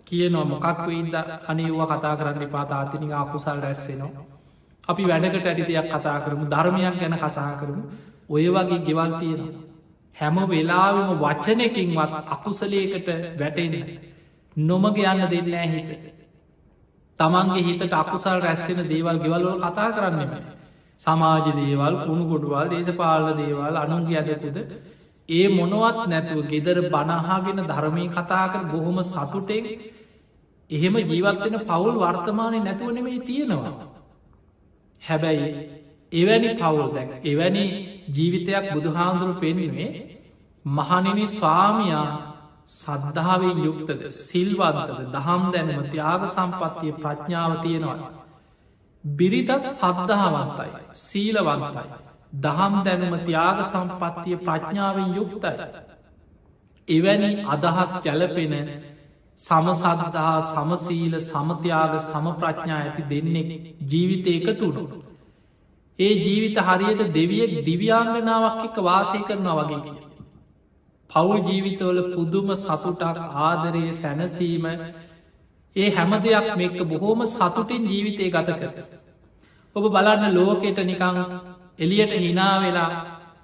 කියනවා 0.04 0.44
මොකක් 0.44 0.80
වෙයිද 0.84 1.14
අනිව්ව 1.48 1.80
කතා 1.90 2.14
කරන්න 2.16 2.48
පා 2.48 2.64
තාතිනික 2.66 3.12
අකුසල් 3.14 3.58
රැස්සෙනවා. 3.58 4.24
අපි 4.84 5.02
වැඩකට 5.04 5.46
ඇඩි 5.46 5.64
දෙයක් 5.64 5.86
කතා 5.90 6.18
කරමු 6.20 6.44
ධර්මයක් 6.46 6.96
ගැන 7.00 7.16
කතා 7.18 7.52
කරමු 7.56 7.82
ඔය 8.28 8.46
වගේ 8.48 8.80
ගෙවල් 8.80 9.12
තියෙනවා. 9.14 9.63
හැම 10.16 10.36
වෙලාවම 10.46 11.08
වචනකින්වත් 11.18 12.12
අකුසලයකට 12.28 13.08
වැටෙන 13.36 13.74
නොමග 14.56 14.98
යන්න 15.04 15.24
දෙන්න 15.28 15.70
හිත. 15.70 15.90
තමන්ගේ 17.20 17.62
හිතට 17.62 17.92
අකුසල් 17.94 18.38
රැස්වෙන 18.40 18.86
දේවල් 18.86 19.18
ගෙවල්වල 19.18 19.60
කතා 19.60 19.90
කරන්නෙම. 19.92 20.30
සමාජ 21.00 21.46
දේවල් 21.52 21.94
කුණු 22.04 22.24
ගොඩුවල් 22.26 22.68
දේශපාල 22.70 23.24
දේවල් 23.36 23.76
අනුන්ගේ 23.76 24.18
ඇදකුද 24.18 24.58
ඒ 25.28 25.48
මොනවත් 25.50 25.98
නැතුව 26.06 26.40
ගෙදර 26.46 26.78
බණහාගෙන 26.84 27.60
ධර්මය 27.64 28.08
කතා 28.10 28.46
කර 28.48 28.62
බොහොම 28.66 28.98
සතුටෙන් 29.02 29.66
එහෙම 30.70 30.94
ජීවත්වෙන 31.02 31.56
පවුල් 31.62 31.96
වර්තමානය 31.96 32.58
නැතුව 32.60 32.90
නෙමේ 32.90 33.20
තියෙනවා. 33.20 33.74
හැබැයි 35.02 35.73
එවැනි 36.14 36.50
පවුල් 36.56 36.88
දැන් 36.90 37.10
එවැනි 37.24 37.64
ජීවිතයක් 38.08 38.64
බුදුහාන්දුරු 38.72 39.34
පෙන්වේ 39.36 39.90
මහනිනි 40.64 41.26
ස්වාමයා 41.28 42.06
සද්ධාවෙන් 42.66 43.58
යුක්තද 43.60 44.00
සිල්වන්තද 44.18 45.00
දහම් 45.14 45.42
දැනම 45.52 45.82
ත්‍යාග 45.86 46.22
සම්පත්තිය 46.26 46.92
ප්‍රඥාව 46.94 47.52
තියෙනවා. 47.62 48.10
බිරිතත් 49.04 49.50
සද්ධාවන්තයි 49.70 50.70
සීලවන්තයි. 50.98 51.84
දහම් 52.36 52.74
දැනම 52.82 53.14
ත්‍යාග 53.20 53.58
සම්පත්තිය 53.64 54.36
ප්‍රඥාවෙන් 54.38 55.14
යුක්තයි. 55.14 55.54
එවැනි 56.88 57.30
අදහස් 57.46 57.92
ගැලපෙන 58.02 58.54
සමසද්ධහා 59.38 60.40
සමසීල 60.42 61.14
සමතියාග 61.22 61.94
සමප්‍රඥා 62.00 62.80
ඇති 62.80 63.02
දෙන්නෙක් 63.04 63.50
ජීවිතය 63.84 64.30
එකතුුණු. 64.40 64.84
ඒ 65.98 66.14
ජීවිත 66.16 66.58
හරියට 66.60 67.02
දෙවියෙක් 67.10 67.52
දිව්‍යාංගනාවක් 67.64 68.60
එක 68.64 68.76
වාසය 68.80 69.18
කරනවා 69.20 69.56
වගේ 69.60 69.80
කිය. 69.82 69.98
පවුල් 71.10 71.38
ජීවිතවල 71.42 71.98
පුදුම 72.10 72.48
සතුටක් 72.56 73.18
ආදරය 73.40 73.82
සැනසීම 73.92 74.66
ඒ 75.76 75.90
හැම 75.90 76.12
දෙයක් 76.20 76.48
මේක 76.56 76.78
බොහෝම 76.84 77.20
සතුටින් 77.28 77.84
ජීවිතය 77.84 78.30
ගත 78.30 78.48
කර. 78.52 78.72
ඔබ 79.76 79.84
බලන්න 79.88 80.34
ලෝකෙට 80.34 80.78
නිකං 80.82 81.20
එලියට 81.78 82.14
හිනා 82.16 82.56
වෙලා 82.60 82.90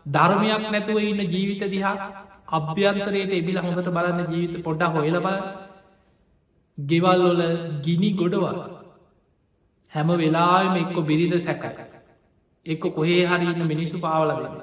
ධර්මයක් 0.08 0.64
නැතුව 0.68 0.98
ඉන්න 1.02 1.22
ජීවිත 1.26 1.62
දිහා 1.68 1.96
අභ්‍යන්තරයට 2.50 3.32
එබිල 3.32 3.58
හොඳට 3.58 3.90
බලන්න 3.90 4.28
ජීවිත 4.28 4.64
පොඩ්ඩ 4.64 4.92
හොයල 4.94 5.20
බල 5.20 5.38
ගෙවල්ලොල 6.78 7.42
ගිනි 7.80 8.10
ගොඩවල් 8.14 8.60
හැම 9.92 10.12
වෙලාම 10.16 10.76
එක්කො 10.76 11.00
බිරිද 11.04 11.34
සැක 11.40 11.89
එක්ක 12.66 12.84
කොහේ 12.90 13.22
හරින්න 13.26 13.62
මිනිස්සු 13.66 13.98
පාවල 13.98 14.30
වෙන 14.36 14.56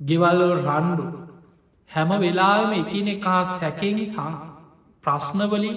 ගෙවල්ලෝ 0.00 0.54
රන්ඩු 0.56 1.06
හැම 1.90 2.10
වෙලාම 2.18 2.72
එකින 2.74 3.08
එකා 3.08 3.42
සැකෙහි 3.50 4.06
සං 4.06 4.34
ප්‍රශ්නවලින් 5.04 5.76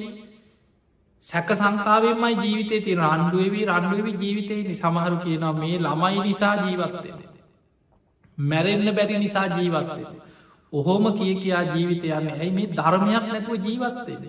සැක 1.24 1.50
සංකාවෙන්මයි 1.54 2.34
ජීවිතය 2.38 2.78
ති 2.82 2.96
රන්ඩුවවී 2.98 3.68
රන්ඩුවවි 3.68 4.12
ජීවිතයනි 4.16 4.76
සමහරු 4.76 5.18
කියනවා 5.20 5.54
මේ 5.56 5.78
ළමයි 5.80 6.20
නිසා 6.22 6.56
ජීවත්තය 6.60 7.10
මැරෙන්න්න 8.38 8.94
බැරි 8.94 9.20
නිසා 9.20 9.48
ජීවත්තය 9.50 10.04
ඔහොම 10.74 11.06
කිය 11.14 11.34
කියා 11.36 11.64
ජීවිතයන්න 11.68 12.32
ඇයි 12.32 12.52
මේ 12.52 12.72
ධර්මයක් 12.74 13.26
නැතුව 13.28 13.56
ජීවත්තේද 13.66 14.24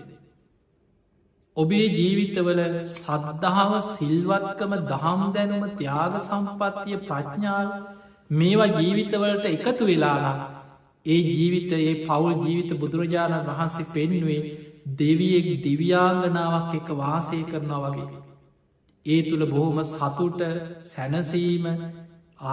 ඔබේ 1.57 1.87
ජීවිතවල 1.91 2.61
සද්ධාව 2.91 3.73
සිල්වත්කම 3.87 4.73
දහම් 4.87 5.23
දැනුම 5.33 5.65
ත්‍යාග 5.75 6.15
සම්පත්තිය 6.21 6.99
ප්‍රඥාව 7.03 7.69
මේවා 8.31 8.71
ජීවිතවලට 8.77 9.47
එකතු 9.49 9.85
වෙලාලා 9.85 10.37
ඒ 11.07 11.21
ජීවිතයේ 11.29 11.95
පවුල් 12.03 12.35
ජීවිත 12.39 12.73
බුදුරජාණන් 12.79 13.49
වහන්සේ 13.49 13.91
පෙන්නුවේ 13.91 14.41
දෙවියෙක් 14.99 15.49
දිව්‍යාංගනාවක් 15.63 16.73
එක 16.75 16.89
වාසය 16.95 17.43
කරනවා 17.45 17.91
වගේ. 17.91 18.23
ඒ 19.07 19.21
තුළ 19.23 19.45
බොහොම 19.47 19.79
සතුට 19.85 20.41
සැනසීම 20.85 21.67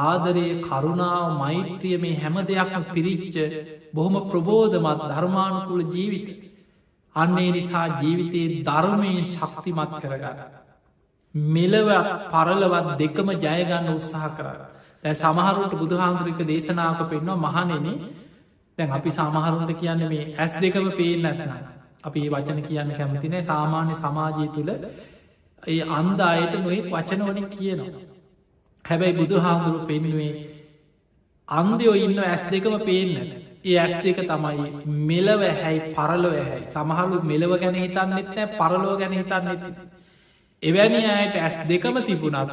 ආදරය 0.01 0.45
කරුණාව 0.61 1.25
මෛත්‍රිය 1.37 1.97
මේ 1.97 2.17
හැම 2.17 2.35
දෙයක්ම 2.43 2.83
පිරිච්ච 2.89 3.37
බොහොම 3.93 4.15
ප්‍රබෝධමත් 4.29 5.01
ධර්මානුකුල 5.07 5.83
ජීවිත. 5.87 6.48
අන්නේ 7.19 7.51
නිසා 7.51 7.87
ජීවිතයේ 7.97 8.63
ධර්මයෙන් 8.63 9.25
ශක්තිමත් 9.25 9.93
කරගන්න. 9.99 10.39
මෙලව 11.35 11.89
පරලවත් 12.27 12.87
දෙකම 12.97 13.29
ජයගන්න 13.37 13.89
උත්සාහ 13.91 14.29
කර. 14.31 14.47
තැ 15.01 15.13
සමහරුට 15.15 15.73
බුදුහාමුදුරික 15.73 16.39
දේශනාවක 16.43 17.01
පෙන්වා 17.07 17.37
මහනෙනේ 17.37 17.97
දැන් 18.77 18.91
අපි 18.91 19.09
සමහරුන්ට 19.11 19.71
කියන්න 19.75 20.01
මේ 20.07 20.25
ඇස් 20.35 20.51
දෙකම 20.55 20.87
පේෙන් 20.91 21.21
නැත්න 21.21 21.51
අපි 22.03 22.21
වචන 22.29 22.59
කියන්න 22.63 22.91
කැමතිනෑ 22.93 23.43
සාමාන්‍ය 23.43 23.93
සමාජය 23.95 24.47
තුළ 24.49 24.71
ඒ 25.63 25.81
අන්ද 25.91 26.19
අයට 26.21 26.53
නොෙක් 26.57 26.85
වචනවලින් 26.87 27.49
කියනවා. 27.49 28.05
හැබැයි 28.85 29.13
බුදු 29.13 29.35
හාමුදුරු 29.39 29.85
පෙන්නුවේ 29.85 30.33
අන්දයෝ 31.49 31.95
ඉන්න 31.97 32.19
ඇස් 32.21 32.43
දෙකම 32.45 32.75
පේෙන් 32.81 33.09
නැත. 33.13 33.48
ඒ 33.65 33.77
ඇස් 33.77 33.93
දෙක 34.03 34.19
තමයි. 34.23 34.69
මෙලව 35.09 35.41
හැයි 35.61 35.79
පරලොව 35.95 36.33
හැයි 36.33 36.67
සමහරු 36.67 37.17
මෙලව 37.23 37.51
ගැන 37.61 37.75
හිතන්නෙත් 37.75 38.29
නෑ 38.29 38.47
පරලෝ 38.59 38.95
ගැන 38.97 39.13
හිතන්නෙත්. 39.13 39.61
එවැනි 40.63 41.01
අයට 41.07 41.35
ඇස් 41.37 41.57
දෙකම 41.69 41.97
තිබුණත් 42.07 42.51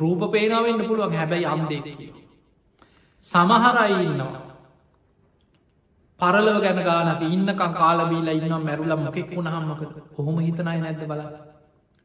රූප 0.00 0.22
පේනාවෙන්න 0.32 0.80
පුළුවන්. 0.88 1.14
හැබැයි 1.14 1.46
අම් 1.46 1.62
දෙක. 1.68 1.84
සමහරයි 3.24 4.00
ඉන්නවා. 4.06 4.40
පරලව 6.20 6.56
ගැන 6.64 6.80
ගානක 6.88 7.22
ඉන්නකං 7.28 7.72
කාලබීලා 7.80 8.38
ඉන්නම් 8.40 8.64
මැරුල 8.66 8.92
මොකෙක් 8.98 9.30
වුණහම්මක 9.36 9.80
කොහොම 10.16 10.36
හිතනයි 10.38 10.78
නැද්ද 10.80 11.02
බල? 11.10 11.22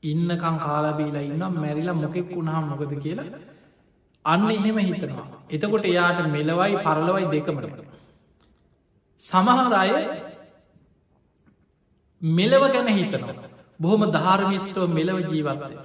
ඉන්නකං 0.03 0.57
කාලබීලා 0.59 1.27
ඉන්නම් 1.29 1.53
මැරිලා 1.55 2.01
මොකෙක් 2.03 2.27
වුණහම් 2.35 2.65
මොකද 2.71 2.93
කියලා 3.03 3.29
අන්න 4.25 4.49
එහෙම 4.51 4.77
හිතනවා. 4.79 5.27
එතකොට 5.49 5.85
එයාට 5.85 6.27
මෙලවයි 6.35 6.73
පරලවයි 6.85 7.27
දෙකමට 7.33 7.86
සමහර 9.23 9.73
අය 9.75 9.91
මෙලව 12.21 12.63
ගැන 12.69 12.89
හිතනවා 12.89 13.37
බොහොම 13.79 14.03
ධාර්මිස්ටෝ 14.11 14.87
මෙලව 14.89 15.17
ජීවත්තය 15.25 15.75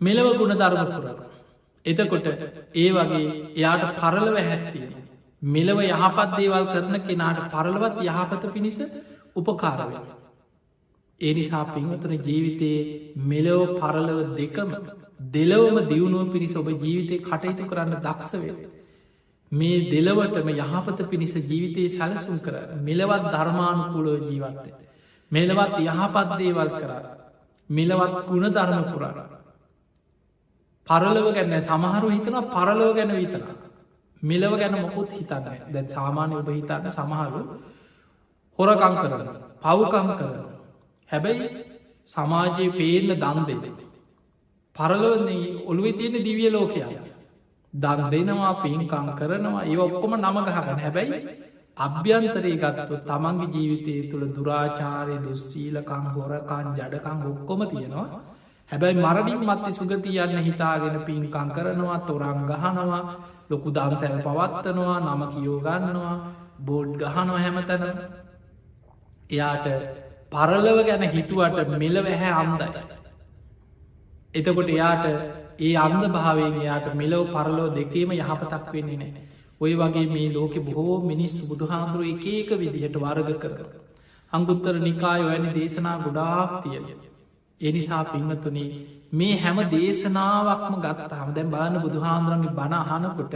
මෙලව 0.00 0.26
ගුණ 0.38 0.54
ධර්ම 0.56 0.90
පුර 0.94 1.06
එතකොට 1.84 2.26
ඒ 2.74 2.90
වගේ 2.92 3.24
එයාට 3.52 3.84
පරලව 3.96 4.36
හැත්තියෙන 4.40 4.92
මෙලව 5.42 5.78
යහපත් 5.84 6.30
දේවල් 6.34 6.66
කරන 6.66 6.94
කෙනාට 7.02 7.40
පරලවත් 7.50 7.96
යහපත 8.02 8.44
පිණිස 8.48 8.78
උපකාරව. 9.34 9.92
ඒ 11.20 11.34
නිසා 11.34 11.64
පින්වතුන 11.66 12.14
ජීවිතයේ 12.20 12.80
මෙලෝ 13.24 13.64
පරලව 13.74 14.18
දෙකම 14.34 14.70
දෙලවම 15.30 15.76
දියුණුව 15.86 16.32
පිණිස 16.32 16.56
ඔබ 16.56 16.68
ජීවිතය 16.76 17.16
කටයුතු 17.20 17.64
කරන්න 17.64 18.00
දක්ෂවේ. 18.00 18.56
මේ 19.54 19.78
දෙලවටම 19.86 20.48
යහපත 20.50 20.98
පිණිස 21.10 21.34
ජීවිතයේ 21.42 21.88
සැලසුම් 21.90 22.38
කර 22.38 22.56
මෙලවත් 22.80 23.24
ධර්මානුකූලෝ 23.32 24.16
ජීවත්තය. 24.22 24.70
මෙලවත් 25.32 25.76
යහපත් 25.80 26.30
දේවල් 26.38 26.70
කරා. 26.72 27.02
මිලවත් 27.70 28.16
ගුණ 28.26 28.46
ධර්ම 28.50 28.84
පුරාණ 28.86 29.30
පරලව 30.86 31.26
ගැන්න 31.32 31.62
සමහරු 31.62 32.08
හිතන 32.10 32.36
පරලව 32.46 32.90
ගැන 32.94 33.12
විතර 33.12 33.42
මිලව 34.22 34.52
ගැන 34.56 34.74
මොකුත් 34.76 35.10
හිතන්න 35.10 35.46
දැ 35.68 35.84
සාමානය 35.88 36.34
ඔබ 36.34 36.48
හිතන්න 36.50 36.90
සමහරු 36.90 37.40
හොරකං 38.58 38.94
කරන 38.96 39.28
පවකං 39.62 40.10
කරන. 40.12 40.34
හැබැයි 41.10 41.48
සමාජයේ 42.10 42.70
පේන්න 42.72 43.10
දන් 43.16 43.40
දෙද 43.46 43.64
පරලවන්නේ 44.76 45.56
ඔළුවෙ 45.66 45.92
තියෙන 45.92 46.24
දිවිය 46.24 46.50
ලෝකයා 46.50 47.13
දන් 47.74 48.02
දෙනවා 48.10 48.54
පින්කං 48.56 49.08
කරනවා 49.14 49.64
ඒ 49.64 49.76
ඔක්කොම 49.78 50.14
නමගහගන 50.16 50.78
හැබැයි 50.78 51.20
අභ්‍යන්තරේ 51.76 52.56
ගත්තු 52.56 52.94
තමන්ගේ 53.02 53.50
ජීවිතය 53.50 53.94
තුළ 54.08 54.24
දුරාචාරය 54.30 55.16
දුස්සීලකං 55.20 56.04
හොරකං 56.08 56.66
ජඩකං 56.74 57.18
ඔක්කොම 57.28 57.60
තියෙනවා. 57.66 58.20
හැබැයි 58.70 58.96
මරණින් 58.96 59.40
මත්ති 59.42 59.72
සුගති 59.72 60.10
යන්න 60.18 60.38
හිතාගෙන 60.40 60.96
පින්කං 61.02 61.48
කරනවා 61.50 61.98
තොරං 62.02 62.40
ගහනවා 62.44 63.02
ලොකු 63.50 63.68
දම්සැල් 63.72 64.16
පවත්වනවා 64.20 64.98
නම 65.02 65.22
කියෝගන්නවා 65.28 66.16
බෝඩ් 66.60 66.90
ගහනො 67.02 67.34
හැමතැන 67.36 67.84
එයාට 69.30 69.66
පරලව 70.30 70.78
ගැන 70.82 71.04
හිතුවට 71.10 71.72
මෙල 71.74 71.96
වැහැ 72.02 72.32
අම්දයි 72.34 72.68
එතකොට 74.34 74.70
එයාට 74.70 75.04
ඒ 75.58 75.74
අන්ද 75.76 76.04
භාවයෙන් 76.08 76.56
එයාට 76.56 76.88
මෙලෝ 76.94 77.24
පරලෝ 77.26 77.68
දෙකේම 77.70 78.10
යහපතක් 78.14 78.66
වෙන්නේ 78.72 78.98
නෑ. 78.98 79.24
ඔය 79.60 79.72
වගේ 79.74 80.06
මේ 80.08 80.28
ලෝකෙ 80.30 80.60
බොහෝ 80.60 80.98
මිනිස් 81.02 81.34
බුදුහාමුදුරුව 81.42 82.08
එක 82.08 82.24
ඒක 82.28 82.50
විදිහට 82.56 82.96
වර්ග 82.98 83.30
කර. 83.38 83.52
අංගුත්තර 84.32 84.74
නිකාය 84.80 85.20
වැනි 85.22 85.50
දේශනා 85.52 85.96
ගොඩාක් 85.98 86.52
තියලිය. 86.62 86.98
එනිසා 87.60 88.04
පිංහතුනේ 88.06 88.70
මේ 89.12 89.34
හැම 89.36 89.58
දේශනාවක්ම 89.70 90.74
ගත්ත 90.80 91.12
හම 91.14 91.30
දැන් 91.32 91.50
බලන්න 91.50 91.76
බුදුහාන්දුරන්ගේ 91.80 92.52
බණ 92.52 92.74
අහනකොට 92.74 93.34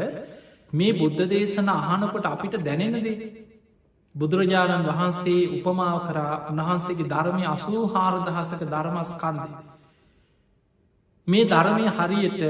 මේ 0.72 0.92
බුද්ධ 0.92 1.22
දේශන 1.26 1.68
අහනකොට 1.70 2.26
අපිට 2.26 2.54
දැනෙනදේ. 2.60 3.16
බුදුරජාණන් 4.14 4.88
වහන්සේ 4.88 5.40
උපමාව 5.56 5.98
කරා 6.06 6.34
උන්වහන්සේගේ 6.50 7.06
ධර්මය 7.06 7.44
අසූ 7.46 7.82
හාරදහසක 7.86 8.62
ධර්මස්කන්දේ. 8.66 9.77
මේ 11.28 11.44
ධර්මය 11.46 11.86
හරියට 11.90 12.42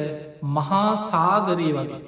මහා 0.50 0.90
සාගරී 1.02 1.72
වගේ. 1.74 2.02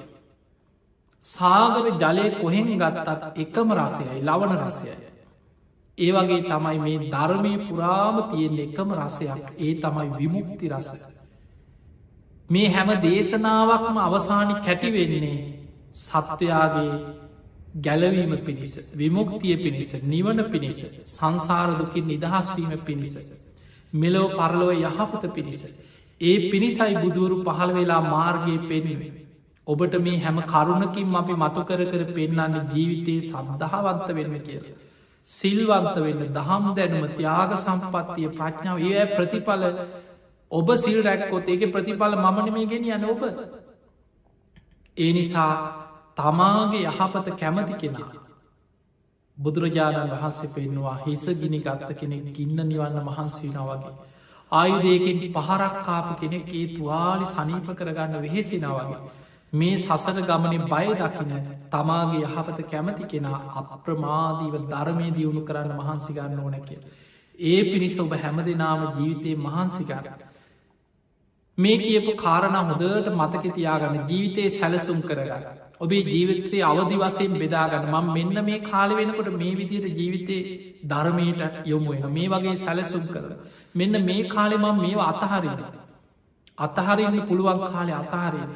සාගර 1.27 1.87
ජලය 1.95 2.27
කොහෙන් 2.35 2.69
ගත්තත් 2.75 3.25
එකම 3.37 3.69
රසයයි 3.75 4.19
ලවන 4.23 4.53
රසයයි. 4.61 4.95
ඒ 5.99 6.13
වගේ 6.13 6.43
තමයි 6.45 6.79
මේ 6.81 6.99
ධර්මය 7.09 7.53
පුරාම 7.61 8.17
තියෙන 8.29 8.59
එකම 8.59 8.89
රසයක් 8.99 9.43
ඒ 9.59 9.73
තමයි 9.77 10.09
විමුක්ති 10.15 10.67
රස. 10.71 10.91
මේ 12.49 12.69
හැම 12.69 12.89
දේශනාවක්ම 13.01 13.97
අවසානි 14.01 14.55
කැටිවෙන්නේ 14.61 15.39
සත්වයාගේ 15.97 16.93
ගැලවීම 17.77 18.33
පිණිස 18.39 18.73
විමුක්තිය 18.93 19.57
පිණිස 19.57 19.91
නිවන 20.05 20.39
පිණිස 20.47 20.79
සංසාරදුකින් 21.09 22.07
නිදහස්වීම 22.07 22.73
පිණිස 22.81 23.13
මෙලෝ 23.95 24.29
පරලොව 24.31 24.71
යහපත 24.75 25.23
පිණිස 25.35 25.61
ඒ 26.21 26.37
පිණිසයි 26.51 26.95
බුදුවරු 26.97 27.37
පහළ 27.45 27.73
වෙලා 27.73 28.03
මාර්ගය 28.07 28.55
පෙන්වේ. 28.65 29.11
ඔබට 29.67 29.95
මේ 29.99 30.19
හැම 30.19 30.39
කරුණකින් 30.45 31.17
අපි 31.17 31.35
මතු 31.35 31.63
කර 31.65 31.81
කර 31.87 32.03
පෙන්න්නන්න 32.11 32.71
ජීවිතයේ 32.71 33.21
සබදහවන්ත 33.23 34.09
වෙන්න 34.11 34.37
කියල. 34.43 34.65
සිල්වන්ත 35.27 35.97
වෙන්න 35.99 36.23
දහම් 36.31 36.65
දැනුම 36.75 37.05
ත්‍යාග 37.15 37.57
සම්පත්තිය 37.57 38.29
ප්‍රඥාව 38.31 38.79
ඒ 38.91 39.05
ප්‍රතිඵල 39.09 39.65
ඔබ 40.51 40.69
සිල් 40.77 40.99
රැක්කොත් 41.03 41.49
ඒක 41.49 41.67
ප්‍රතිඵල 41.71 42.17
මමන 42.19 42.53
මේ 42.53 42.67
ගෙන 42.67 42.89
යන 42.91 43.05
ඔබ. 43.07 43.23
ඒ 44.97 45.13
නිසා 45.13 45.53
තමාගේ 46.17 46.85
යහපත 46.87 47.27
කැමති 47.37 47.75
කෙනා. 47.77 48.13
බුදුරජාණන් 49.39 50.15
වහන්සේ 50.15 50.55
පෙන්වා 50.55 50.97
හිස 51.03 51.25
ගිනි 51.39 51.59
ගත්ත 51.61 51.91
කෙනෙක් 51.97 52.25
ගින්න 52.35 52.59
නිවන්න 52.67 53.05
මහන්සීනවගේ. 53.05 54.10
ආයුදයකින් 54.53 55.19
පහරක්කාපු 55.33 56.13
කෙනෙක් 56.17 56.47
ඒ 56.51 56.67
තුවාලි 56.69 57.27
සනීප 57.27 57.69
කරගන්න 57.75 58.15
වෙහෙසිනවගේ. 58.21 59.01
මේ 59.53 59.77
සසර 59.77 60.19
ගමන 60.23 60.65
බය 60.67 60.87
දකින 60.97 61.31
තමාගේ 61.69 62.25
යහපත 62.25 62.59
කැමති 62.67 63.05
කෙනා 63.07 63.39
අප්‍රමාදීව 63.57 64.55
ධර්මය 64.67 65.07
දියුණු 65.13 65.43
කරන්න 65.43 65.73
මහන්සි 65.77 66.13
ගන්න 66.15 66.41
ඕන 66.41 66.59
කිය. 66.63 66.81
ඒ 67.45 67.63
පිණිස 67.65 67.97
ඔබ 67.99 68.13
හැම 68.17 68.39
දෙනාම 68.41 68.83
ජීවිතය 68.91 69.37
මහන්සිගන්න. 69.39 70.11
මේ 71.59 71.79
කියපු 71.79 72.13
කාරණ 72.17 72.57
හොදට 72.69 73.11
මතක 73.13 73.45
තියාගන්න 73.53 73.99
ජීවිතයේ 74.07 74.51
සැලසුම් 74.51 75.01
කරගන්න. 75.03 75.47
ඔබේ 75.79 76.03
ජීවිතයේ 76.07 76.65
අවදි 76.65 76.97
වසයෙන් 76.99 77.35
බෙදාගන්න 77.37 77.89
මං 77.93 78.13
මෙන්න 78.13 78.45
මේ 78.45 78.61
කාල 78.63 78.91
වෙනකොට 78.95 79.31
මේ 79.35 79.55
විදියට 79.57 79.89
ජීවිතේ 79.95 80.43
ධර්මයට 80.85 81.67
යොමුුවෙන 81.67 82.13
මේ 82.13 82.29
වගේ 82.29 82.57
සැලසුම් 82.59 83.05
කරලා. 83.09 83.41
මෙන්න 83.75 84.05
මේ 84.05 84.23
කාලෙමම් 84.27 84.67
මේවා 84.77 85.09
අතහරින්න. 85.13 85.63
අතහරන්න 86.59 87.17
පුළුවන් 87.23 87.61
කාලෙ 87.67 87.93
අතහරන්න. 87.95 88.53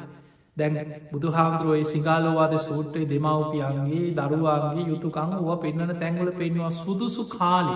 දැන් 0.57 0.75
බුදුහාමුදුරුවයි 1.11 1.85
සිගාලෝවාද 1.85 2.53
සූත්‍රයේ 2.59 3.09
දෙමවපියන්ගේ 3.09 4.05
දරුවාගේ 4.17 4.85
යුතුකං 4.85 5.31
ව 5.39 5.49
පෙන්න්නන 5.57 5.93
තැංගල 5.95 6.31
පෙන්වා 6.33 6.71
සුදුසු 6.73 7.23
කාලෙ 7.29 7.75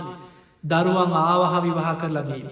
දරුවන් 0.64 1.14
ආවහ 1.22 1.54
විවාහ 1.64 1.96
කරලගේ. 1.96 2.44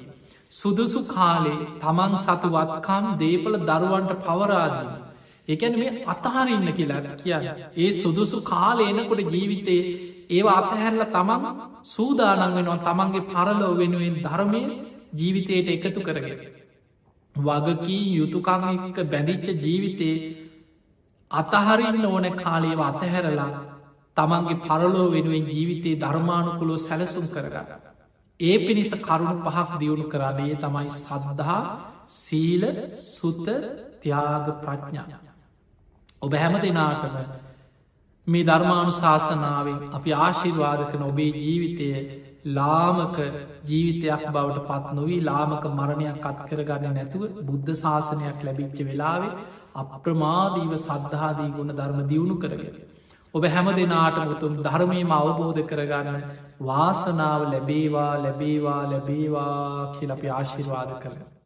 සුදුසු 0.52 1.00
කාලේ 1.06 1.60
තමන් 1.78 2.14
සතු 2.20 2.48
වත්කම් 2.50 3.06
දේපල 3.18 3.54
දරුවන්ට 3.62 4.14
පවරාදී. 4.22 4.90
එකැන 5.48 5.74
මේ 5.76 5.92
අතහරන්න 6.06 6.70
කියලා 6.74 7.16
කිය 7.18 7.34
ඒ 7.78 7.92
සුදුසු 7.94 8.38
කාල 8.44 8.80
එනකොට 8.82 9.22
ජීවිතේ 9.28 9.84
ඒවා 10.30 10.58
අතහැරල 10.62 11.04
තමන් 11.08 11.44
සූදානන් 11.86 12.56
වෙනවා 12.56 12.84
තමන්ගේ 12.86 13.28
පරලෝ 13.28 13.74
වෙනුවෙන් 13.76 14.16
ධර්මය 14.18 14.62
ජීවිතයට 15.14 15.70
එකතු 15.70 16.02
කරගෙන. 16.02 16.40
වගකී 17.36 18.04
යුතුකං 18.14 18.64
එක 18.70 18.98
බැඳිච්ච 19.06 19.48
ජීවිතේ 19.64 20.16
අතහරින්න 21.32 22.06
ඕන 22.06 22.26
කාලේව 22.36 22.80
අතහැරලා 22.82 23.52
තමන්ගේ 24.18 24.62
පරලෝ 24.62 25.08
වෙනුවෙන් 25.12 25.46
ජීවිතේ 25.48 25.96
ධර්මානුකුලෝ 25.98 26.80
සැලසුම් 26.80 27.28
කරගන්න. 27.28 27.68
ඒ 28.40 28.58
පිණිස 28.60 28.92
කරුණු 29.00 29.36
පහක් 29.46 29.70
දියුණු 29.80 30.06
කරන්නේ 30.06 30.56
තමයි 30.58 30.90
සද්ධහා 30.96 31.64
සීල 32.14 32.64
සුත 33.08 33.46
ත්‍යාග 34.02 34.46
ප්‍රඥා. 34.62 35.20
ඔබ 36.20 36.32
හැම 36.34 36.54
දෙනාටම 36.58 37.16
මේ 38.28 38.44
ධර්මාණු 38.44 38.94
ශාසනාවෙන් 38.94 39.78
අපි 39.92 40.16
ආශිර්වාද 40.18 40.82
කන 40.88 41.04
ඔබේ 41.04 41.30
ජීවිතය 41.38 41.88
ලාමක 42.48 43.18
ජීවිතයක් 43.66 44.26
බවට 44.30 44.66
පත් 44.66 44.92
නොවී 44.94 45.22
ලාමක 45.22 45.64
මරණයක් 45.72 46.26
අත් 46.26 46.42
කරගන්න 46.50 46.94
නැතුව 46.94 47.24
බුද්ධ 47.44 47.72
ශාසනයක් 47.76 48.44
ලැබිච්ච 48.44 48.82
වෙලාවේ 48.82 49.32
අප්‍රමාදීව 49.76 50.76
සද්ධාදී 50.80 51.50
ගුණ 51.52 51.74
ධර්ම 51.74 52.04
දියුණු 52.06 52.38
කරගෙන. 52.38 52.76
ඔබ 53.34 53.48
හැම 53.48 53.72
දෙනාට 53.74 54.20
මුතුම් 54.26 54.60
ධර්මයම 54.62 55.12
අවබෝධ 55.14 55.64
කරගන්න 55.66 56.22
වාසනාව 56.64 57.42
ලැබේවා 57.48 58.14
ලැබේවා 58.20 58.84
ලැබේවා 58.92 59.58
කියලපි 59.96 60.28
ආශිර්වාද 60.32 60.94
කරගන්න. 61.00 61.37